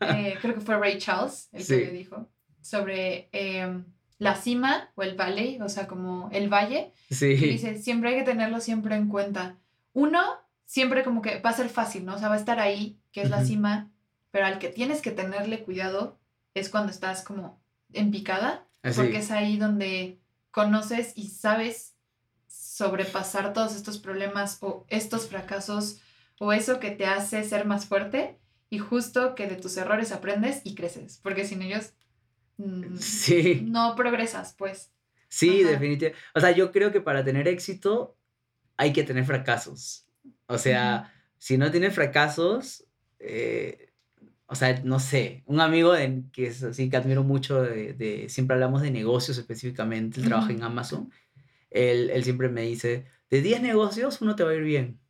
eh, 0.00 0.36
creo 0.42 0.54
que 0.54 0.60
fue 0.60 0.76
Ray 0.76 0.98
Charles 0.98 1.48
el 1.52 1.66
que 1.66 1.76
me 1.86 1.92
dijo, 1.92 2.28
sobre 2.60 3.30
em, 3.32 3.86
la 4.18 4.34
cima 4.36 4.90
o 4.96 5.02
el 5.02 5.18
valle, 5.18 5.58
o 5.62 5.70
sea, 5.70 5.86
como 5.86 6.28
el 6.30 6.52
valle. 6.52 6.92
Sí. 7.10 7.28
Y 7.28 7.48
dice, 7.48 7.78
siempre 7.78 8.10
hay 8.10 8.16
que 8.16 8.24
tenerlo 8.24 8.60
siempre 8.60 8.96
en 8.96 9.08
cuenta. 9.08 9.56
Uno, 9.94 10.22
siempre 10.66 11.04
como 11.04 11.22
que 11.22 11.40
va 11.40 11.50
a 11.50 11.54
ser 11.54 11.70
fácil, 11.70 12.04
¿no? 12.04 12.16
O 12.16 12.18
sea, 12.18 12.28
va 12.28 12.34
a 12.34 12.38
estar 12.38 12.60
ahí, 12.60 12.98
que 13.12 13.22
es 13.22 13.30
la 13.30 13.44
cima, 13.44 13.90
pero 14.34 14.46
al 14.46 14.58
que 14.58 14.68
tienes 14.68 15.00
que 15.00 15.12
tenerle 15.12 15.62
cuidado 15.62 16.18
es 16.54 16.68
cuando 16.68 16.90
estás 16.90 17.22
como 17.22 17.62
en 17.92 18.10
picada, 18.10 18.66
porque 18.96 19.18
es 19.18 19.30
ahí 19.30 19.58
donde 19.58 20.18
conoces 20.50 21.12
y 21.14 21.28
sabes 21.28 21.94
sobrepasar 22.48 23.52
todos 23.52 23.76
estos 23.76 23.98
problemas 23.98 24.58
o 24.60 24.86
estos 24.88 25.28
fracasos 25.28 26.00
o 26.40 26.52
eso 26.52 26.80
que 26.80 26.90
te 26.90 27.06
hace 27.06 27.44
ser 27.44 27.64
más 27.64 27.86
fuerte 27.86 28.40
y 28.70 28.78
justo 28.78 29.36
que 29.36 29.46
de 29.46 29.54
tus 29.54 29.76
errores 29.76 30.10
aprendes 30.10 30.62
y 30.64 30.74
creces, 30.74 31.20
porque 31.22 31.44
sin 31.44 31.62
ellos 31.62 31.92
mm, 32.56 32.96
sí. 32.96 33.60
no 33.64 33.94
progresas, 33.94 34.52
pues. 34.58 34.90
Sí, 35.28 35.62
definitivamente. 35.62 36.20
O 36.34 36.40
sea, 36.40 36.50
yo 36.50 36.72
creo 36.72 36.90
que 36.90 37.00
para 37.00 37.24
tener 37.24 37.46
éxito 37.46 38.18
hay 38.76 38.92
que 38.92 39.04
tener 39.04 39.26
fracasos. 39.26 40.08
O 40.48 40.58
sea, 40.58 41.14
si 41.38 41.56
no 41.56 41.70
tienes 41.70 41.94
fracasos, 41.94 42.84
eh, 43.20 43.93
o 44.54 44.56
sea, 44.56 44.80
no 44.84 45.00
sé, 45.00 45.42
un 45.46 45.60
amigo 45.60 45.94
que 46.32 46.46
es 46.46 46.62
así 46.62 46.88
que 46.88 46.96
admiro 46.96 47.24
mucho, 47.24 47.60
de, 47.60 48.26
siempre 48.28 48.54
hablamos 48.54 48.82
de 48.82 48.92
negocios 48.92 49.36
específicamente, 49.36 50.20
él 50.20 50.28
trabaja 50.28 50.52
en 50.52 50.62
Amazon, 50.62 51.10
él, 51.70 52.08
él 52.10 52.22
siempre 52.22 52.48
me 52.48 52.62
dice, 52.62 53.04
de 53.30 53.42
10 53.42 53.62
negocios 53.62 54.20
uno 54.20 54.36
te 54.36 54.44
va 54.44 54.52
a 54.52 54.54
ir 54.54 54.62
bien. 54.62 55.00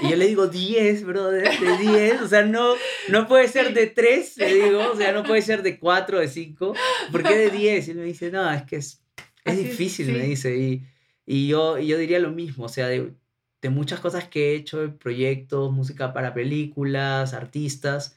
Y 0.00 0.10
yo 0.10 0.14
le 0.16 0.28
digo 0.28 0.46
10, 0.46 1.04
brother, 1.06 1.58
de 1.58 1.76
10, 1.76 2.22
o 2.22 2.28
sea, 2.28 2.44
no, 2.44 2.74
no 3.08 3.26
puede 3.26 3.48
ser 3.56 3.74
de 3.74 3.88
3, 3.88 4.36
le 4.36 4.54
digo, 4.54 4.92
o 4.92 4.96
sea, 4.96 5.10
no 5.10 5.24
puede 5.24 5.42
ser 5.42 5.64
de 5.64 5.80
4, 5.80 6.20
de 6.20 6.28
5, 6.28 6.74
¿por 7.10 7.22
qué 7.24 7.36
de 7.36 7.50
10? 7.50 7.88
Y 7.88 7.90
él 7.90 7.96
me 7.96 8.04
dice, 8.04 8.30
no, 8.30 8.48
es 8.52 8.62
que 8.62 8.76
es, 8.76 9.02
es 9.44 9.58
difícil, 9.58 10.12
me 10.12 10.20
dice, 10.20 10.56
y, 10.56 10.84
y, 11.26 11.48
yo, 11.48 11.78
y 11.78 11.88
yo 11.88 11.98
diría 11.98 12.20
lo 12.20 12.30
mismo, 12.30 12.66
o 12.66 12.68
sea, 12.68 12.86
de, 12.86 13.12
de 13.60 13.70
muchas 13.70 13.98
cosas 13.98 14.28
que 14.28 14.52
he 14.52 14.54
hecho, 14.54 14.96
proyectos, 14.98 15.72
música 15.72 16.12
para 16.12 16.32
películas, 16.32 17.34
artistas, 17.34 18.15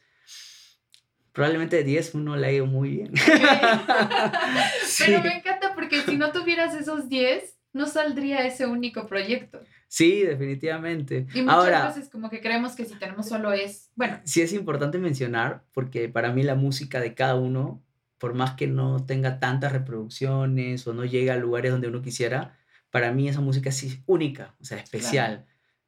probablemente 1.39 1.77
de 1.77 1.83
10 1.85 2.15
uno 2.15 2.35
la 2.35 2.47
ha 2.47 2.51
ido 2.51 2.65
muy 2.65 2.89
bien. 2.89 3.13
Pero 4.99 5.23
me 5.23 5.37
encanta 5.37 5.73
porque 5.73 6.01
si 6.01 6.17
no 6.17 6.33
tuvieras 6.33 6.75
esos 6.75 7.07
10, 7.07 7.57
no 7.71 7.85
saldría 7.85 8.45
ese 8.45 8.65
único 8.65 9.07
proyecto. 9.07 9.61
Sí, 9.87 10.21
definitivamente. 10.21 11.27
Y 11.33 11.41
muchas 11.41 11.55
Ahora, 11.55 11.87
veces 11.87 12.09
como 12.09 12.29
que 12.29 12.41
creemos 12.41 12.75
que 12.75 12.83
si 12.83 12.95
tenemos 12.95 13.29
solo 13.29 13.53
es, 13.53 13.89
bueno. 13.95 14.19
Sí 14.25 14.41
es 14.41 14.51
importante 14.51 14.97
mencionar, 14.97 15.63
porque 15.71 16.09
para 16.09 16.33
mí 16.33 16.43
la 16.43 16.55
música 16.55 16.99
de 16.99 17.13
cada 17.13 17.35
uno, 17.35 17.81
por 18.17 18.33
más 18.33 18.55
que 18.55 18.67
no 18.67 19.05
tenga 19.05 19.39
tantas 19.39 19.71
reproducciones 19.71 20.85
o 20.87 20.93
no 20.93 21.05
llegue 21.05 21.31
a 21.31 21.37
lugares 21.37 21.71
donde 21.71 21.87
uno 21.87 22.01
quisiera, 22.01 22.57
para 22.89 23.13
mí 23.13 23.29
esa 23.29 23.39
música 23.39 23.71
sí 23.71 23.87
es 23.87 23.99
única, 24.07 24.57
o 24.59 24.65
sea, 24.65 24.77
especial. 24.77 25.45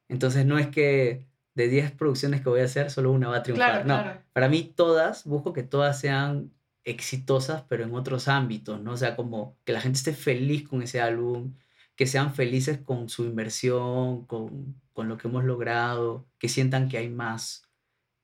Entonces 0.08 0.46
no 0.46 0.58
es 0.58 0.68
que 0.68 1.26
de 1.54 1.68
10 1.68 1.92
producciones 1.92 2.40
que 2.40 2.48
voy 2.48 2.60
a 2.60 2.64
hacer, 2.64 2.90
solo 2.90 3.12
una 3.12 3.28
va 3.28 3.38
a 3.38 3.42
triunfar. 3.42 3.86
no, 3.86 4.02
para 4.32 4.48
mí 4.48 4.72
todas, 4.74 5.24
busco 5.24 5.52
que 5.52 5.62
todas 5.62 6.00
sean 6.00 6.52
exitosas, 6.84 7.62
pero 7.68 7.84
en 7.84 7.94
otros 7.94 8.28
ámbitos, 8.28 8.80
¿no? 8.80 8.92
O 8.92 8.96
sea, 8.96 9.14
como 9.16 9.56
que 9.64 9.72
la 9.72 9.80
gente 9.80 9.98
esté 9.98 10.14
feliz 10.14 10.66
con 10.66 10.82
ese 10.82 11.00
álbum, 11.00 11.54
que 11.94 12.06
sean 12.06 12.34
felices 12.34 12.78
con 12.78 13.08
su 13.08 13.24
inversión, 13.24 14.26
con, 14.26 14.80
con 14.92 15.08
lo 15.08 15.18
que 15.18 15.28
hemos 15.28 15.44
logrado, 15.44 16.26
que 16.38 16.48
sientan 16.48 16.88
que 16.88 16.98
hay 16.98 17.08
más, 17.08 17.68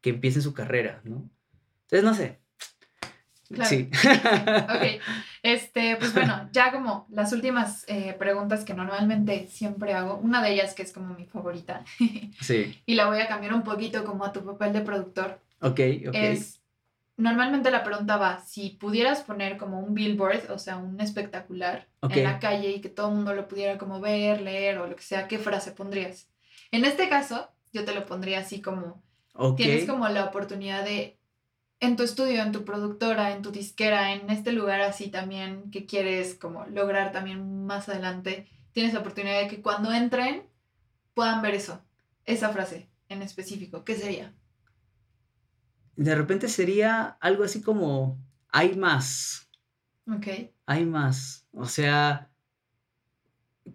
que 0.01 0.11
empiecen 0.11 0.43
su 0.43 0.55
carrera, 0.55 1.01
¿no? 1.05 1.31
Entonces, 1.83 2.05
no 2.05 2.15
sé, 2.15 2.39
Sí. 3.65 3.91
ok. 4.69 5.01
Este, 5.43 5.97
pues 5.97 6.13
bueno, 6.13 6.49
ya 6.53 6.71
como 6.71 7.07
las 7.11 7.33
últimas 7.33 7.85
eh, 7.89 8.15
preguntas 8.19 8.65
que 8.65 8.75
normalmente 8.75 9.47
siempre 9.49 9.95
hago, 9.95 10.17
una 10.17 10.43
de 10.43 10.53
ellas 10.53 10.75
que 10.75 10.83
es 10.83 10.93
como 10.93 11.15
mi 11.15 11.27
favorita. 11.27 11.85
sí. 12.41 12.81
Y 12.85 12.95
la 12.95 13.07
voy 13.07 13.21
a 13.21 13.29
cambiar 13.29 13.55
un 13.55 13.63
poquito 13.63 14.05
como 14.05 14.25
a 14.25 14.33
tu 14.33 14.45
papel 14.45 14.73
de 14.73 14.81
productor. 14.83 15.41
Ok, 15.61 15.81
ok. 16.09 16.15
Es, 16.15 16.61
normalmente 17.17 17.71
la 17.71 17.83
pregunta 17.83 18.17
va, 18.17 18.41
si 18.41 18.71
pudieras 18.71 19.23
poner 19.23 19.57
como 19.57 19.81
un 19.81 19.95
billboard, 19.95 20.51
o 20.51 20.59
sea, 20.59 20.77
un 20.77 21.01
espectacular 21.01 21.89
en 22.03 22.25
la 22.25 22.39
calle 22.39 22.71
y 22.71 22.81
que 22.81 22.89
todo 22.89 23.09
el 23.09 23.17
mundo 23.17 23.35
lo 23.35 23.49
pudiera 23.49 23.79
como 23.79 24.01
ver, 24.01 24.41
leer 24.41 24.79
o 24.79 24.87
lo 24.87 24.97
que 24.97 25.03
sea, 25.03 25.27
¿qué 25.27 25.39
frase 25.39 25.73
pondrías? 25.73 26.29
En 26.71 26.85
este 26.85 27.09
caso, 27.09 27.51
yo 27.73 27.85
te 27.85 27.95
lo 27.95 28.07
pondría 28.07 28.41
así 28.41 28.61
como, 28.61 29.03
tienes 29.57 29.87
como 29.87 30.09
la 30.09 30.25
oportunidad 30.25 30.85
de 30.85 31.18
en 31.81 31.97
tu 31.97 32.03
estudio, 32.03 32.43
en 32.43 32.53
tu 32.53 32.65
productora, 32.65 33.33
en 33.33 33.43
tu 33.43 33.51
disquera, 33.51 34.13
en 34.13 34.31
este 34.31 34.53
lugar 34.53 34.81
así 34.81 35.09
también 35.11 35.71
que 35.71 35.87
quieres 35.87 36.35
como 36.35 36.67
lograr 36.67 37.13
también 37.13 37.67
más 37.67 37.89
adelante, 37.89 38.49
tienes 38.73 38.95
la 38.95 39.01
oportunidad 39.01 39.41
de 39.41 39.49
que 39.49 39.63
cuando 39.63 39.93
entren 39.93 40.43
puedan 41.15 41.43
ver 41.43 41.55
eso, 41.55 41.83
esa 42.25 42.51
frase 42.51 42.89
en 43.09 43.23
específico. 43.23 43.85
¿Qué 43.85 43.95
sería? 43.95 44.35
De 45.97 46.15
repente 46.15 46.49
sería 46.49 47.17
algo 47.21 47.45
así 47.45 47.61
como, 47.61 48.21
hay 48.51 48.77
más. 48.77 49.49
Ok. 50.07 50.27
Hay 50.67 50.85
más. 50.85 51.47
O 51.53 51.67
sea, 51.67 52.31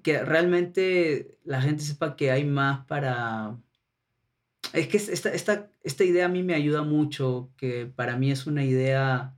que 0.01 0.23
realmente 0.23 1.37
la 1.43 1.61
gente 1.61 1.83
sepa 1.83 2.15
que 2.15 2.31
hay 2.31 2.45
más 2.45 2.85
para, 2.85 3.57
es 4.73 4.87
que 4.87 4.97
esta, 4.97 5.29
esta, 5.29 5.71
esta 5.83 6.03
idea 6.03 6.25
a 6.25 6.29
mí 6.29 6.43
me 6.43 6.55
ayuda 6.55 6.81
mucho, 6.83 7.51
que 7.57 7.85
para 7.85 8.17
mí 8.17 8.31
es 8.31 8.47
una 8.47 8.63
idea 8.63 9.37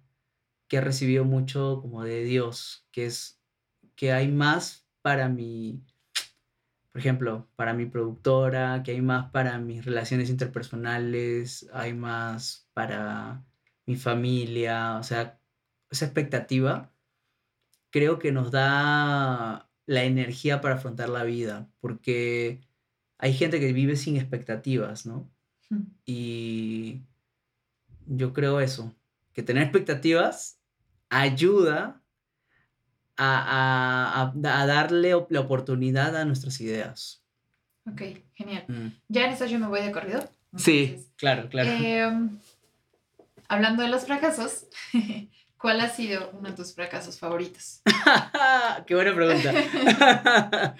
que 0.67 0.77
he 0.77 0.81
recibido 0.81 1.25
mucho 1.25 1.79
como 1.81 2.03
de 2.03 2.23
Dios, 2.23 2.87
que 2.91 3.05
es 3.05 3.41
que 3.95 4.11
hay 4.11 4.29
más 4.29 4.87
para 5.01 5.29
mi, 5.29 5.83
por 6.91 6.99
ejemplo, 6.99 7.47
para 7.55 7.73
mi 7.73 7.85
productora, 7.85 8.81
que 8.83 8.91
hay 8.91 9.01
más 9.01 9.31
para 9.31 9.59
mis 9.59 9.85
relaciones 9.85 10.29
interpersonales, 10.29 11.69
hay 11.73 11.93
más 11.93 12.69
para 12.73 13.45
mi 13.85 13.97
familia, 13.97 14.97
o 14.97 15.03
sea, 15.03 15.39
esa 15.91 16.05
expectativa 16.05 16.91
creo 17.91 18.19
que 18.19 18.31
nos 18.31 18.51
da 18.51 19.69
la 19.85 20.03
energía 20.03 20.59
para 20.61 20.75
afrontar 20.75 21.09
la 21.09 21.23
vida, 21.23 21.69
porque 21.79 22.59
hay 23.17 23.33
gente 23.33 23.59
que 23.59 23.73
vive 23.73 23.95
sin 23.95 24.17
expectativas, 24.17 25.05
¿no? 25.05 25.29
Y 26.05 27.01
yo 28.05 28.33
creo 28.33 28.59
eso, 28.59 28.95
que 29.33 29.43
tener 29.43 29.63
expectativas 29.63 30.59
ayuda 31.09 32.01
a, 33.17 34.31
darle 34.35 35.13
la 35.29 35.39
oportunidad 35.39 36.15
a 36.15 36.25
nuestras 36.25 36.59
ideas. 36.61 37.23
Ok, 37.89 38.01
genial. 38.33 38.65
Mm. 38.67 38.87
Ya 39.07 39.25
en 39.25 39.31
esta 39.31 39.45
yo 39.45 39.59
me 39.59 39.67
voy 39.67 39.81
de 39.81 39.91
corrido. 39.91 40.27
sí, 40.57 41.05
claro, 41.17 41.49
claro. 41.49 41.69
Em, 41.69 42.29
hablando 43.47 43.83
de 43.83 43.89
los 43.89 44.05
fracasos, 44.05 44.67
¿cuál 45.57 45.81
ha 45.81 45.89
sido 45.89 46.31
uno 46.31 46.49
de 46.49 46.55
tus 46.55 46.73
fracasos 46.73 47.19
favoritos? 47.19 47.81
Qué 48.87 48.95
buena 48.95 49.13
pregunta. 49.13 49.53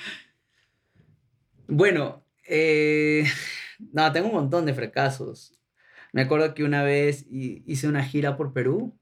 bueno, 1.68 2.25
eh, 2.48 3.26
no, 3.94 4.12
tengo 4.12 4.28
un 4.28 4.36
montón 4.36 4.66
de 4.66 4.74
fracasos. 4.74 5.54
Me 6.14 6.22
acuerdo 6.22 6.54
que 6.54 6.64
una 6.64 6.84
vez 6.84 7.26
hice 7.30 7.88
una 7.88 8.04
gira 8.04 8.38
por 8.38 8.54
Perú 8.54 8.98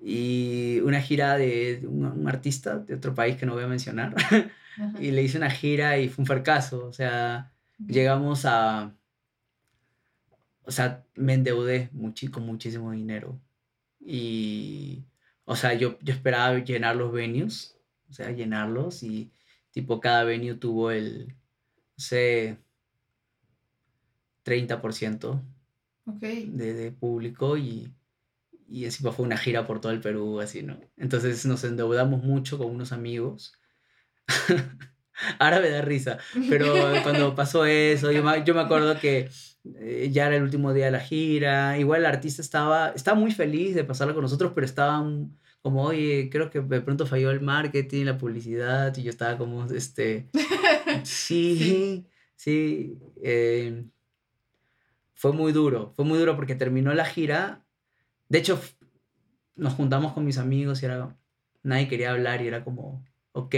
y 0.00 0.80
una 0.84 1.00
gira 1.00 1.36
de 1.36 1.84
un, 1.88 2.28
artista 2.28 2.78
de 2.78 2.94
otro 2.94 3.14
país 3.14 3.36
que 3.36 3.46
no 3.46 3.54
voy 3.54 3.64
a 3.64 3.68
mencionar. 3.68 4.14
y 5.00 5.10
le 5.10 5.22
hice 5.22 5.38
una 5.38 5.50
gira 5.50 5.98
y 5.98 6.08
fue 6.08 6.22
un 6.22 6.26
fracaso. 6.26 6.86
O 6.86 6.92
sea, 6.92 7.52
llegamos 7.78 8.44
a... 8.44 8.94
O 10.62 10.70
sea, 10.70 11.04
me 11.14 11.34
endeudé 11.34 11.90
con 12.30 12.44
muchísimo 12.44 12.92
dinero. 12.92 13.40
Y, 14.00 15.04
o 15.44 15.56
sea, 15.56 15.74
yo, 15.74 15.98
yo 16.00 16.12
esperaba 16.12 16.58
llenar 16.58 16.96
los 16.96 17.12
venues, 17.12 17.76
o 18.08 18.12
sea, 18.12 18.30
llenarlos 18.30 19.02
y 19.02 19.32
tipo 19.70 20.00
cada 20.00 20.24
venue 20.24 20.54
tuvo 20.54 20.90
el, 20.90 21.36
sé, 21.96 22.58
30% 24.46 25.42
Ok. 26.06 26.20
de, 26.22 26.72
de 26.74 26.92
público 26.92 27.56
y, 27.56 27.92
y 28.68 28.84
encima 28.84 29.10
fue 29.10 29.26
una 29.26 29.36
gira 29.36 29.66
por 29.66 29.80
todo 29.80 29.90
el 29.90 30.00
Perú, 30.00 30.40
así, 30.40 30.62
¿no? 30.62 30.78
Entonces 30.96 31.44
nos 31.46 31.64
endeudamos 31.64 32.22
mucho 32.22 32.56
con 32.56 32.68
unos 32.68 32.92
amigos. 32.92 33.54
Ahora 35.40 35.60
me 35.60 35.70
da 35.70 35.82
risa, 35.82 36.18
pero 36.48 36.72
cuando 37.02 37.34
pasó 37.34 37.64
eso, 37.64 38.12
yo 38.12 38.22
me, 38.22 38.44
yo 38.44 38.54
me 38.54 38.60
acuerdo 38.60 38.98
que 39.00 39.28
eh, 39.80 40.10
ya 40.12 40.26
era 40.26 40.36
el 40.36 40.42
último 40.44 40.72
día 40.72 40.84
de 40.86 40.90
la 40.92 41.00
gira, 41.00 41.76
igual 41.78 42.00
el 42.00 42.06
artista 42.06 42.40
estaba, 42.42 42.90
estaba 42.90 43.18
muy 43.18 43.32
feliz 43.32 43.74
de 43.74 43.82
pasarla 43.84 44.14
con 44.14 44.22
nosotros, 44.22 44.52
pero 44.54 44.64
estaba 44.66 45.00
un- 45.00 45.38
como, 45.62 45.82
oye, 45.82 46.28
creo 46.30 46.48
que 46.50 46.60
de 46.60 46.80
pronto 46.80 47.06
falló 47.06 47.32
el 47.32 47.40
marketing, 47.40 48.04
la 48.04 48.16
publicidad, 48.18 48.96
y 48.96 49.02
yo 49.02 49.10
estaba 49.10 49.36
como, 49.36 49.64
este, 49.64 50.28
sí, 51.04 52.06
sí, 52.36 52.98
eh, 53.22 53.84
fue 55.16 55.32
muy 55.32 55.50
duro, 55.52 55.92
fue 55.96 56.04
muy 56.04 56.18
duro 56.18 56.36
porque 56.36 56.54
terminó 56.54 56.92
la 56.94 57.06
gira, 57.06 57.64
de 58.28 58.38
hecho, 58.38 58.60
nos 59.54 59.72
juntamos 59.72 60.12
con 60.12 60.24
mis 60.24 60.36
amigos 60.36 60.82
y 60.82 60.86
era, 60.86 61.16
nadie 61.62 61.88
quería 61.88 62.10
hablar 62.10 62.42
y 62.42 62.48
era 62.48 62.62
como, 62.62 63.02
ok, 63.32 63.54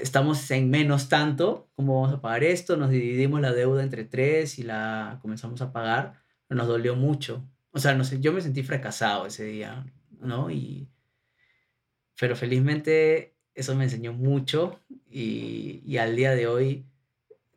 estamos 0.00 0.48
en 0.52 0.70
menos 0.70 1.08
tanto, 1.08 1.68
¿cómo 1.74 2.00
vamos 2.00 2.16
a 2.16 2.20
pagar 2.20 2.44
esto? 2.44 2.76
Nos 2.76 2.90
dividimos 2.90 3.40
la 3.40 3.52
deuda 3.52 3.82
entre 3.82 4.04
tres 4.04 4.60
y 4.60 4.62
la 4.62 5.18
comenzamos 5.20 5.60
a 5.62 5.72
pagar, 5.72 6.22
nos 6.48 6.68
dolió 6.68 6.94
mucho. 6.94 7.44
O 7.72 7.80
sea, 7.80 7.94
no 7.94 8.04
sé, 8.04 8.20
yo 8.20 8.32
me 8.32 8.40
sentí 8.40 8.62
fracasado 8.62 9.26
ese 9.26 9.44
día, 9.44 9.84
¿no? 10.20 10.48
Y, 10.48 10.88
pero 12.18 12.36
felizmente 12.36 13.36
eso 13.52 13.74
me 13.74 13.84
enseñó 13.84 14.12
mucho 14.12 14.80
y, 15.10 15.82
y 15.84 15.96
al 15.96 16.14
día 16.14 16.30
de 16.36 16.46
hoy 16.46 16.86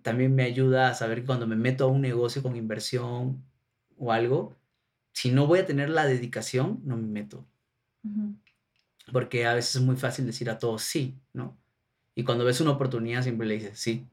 también 0.02 0.36
me 0.36 0.44
ayuda 0.44 0.90
a 0.90 0.94
saber 0.94 1.22
que 1.22 1.28
cuando 1.28 1.48
me 1.48 1.56
meto 1.56 1.86
a 1.86 1.88
un 1.88 2.02
negocio 2.02 2.42
con 2.42 2.56
inversión 2.56 3.44
o 3.98 4.12
algo, 4.12 4.56
si 5.14 5.32
no 5.32 5.48
voy 5.48 5.60
a 5.60 5.66
tener 5.66 5.90
la 5.90 6.06
dedicación, 6.06 6.82
no 6.84 6.98
me 6.98 7.08
meto 7.08 7.46
porque 9.12 9.46
a 9.46 9.54
veces 9.54 9.76
es 9.76 9.82
muy 9.82 9.96
fácil 9.96 10.26
decir 10.26 10.50
a 10.50 10.58
todos 10.58 10.84
sí, 10.84 11.16
¿no? 11.34 11.58
Y 12.16 12.24
cuando 12.24 12.46
ves 12.46 12.62
una 12.62 12.72
oportunidad 12.72 13.24
siempre 13.24 13.48
le 13.48 13.56
dices 13.56 13.80
sí, 13.80 14.06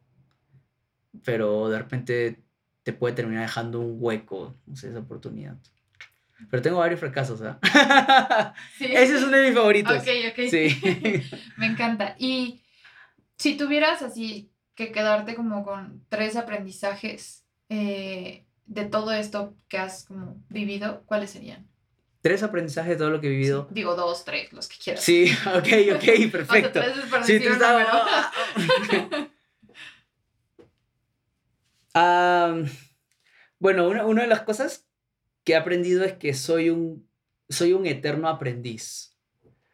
pero 1.24 1.68
de 1.68 1.78
repente 1.78 2.42
te 2.82 2.92
puede 2.92 3.14
terminar 3.14 3.42
dejando 3.42 3.80
un 3.80 3.96
hueco, 3.98 4.54
no 4.66 4.76
sé, 4.76 4.90
esa 4.90 5.00
oportunidad. 5.00 5.56
Pero 6.50 6.62
tengo 6.62 6.78
varios 6.78 7.00
fracasos, 7.00 7.42
¿ah? 7.42 7.58
Sí. 8.78 8.86
Ese 8.86 9.16
es 9.16 9.22
uno 9.24 9.36
de 9.36 9.48
mis 9.48 9.54
favoritos. 9.54 9.98
Ok, 9.98 10.08
ok. 10.30 10.48
Sí. 10.48 10.80
Me 11.56 11.66
encanta. 11.66 12.14
Y 12.18 12.62
si 13.36 13.56
tuvieras 13.56 14.02
así 14.02 14.48
que 14.78 14.92
quedarte 14.92 15.34
como 15.34 15.64
con 15.64 16.04
tres 16.08 16.36
aprendizajes 16.36 17.44
eh, 17.68 18.44
de 18.66 18.84
todo 18.84 19.10
esto 19.10 19.54
que 19.68 19.76
has 19.76 20.04
como 20.04 20.40
vivido, 20.48 21.02
¿cuáles 21.06 21.30
serían? 21.30 21.66
Tres 22.20 22.44
aprendizajes 22.44 22.90
de 22.92 22.96
todo 22.96 23.10
lo 23.10 23.20
que 23.20 23.26
he 23.26 23.30
vivido. 23.30 23.66
Sí, 23.68 23.74
digo 23.74 23.96
dos, 23.96 24.24
tres, 24.24 24.52
los 24.52 24.68
que 24.68 24.76
quieras. 24.78 25.02
Sí, 25.02 25.26
ok, 25.46 25.96
ok, 25.96 26.02
O 26.04 26.20
sea, 26.20 26.30
perfecto. 26.30 26.80
tres 26.80 26.96
es 26.96 27.04
por 27.06 27.24
Sí, 27.24 27.32
decir 27.32 27.48
tú 27.48 27.54
estabas- 27.54 27.88
número. 27.88 29.30
Am, 31.94 32.66
bueno, 33.58 33.88
una, 33.88 34.06
una 34.06 34.22
de 34.22 34.28
las 34.28 34.42
cosas 34.42 34.86
que 35.44 35.54
he 35.54 35.56
aprendido 35.56 36.04
es 36.04 36.12
que 36.12 36.34
soy 36.34 36.70
un, 36.70 37.08
soy 37.48 37.72
un 37.72 37.84
eterno 37.86 38.28
aprendiz. 38.28 39.16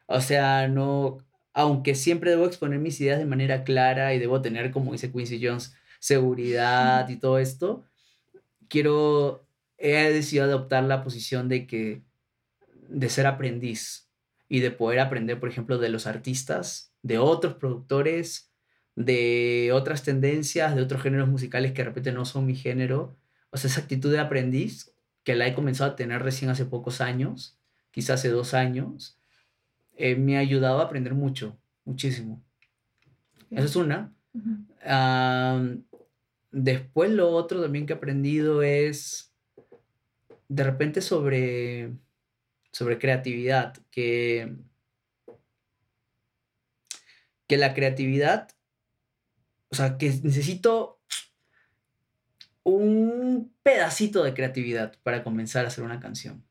O 0.07 0.21
sea, 0.23 0.67
no, 0.69 1.19
aunque 1.55 1.95
siempre 1.95 2.31
debo 2.31 2.47
exponer 2.47 2.81
mis 2.81 3.01
ideas 3.01 3.19
de 3.19 3.27
manera 3.27 3.65
clara 3.65 4.13
y 4.13 4.19
debo 4.19 4.43
tener, 4.43 4.73
como 4.73 4.93
dice 4.93 5.13
Quincy 5.13 5.41
Jones, 5.43 5.75
seguridad 6.01 7.09
y 7.09 7.17
todo 7.17 7.39
esto, 7.39 7.85
quiero, 8.69 9.47
he 9.79 10.11
decidido 10.13 10.45
adoptar 10.45 10.83
la 10.85 11.03
posición 11.05 11.49
de 11.49 11.67
que, 11.67 12.03
de 12.89 13.09
ser 13.09 13.27
aprendiz 13.27 14.11
y 14.49 14.61
de 14.61 14.73
poder 14.73 14.99
aprender, 14.99 15.39
por 15.41 15.49
ejemplo, 15.49 15.79
de 15.79 15.89
los 15.89 16.07
artistas, 16.07 16.93
de 17.03 17.19
otros 17.19 17.55
productores, 17.55 18.51
de 18.97 19.71
otras 19.73 20.03
tendencias, 20.03 20.75
de 20.75 20.83
otros 20.83 21.03
géneros 21.03 21.29
musicales 21.29 21.73
que 21.73 21.83
de 21.83 21.89
repente 21.89 22.13
no 22.13 22.25
son 22.25 22.47
mi 22.47 22.57
género. 22.57 23.17
O 23.51 23.57
sea, 23.57 23.71
esa 23.71 23.81
actitud 23.81 24.11
de 24.11 24.19
aprendiz 24.19 24.93
que 25.23 25.37
la 25.37 25.47
he 25.47 25.55
comenzado 25.55 25.93
a 25.93 25.97
tener 25.97 26.23
recién 26.23 26.51
hace 26.51 26.65
pocos 26.65 27.01
años, 27.01 27.59
quizás 27.93 28.21
hace 28.21 28.29
dos 28.29 28.55
años, 28.55 29.19
eh, 29.97 30.17
me 30.17 30.37
ha 30.37 30.41
ayudado 30.41 30.81
a 30.81 30.85
aprender 30.85 31.15
mucho, 31.15 31.57
muchísimo. 31.85 32.43
Eso 33.51 33.67
es 33.67 33.77
una. 33.77 34.13
Después 36.55 37.11
lo 37.11 37.31
otro 37.31 37.61
también 37.61 37.85
que 37.85 37.93
he 37.93 37.97
aprendido 37.97 38.63
es 38.63 39.35
de 40.49 40.63
repente 40.63 41.01
sobre, 41.01 41.93
sobre 42.71 43.01
creatividad, 43.01 43.77
que, 43.91 44.55
que 47.49 47.57
la 47.57 47.75
creatividad, 47.75 48.51
o 49.69 49.75
sea, 49.75 49.99
que 49.99 50.11
necesito 50.23 51.01
un 52.63 53.53
pedacito 53.65 54.23
de 54.23 54.33
creatividad 54.33 54.97
para 55.03 55.25
comenzar 55.25 55.65
a 55.65 55.69
hacer 55.69 55.83
una 55.83 55.99
canción. 55.99 56.45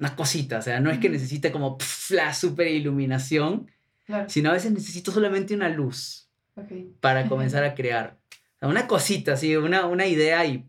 Una 0.00 0.16
cosita, 0.16 0.58
o 0.58 0.62
sea, 0.62 0.80
no 0.80 0.90
es 0.90 0.98
que 0.98 1.08
necesite 1.10 1.52
como 1.52 1.78
pf, 1.78 2.14
la 2.14 2.34
super 2.34 2.66
iluminación, 2.66 3.70
Claro. 4.06 4.28
sino 4.28 4.50
a 4.50 4.54
veces 4.54 4.72
necesito 4.72 5.12
solamente 5.12 5.54
una 5.54 5.68
luz 5.68 6.28
Ok. 6.56 6.72
para 7.00 7.26
comenzar 7.28 7.62
a 7.62 7.74
crear. 7.74 8.18
O 8.56 8.58
sea, 8.60 8.68
una 8.68 8.86
cosita, 8.88 9.34
así, 9.34 9.54
una, 9.56 9.86
una 9.86 10.06
idea 10.06 10.44
y 10.46 10.66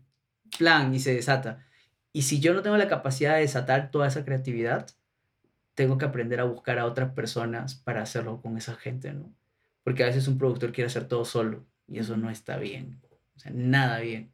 plan, 0.58 0.94
y 0.94 1.00
se 1.00 1.14
desata. 1.14 1.64
Y 2.12 2.22
si 2.22 2.38
yo 2.40 2.52
no 2.54 2.62
tengo 2.62 2.76
la 2.76 2.88
capacidad 2.88 3.34
de 3.34 3.40
desatar 3.40 3.90
toda 3.90 4.06
esa 4.06 4.24
creatividad, 4.24 4.86
tengo 5.74 5.96
que 5.96 6.04
aprender 6.04 6.38
a 6.40 6.44
buscar 6.44 6.78
a 6.78 6.84
otras 6.84 7.12
personas 7.14 7.74
para 7.74 8.02
hacerlo 8.02 8.42
con 8.42 8.58
esa 8.58 8.74
gente, 8.76 9.12
¿no? 9.14 9.32
Porque 9.82 10.02
a 10.04 10.06
veces 10.06 10.28
un 10.28 10.36
productor 10.38 10.72
quiere 10.72 10.86
hacer 10.88 11.08
todo 11.08 11.24
solo 11.24 11.64
y 11.88 11.98
eso 11.98 12.16
no 12.18 12.28
está 12.30 12.58
bien. 12.58 13.00
O 13.34 13.40
sea, 13.40 13.50
nada 13.54 13.98
bien. 14.00 14.30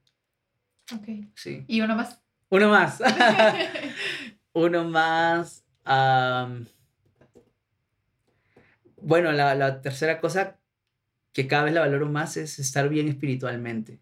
Ok. 0.93 1.09
Sí. 1.37 1.65
¿Y 1.69 1.81
uno 1.81 1.95
más? 1.95 2.21
Uno 2.51 2.69
más. 2.71 2.99
Uno 4.53 4.85
más. 4.85 5.65
bueno, 9.01 9.33
la, 9.33 9.55
la 9.55 9.81
tercera 9.81 10.21
cosa 10.21 10.59
que 11.33 11.47
cada 11.47 11.65
vez 11.65 11.75
la 11.75 11.81
valoro 11.81 12.09
más 12.09 12.37
es 12.37 12.59
estar 12.59 12.89
bien 12.89 13.09
espiritualmente. 13.09 14.01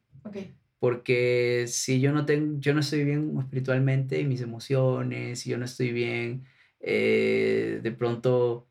Porque 0.79 1.65
si 1.69 2.01
yo 2.01 2.13
no 2.13 2.27
tengo, 2.27 2.59
yo 2.61 2.75
no 2.75 2.81
estoy 2.81 3.05
bien 3.05 3.37
espiritualmente 3.39 4.21
y 4.21 4.25
mis 4.25 4.41
emociones, 4.41 5.41
si 5.41 5.51
yo 5.51 5.59
no 5.59 5.65
estoy 5.65 5.93
bien, 5.93 6.45
eh, 6.81 7.81
de 7.83 7.93
pronto 7.93 8.67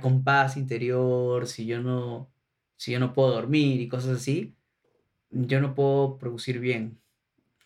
con 0.00 0.24
paz 0.24 0.56
interior, 0.56 1.46
si 1.46 1.64
yo 1.66 1.80
no, 1.80 2.28
si 2.76 2.92
yo 2.92 2.98
no 3.00 3.12
puedo 3.12 3.30
dormir 3.32 3.80
y 3.80 3.88
cosas 3.88 4.18
así, 4.18 4.56
yo 5.30 5.60
no 5.60 5.74
puedo 5.74 6.18
producir 6.18 6.58
bien. 6.58 6.98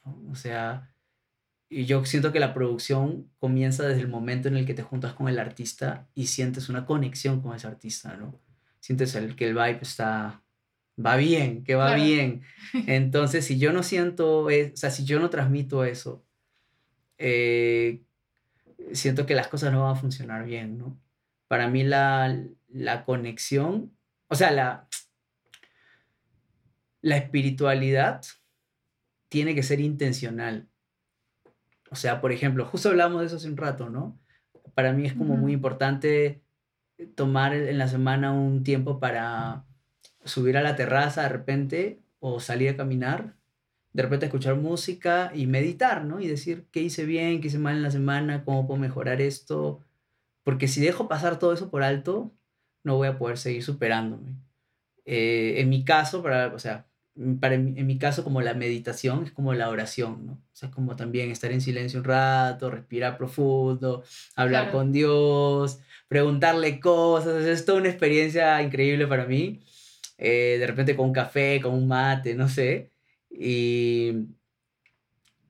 ¿no? 0.04 0.30
O 0.30 0.34
sea, 0.34 0.89
y 1.72 1.86
yo 1.86 2.04
siento 2.04 2.32
que 2.32 2.40
la 2.40 2.52
producción 2.52 3.30
comienza 3.38 3.86
desde 3.86 4.02
el 4.02 4.08
momento 4.08 4.48
en 4.48 4.56
el 4.56 4.66
que 4.66 4.74
te 4.74 4.82
juntas 4.82 5.14
con 5.14 5.28
el 5.28 5.38
artista 5.38 6.08
y 6.14 6.26
sientes 6.26 6.68
una 6.68 6.84
conexión 6.84 7.40
con 7.40 7.54
ese 7.56 7.68
artista, 7.68 8.16
¿no? 8.16 8.38
Sientes 8.80 9.14
el, 9.14 9.36
que 9.36 9.46
el 9.46 9.54
vibe 9.54 9.78
está, 9.80 10.42
va 11.04 11.16
bien, 11.16 11.62
que 11.64 11.76
va 11.76 11.94
Claro. 11.94 12.02
bien. 12.02 12.42
Entonces, 12.88 13.44
si 13.46 13.58
yo 13.58 13.72
no 13.72 13.82
siento, 13.84 14.50
es- 14.50 14.72
o 14.72 14.76
sea, 14.76 14.90
si 14.90 15.04
yo 15.04 15.20
no 15.20 15.30
transmito 15.30 15.84
eso, 15.84 16.24
eh, 17.18 18.02
siento 18.92 19.26
que 19.26 19.34
las 19.36 19.48
cosas 19.48 19.72
no 19.72 19.82
van 19.84 19.92
a 19.96 20.00
funcionar 20.00 20.44
bien, 20.44 20.76
¿no? 20.76 21.00
Para 21.46 21.68
mí 21.68 21.84
la, 21.84 22.36
la 22.68 23.04
conexión, 23.04 23.92
o 24.28 24.34
sea, 24.34 24.50
la, 24.50 24.88
la 27.02 27.16
espiritualidad 27.16 28.22
tiene 29.28 29.54
que 29.54 29.62
ser 29.62 29.80
intencional. 29.80 30.68
O 31.90 31.96
sea, 31.96 32.20
por 32.20 32.32
ejemplo, 32.32 32.64
justo 32.64 32.88
hablamos 32.88 33.20
de 33.20 33.26
eso 33.26 33.36
hace 33.36 33.48
un 33.48 33.56
rato, 33.56 33.90
¿no? 33.90 34.18
Para 34.74 34.92
mí 34.92 35.06
es 35.06 35.14
como 35.14 35.36
muy 35.36 35.52
importante 35.52 36.42
tomar 37.14 37.54
en 37.54 37.78
la 37.78 37.88
semana 37.88 38.32
un 38.32 38.62
tiempo 38.62 39.00
para 39.00 39.64
subir 40.24 40.56
a 40.56 40.62
la 40.62 40.76
terraza 40.76 41.22
de 41.22 41.28
repente 41.30 42.00
o 42.20 42.40
salir 42.40 42.70
a 42.70 42.76
caminar, 42.76 43.34
de 43.92 44.02
repente 44.02 44.26
escuchar 44.26 44.54
música 44.56 45.32
y 45.34 45.46
meditar, 45.46 46.04
¿no? 46.04 46.20
Y 46.20 46.28
decir 46.28 46.66
qué 46.70 46.80
hice 46.80 47.04
bien, 47.04 47.40
qué 47.40 47.48
hice 47.48 47.58
mal 47.58 47.76
en 47.76 47.82
la 47.82 47.90
semana, 47.90 48.44
cómo 48.44 48.66
puedo 48.66 48.78
mejorar 48.78 49.20
esto. 49.20 49.80
Porque 50.44 50.68
si 50.68 50.80
dejo 50.80 51.08
pasar 51.08 51.38
todo 51.38 51.52
eso 51.52 51.70
por 51.70 51.82
alto, 51.82 52.32
no 52.84 52.96
voy 52.96 53.08
a 53.08 53.18
poder 53.18 53.38
seguir 53.38 53.64
superándome. 53.64 54.36
Eh, 55.04 55.60
en 55.60 55.68
mi 55.70 55.84
caso, 55.84 56.22
para, 56.22 56.54
o 56.54 56.58
sea, 56.58 56.86
para, 57.40 57.54
en, 57.56 57.86
mi- 57.86 57.98
caso, 57.98 58.24
como 58.24 58.40
la 58.42 58.54
meditación 58.54 59.24
es 59.24 59.32
como 59.32 59.52
la 59.54 59.68
oración, 59.68 60.26
¿no? 60.26 60.32
O 60.32 60.54
sea, 60.54 60.70
como 60.70 60.96
también 60.96 61.30
estar 61.30 61.52
en 61.52 61.60
silencio 61.60 62.00
un 62.00 62.04
rato, 62.04 62.70
respirar 62.70 63.16
profundo, 63.18 64.02
hablar 64.34 64.64
Claro. 64.64 64.78
con 64.78 64.92
Dios, 64.92 65.80
preguntarle 66.08 66.80
cosas, 66.80 67.34
o 67.34 67.40
sea, 67.42 67.52
es 67.52 67.64
toda 67.64 67.78
una 67.78 67.88
experiencia 67.90 68.60
increíble 68.62 69.06
para 69.06 69.26
mí. 69.26 69.60
eh, 70.22 70.56
de 70.58 70.66
repente 70.66 70.94
con 70.96 71.06
un 71.06 71.12
café, 71.14 71.60
con 71.62 71.72
un 71.74 71.88
mate, 71.88 72.34
no 72.34 72.46
sé. 72.48 72.90
Y, 73.30 74.12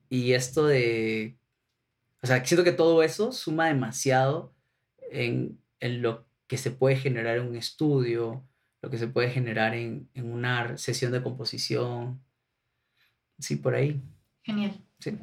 y 0.08 0.32
esto 0.32 0.66
de, 0.66 1.36
o 2.22 2.26
sea, 2.26 2.44
siento 2.44 2.64
que 2.64 2.72
todo 2.72 3.02
eso 3.02 3.32
suma 3.32 3.66
demasiado 3.68 4.54
en, 5.10 5.58
en 5.80 6.02
lo 6.02 6.26
que 6.46 6.56
se 6.56 6.70
puede 6.70 6.96
generar 6.96 7.38
en 7.38 7.48
un 7.48 7.56
estudio, 7.56 8.44
lo 8.82 8.90
que 8.90 8.98
se 8.98 9.06
puede 9.08 9.30
generar 9.30 9.74
en, 9.74 10.08
en 10.14 10.32
una 10.32 10.76
sesión 10.78 11.12
de 11.12 11.22
composición. 11.22 12.20
Sí, 13.38 13.56
por 13.56 13.74
ahí. 13.74 14.00
Genial. 14.42 14.72
Sí. 14.98 15.16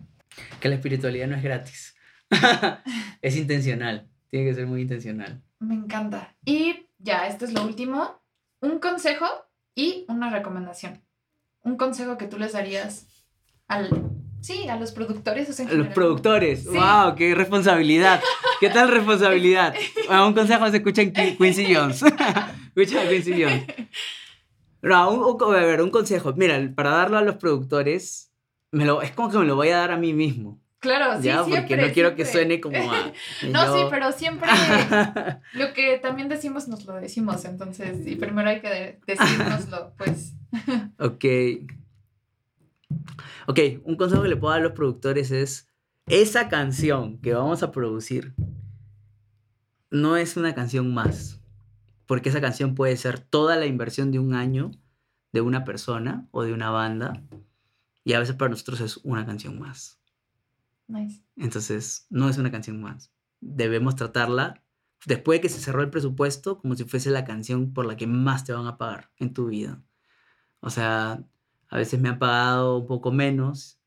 Que 0.60 0.70
la 0.70 0.76
espiritualidad 0.76 1.28
no 1.28 1.36
es 1.36 1.44
gratis. 1.44 1.96
es 3.22 3.36
intencional. 3.36 4.08
Tiene 4.30 4.48
que 4.50 4.56
ser 4.56 4.68
muy 4.68 4.82
intencional. 4.82 5.42
Me 5.60 5.74
encanta. 5.76 6.36
Y 6.46 6.86
ya, 7.00 7.28
esto 7.28 7.46
es 7.46 7.54
lo 7.54 7.64
último. 7.64 8.22
Un 8.62 8.80
consejo 8.80 9.26
y 9.76 10.06
una 10.08 10.30
recomendación. 10.30 11.02
Un 11.64 11.78
consejo 11.78 12.18
que 12.18 12.28
tú 12.28 12.38
les 12.38 12.54
darías 12.54 13.08
al... 13.68 13.90
Sí, 14.42 14.68
a 14.70 14.76
los 14.78 14.92
productores. 14.92 15.50
O 15.50 15.54
sea, 15.54 15.66
A 15.66 15.70
los 15.70 15.74
general. 15.78 15.94
productores. 15.94 16.62
Sí. 16.64 16.70
¡Wow! 16.70 17.16
¡Qué 17.16 17.34
responsabilidad! 17.34 18.22
¿Qué 18.60 18.70
tal 18.70 18.90
responsabilidad? 18.92 19.74
Bueno, 20.08 20.28
un 20.28 20.34
consejo 20.34 20.70
se 20.70 20.78
escucha 20.78 21.02
en 21.02 21.12
Qui- 21.14 21.38
Quincy 21.38 21.74
Jones. 21.74 22.04
Escucha 22.82 23.02
a 23.04 23.10
Quincy 23.10 23.42
Jones. 23.44 23.66
No, 24.82 25.12
un, 25.12 25.42
un- 25.42 25.56
a 25.56 25.66
ver, 25.66 25.82
un 25.82 25.90
consejo. 25.90 26.34
Mira, 26.36 26.60
para 26.76 26.92
darlo 26.92 27.18
a 27.18 27.22
los 27.22 27.36
productores, 27.38 28.32
me 28.72 28.86
lo, 28.86 29.02
es 29.02 29.12
como 29.12 29.30
que 29.32 29.38
me 29.40 29.46
lo 29.46 29.56
voy 29.56 29.70
a 29.70 29.78
dar 29.78 29.92
a 29.92 29.98
mí 29.98 30.14
mismo. 30.14 30.62
Claro, 30.80 31.18
sí, 31.18 31.24
¿Ya? 31.24 31.38
Porque 31.40 31.52
siempre, 31.56 31.88
no 31.88 31.94
quiero 31.94 32.16
que 32.16 32.26
suene 32.26 32.62
como 32.62 32.78
a. 32.92 33.12
No, 33.52 33.66
yo- 33.66 33.74
sí, 33.76 33.82
pero 33.90 34.12
siempre 34.12 34.48
lo 35.54 35.74
que 35.74 35.98
también 35.98 36.30
decimos 36.30 36.68
nos 36.68 36.86
lo 36.86 36.94
decimos, 36.94 37.44
entonces, 37.46 38.06
y 38.06 38.16
primero 38.16 38.48
hay 38.50 38.62
que 38.62 38.70
de- 38.70 39.00
decírnoslo, 39.08 39.94
pues. 39.98 40.34
Ok. 41.00 41.26
Ok, 43.48 43.60
un 43.86 43.96
consejo 43.96 44.22
que 44.22 44.30
le 44.30 44.36
puedo 44.38 44.52
dar 44.52 44.60
a 44.62 44.64
los 44.64 44.74
productores 44.74 45.32
es, 45.32 45.68
esa 46.06 46.48
canción 46.50 47.18
que 47.20 47.34
vamos 47.34 47.64
a 47.64 47.72
producir 47.72 48.34
no 49.90 50.16
es 50.18 50.38
una 50.38 50.54
canción 50.54 50.94
más, 50.94 51.37
porque 52.08 52.30
esa 52.30 52.42
canción 52.42 52.74
puede 52.74 52.98
ser 52.98 53.20
toda 53.20 53.56
la 53.58 53.66
inversión 53.66 54.12
de 54.12 54.20
un 54.20 54.34
año 54.34 54.72
de 55.34 55.42
una 55.42 55.64
persona 55.64 56.28
o 56.32 56.44
de 56.44 56.54
una 56.54 56.72
banda, 56.72 57.22
y 58.04 58.14
a 58.14 58.20
veces 58.20 58.36
para 58.36 58.50
nosotros 58.50 58.80
es 58.82 58.98
una 59.04 59.26
canción 59.26 59.60
más. 59.60 60.00
Nice. 60.88 61.22
Entonces, 61.36 62.08
no 62.10 62.30
es 62.30 62.38
una 62.38 62.52
canción 62.52 62.82
más. 62.82 63.12
Debemos 63.42 63.96
tratarla 63.96 64.64
después 65.06 65.38
de 65.38 65.42
que 65.42 65.50
se 65.50 65.60
cerró 65.60 65.82
el 65.82 65.90
presupuesto 65.90 66.60
como 66.60 66.76
si 66.76 66.86
fuese 66.86 67.12
la 67.12 67.26
canción 67.26 67.74
por 67.74 67.86
la 67.86 67.98
que 67.98 68.08
más 68.08 68.46
te 68.46 68.54
van 68.54 68.66
a 68.66 68.78
pagar 68.78 69.12
en 69.18 69.34
tu 69.34 69.48
vida. 69.48 69.84
O 70.62 70.70
sea, 70.70 71.24
a 71.70 71.78
veces 71.78 72.00
me 72.00 72.10
han 72.10 72.20
pagado 72.20 72.78
un 72.78 72.88
poco 72.88 73.12
menos 73.12 73.80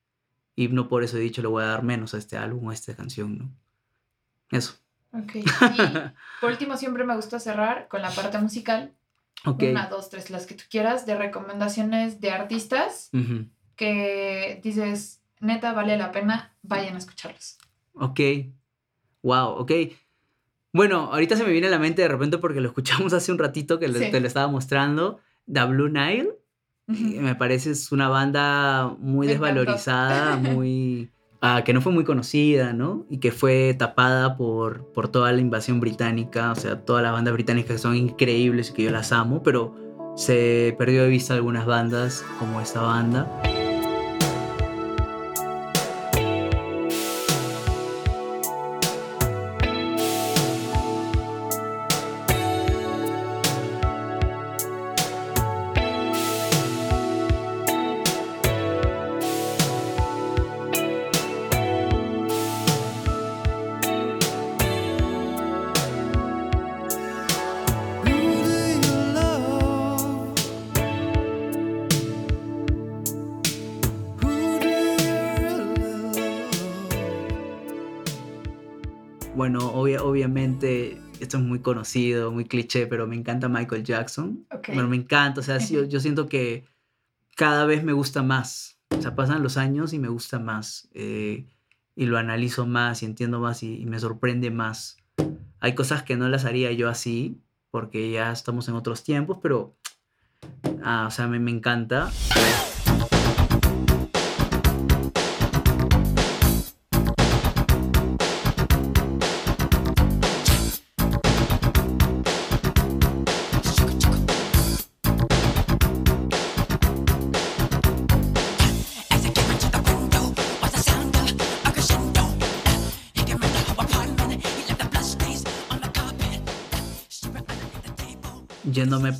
y 0.54 0.68
no 0.68 0.88
por 0.88 1.02
eso 1.02 1.16
he 1.16 1.20
dicho 1.20 1.42
le 1.42 1.48
voy 1.48 1.62
a 1.62 1.68
dar 1.68 1.82
menos 1.82 2.14
a 2.14 2.18
este 2.18 2.36
álbum 2.36 2.66
o 2.66 2.70
a 2.70 2.74
esta 2.74 2.94
canción, 2.94 3.38
¿no? 3.38 3.52
Eso. 4.50 4.74
Ok. 5.12 5.32
Y 5.36 6.40
por 6.40 6.50
último, 6.52 6.76
siempre 6.76 7.04
me 7.04 7.14
gusta 7.16 7.38
cerrar 7.40 7.88
con 7.88 8.00
la 8.02 8.10
parte 8.10 8.38
musical. 8.38 8.92
Ok. 9.44 9.62
Una, 9.70 9.86
dos, 9.86 10.08
tres, 10.10 10.30
las 10.30 10.46
que 10.46 10.54
tú 10.54 10.64
quieras, 10.70 11.06
de 11.06 11.14
recomendaciones 11.16 12.20
de 12.20 12.30
artistas 12.30 13.10
que 13.76 14.60
dices, 14.62 15.20
neta, 15.40 15.72
vale 15.72 15.96
la 15.96 16.12
pena, 16.12 16.54
vayan 16.62 16.94
a 16.94 16.98
escucharlos. 16.98 17.58
Ok. 17.94 18.20
Wow, 19.22 19.48
ok. 19.58 19.72
Bueno, 20.72 21.10
ahorita 21.12 21.36
se 21.36 21.44
me 21.44 21.50
viene 21.50 21.66
a 21.66 21.70
la 21.70 21.78
mente 21.78 22.02
de 22.02 22.08
repente 22.08 22.38
porque 22.38 22.60
lo 22.60 22.68
escuchamos 22.68 23.12
hace 23.14 23.32
un 23.32 23.38
ratito 23.38 23.78
que 23.78 23.88
Sí. 23.92 24.10
te 24.10 24.20
lo 24.20 24.26
estaba 24.26 24.48
mostrando. 24.48 25.20
The 25.52 25.64
Blue 25.64 25.88
Nile. 25.88 26.30
Me 26.86 27.34
parece 27.36 27.70
es 27.70 27.92
una 27.92 28.08
banda 28.08 28.94
muy 28.98 29.26
Me 29.28 29.34
encantó. 29.34 29.48
desvalorizada, 29.54 30.36
muy 30.36 31.08
ah, 31.40 31.62
que 31.64 31.72
no 31.72 31.80
fue 31.80 31.92
muy 31.92 32.04
conocida, 32.04 32.72
¿no? 32.72 33.04
Y 33.08 33.18
que 33.18 33.32
fue 33.32 33.74
tapada 33.74 34.36
por, 34.36 34.92
por 34.92 35.08
toda 35.08 35.32
la 35.32 35.40
invasión 35.40 35.80
británica, 35.80 36.52
o 36.52 36.54
sea, 36.54 36.80
todas 36.84 37.02
las 37.02 37.12
bandas 37.12 37.34
británicas 37.34 37.80
son 37.80 37.96
increíbles 37.96 38.70
y 38.70 38.72
que 38.74 38.82
yo 38.84 38.90
las 38.90 39.12
amo, 39.12 39.42
pero 39.42 39.74
se 40.16 40.74
perdió 40.78 41.02
de 41.02 41.08
vista 41.08 41.34
algunas 41.34 41.66
bandas 41.66 42.24
como 42.38 42.60
esta 42.60 42.82
banda. 42.82 43.49
Bueno, 79.34 79.72
obvia- 79.72 80.02
obviamente 80.02 80.98
esto 81.20 81.36
es 81.38 81.42
muy 81.42 81.60
conocido, 81.60 82.32
muy 82.32 82.44
cliché, 82.46 82.86
pero 82.86 83.06
me 83.06 83.16
encanta 83.16 83.48
Michael 83.48 83.84
Jackson. 83.84 84.46
Ok. 84.52 84.68
Bueno, 84.68 84.88
me 84.88 84.96
encanta, 84.96 85.40
o 85.40 85.42
sea, 85.42 85.58
yo, 85.58 85.84
yo 85.88 86.00
siento 86.00 86.26
que 86.28 86.64
cada 87.36 87.64
vez 87.66 87.84
me 87.84 87.92
gusta 87.92 88.22
más. 88.22 88.78
O 88.96 89.00
sea, 89.00 89.14
pasan 89.14 89.42
los 89.42 89.56
años 89.56 89.92
y 89.92 89.98
me 89.98 90.08
gusta 90.08 90.38
más. 90.38 90.88
eh, 90.94 91.46
y 91.96 92.06
lo 92.06 92.16
analizo 92.16 92.66
más 92.66 93.02
y 93.02 93.06
entiendo 93.06 93.40
más 93.40 93.62
y, 93.62 93.80
y 93.80 93.84
me 93.84 93.98
sorprende 93.98 94.50
más. 94.50 94.96
Hay 95.58 95.74
cosas 95.74 96.02
que 96.02 96.16
no 96.16 96.28
las 96.28 96.46
haría 96.46 96.72
yo 96.72 96.88
así, 96.88 97.36
porque 97.70 98.10
ya 98.10 98.32
estamos 98.32 98.68
en 98.68 98.74
otros 98.74 99.02
tiempos, 99.04 99.38
pero, 99.42 99.74
ah, 100.82 101.04
o 101.08 101.10
sea, 101.10 101.26
me, 101.26 101.38
me 101.38 101.50
encanta. 101.50 102.10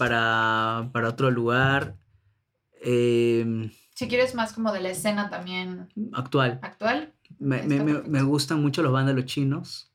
Para, 0.00 0.88
para 0.94 1.08
otro 1.10 1.30
lugar 1.30 1.96
eh, 2.82 3.70
Si 3.94 4.08
quieres 4.08 4.34
más 4.34 4.54
como 4.54 4.72
de 4.72 4.80
la 4.80 4.88
escena 4.90 5.28
también 5.28 5.88
actual. 6.12 6.58
actual. 6.62 7.12
Me, 7.38 7.62
me- 7.62 7.82
me 8.02 8.22
gustan 8.22 8.62
mucho 8.62 8.82
los 8.82 8.92
vándalos 8.92 9.26
chinos. 9.26 9.89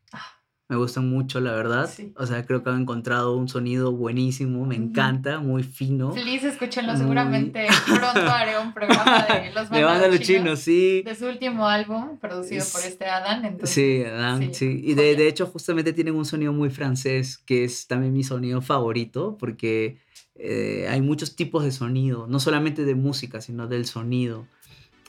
Me 0.67 0.75
gustan 0.77 1.07
mucho, 1.09 1.39
la 1.41 1.51
verdad. 1.51 1.87
Sí. 1.93 2.11
O 2.17 2.25
sea, 2.25 2.43
creo 2.45 2.63
que 2.63 2.71
han 2.71 2.81
encontrado 2.81 3.37
un 3.37 3.47
sonido 3.47 3.91
buenísimo. 3.91 4.65
Me 4.65 4.75
encanta, 4.75 5.39
muy 5.39 5.61
fino. 5.61 6.11
Feliz, 6.11 6.43
escúchenlo. 6.43 6.93
Muy- 6.93 7.01
Seguramente 7.01 7.67
pronto 7.85 8.21
haré 8.31 8.57
un 8.57 8.73
programa 8.73 9.27
de 9.27 9.51
los 9.55 9.69
vándalos 9.69 10.19
chinos, 10.21 10.59
sí. 10.59 11.03
De 11.03 11.13
su 11.13 11.27
último 11.27 11.67
álbum, 11.67 12.17
producido 12.17 12.63
Es- 12.63 12.71
por 12.73 12.81
este 12.81 13.05
Adam. 13.05 13.45
Entonces, 13.45 13.69
Sí, 13.69 14.03
Adam, 14.03 14.39
sí, 14.39 14.49
sí. 14.53 14.81
Y 14.83 14.95
de, 14.95 15.15
de 15.15 15.27
hecho, 15.27 15.45
justamente 15.45 15.93
tienen 15.93 16.15
un 16.15 16.25
sonido 16.25 16.51
muy 16.51 16.71
francés, 16.71 17.37
que 17.37 17.63
es 17.63 17.85
también 17.85 18.11
mi 18.13 18.23
sonido 18.23 18.59
favorito, 18.63 19.37
porque 19.39 19.99
eh, 20.33 20.87
hay 20.89 21.01
muchos 21.01 21.35
tipos 21.35 21.63
de 21.63 21.71
sonido, 21.71 22.25
no 22.27 22.39
solamente 22.39 22.85
de 22.85 22.95
música, 22.95 23.39
sino 23.39 23.67
del 23.67 23.85
sonido, 23.85 24.47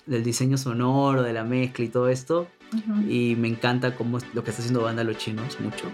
del 0.07 0.25
diseño 0.25 0.57
sonoro, 0.57 1.23
de 1.23 1.33
la 1.33 1.45
mezcla 1.45 1.85
y 1.85 1.89
todo 1.89 2.09
esto. 2.09 2.49
Y 3.09 3.37
me 3.37 3.49
encanta 3.49 3.95
cómo 3.95 4.19
lo 4.35 4.43
que 4.43 4.51
está 4.51 4.63
haciendo 4.63 4.83
Banda 4.83 5.05
Los 5.05 5.19
Chinos, 5.19 5.59
mucho. 5.61 5.87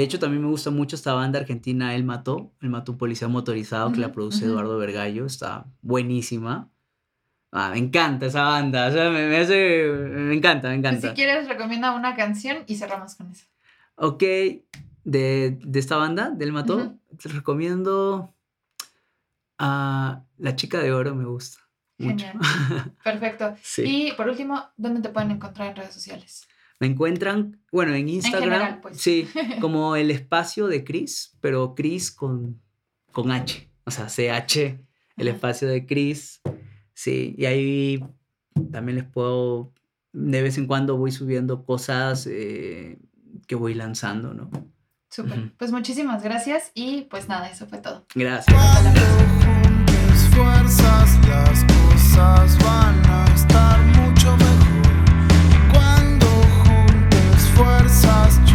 De 0.00 0.04
hecho, 0.04 0.18
también 0.18 0.42
me 0.42 0.48
gusta 0.48 0.70
mucho 0.70 0.96
esta 0.96 1.12
banda 1.12 1.38
argentina, 1.40 1.94
El 1.94 2.04
Mató, 2.04 2.54
El 2.62 2.70
Mató 2.70 2.92
un 2.92 2.96
Policía 2.96 3.28
Motorizado, 3.28 3.92
que 3.92 4.00
la 4.00 4.12
produce. 4.12 4.46
Eduardo 4.46 4.78
Vergallo, 4.78 5.26
está 5.26 5.66
buenísima. 5.82 6.70
Ah, 7.52 7.68
me 7.70 7.76
encanta 7.80 8.24
esa 8.24 8.44
banda, 8.44 8.88
o 8.88 8.92
sea, 8.92 9.10
me, 9.10 9.26
me 9.28 9.36
hace, 9.36 9.84
me 9.92 10.34
encanta, 10.34 10.70
me 10.70 10.78
Pues 10.80 10.86
encanta. 10.94 11.08
si 11.10 11.14
quieres, 11.14 11.48
recomienda 11.48 11.92
una 11.94 12.16
canción 12.16 12.64
y 12.66 12.76
cerramos 12.76 13.14
con 13.14 13.30
eso. 13.30 13.44
Ok, 13.96 14.20
de, 14.22 15.58
de 15.60 15.78
esta 15.78 15.98
banda, 15.98 16.30
del 16.30 16.52
Mató, 16.52 16.76
Ujú. 16.78 16.98
te 17.18 17.28
recomiendo 17.28 18.32
a 19.58 20.22
La 20.38 20.56
Chica 20.56 20.78
de 20.80 20.94
Oro, 20.94 21.14
me 21.14 21.26
gusta. 21.26 21.58
Mucho. 21.98 22.24
Genial. 22.24 22.94
Perfecto. 23.04 23.54
sí. 23.62 23.82
Y 24.08 24.12
por 24.12 24.30
último, 24.30 24.64
¿dónde 24.78 25.02
te 25.02 25.10
pueden 25.10 25.32
encontrar 25.32 25.68
en 25.68 25.76
redes 25.76 25.92
sociales? 25.92 26.48
Me 26.80 26.86
encuentran, 26.86 27.60
bueno, 27.70 27.94
en 27.94 28.08
Instagram, 28.08 28.42
general, 28.42 28.80
pues. 28.80 29.00
sí, 29.00 29.28
como 29.60 29.96
el 29.96 30.10
espacio 30.10 30.66
de 30.66 30.82
Chris, 30.82 31.36
pero 31.40 31.74
Chris 31.74 32.10
con, 32.10 32.60
con 33.12 33.30
H, 33.30 33.70
o 33.84 33.90
sea, 33.90 34.06
CH, 34.06 34.80
el 35.16 35.28
espacio 35.28 35.68
de 35.68 35.86
Chris, 35.86 36.40
sí, 36.94 37.34
y 37.36 37.44
ahí 37.44 38.04
también 38.72 38.96
les 38.96 39.04
puedo, 39.04 39.72
de 40.12 40.42
vez 40.42 40.58
en 40.58 40.66
cuando 40.66 40.96
voy 40.96 41.12
subiendo 41.12 41.64
cosas 41.64 42.26
eh, 42.26 42.98
que 43.46 43.54
voy 43.54 43.74
lanzando, 43.74 44.32
¿no? 44.34 44.50
Súper. 45.10 45.52
Pues 45.58 45.72
muchísimas 45.72 46.22
gracias 46.22 46.70
y 46.74 47.02
pues 47.02 47.28
nada, 47.28 47.48
eso 47.50 47.66
fue 47.66 47.78
todo. 47.78 48.06
Gracias. 48.14 48.56
Hasta 48.56 48.82
la 48.82 50.30
fuerzas, 50.34 51.18
las 51.26 51.64
cosas 51.64 52.58
van 52.64 53.02
a 53.06 53.24
estar 53.34 53.80
muy 53.86 54.09
songs 58.00 58.49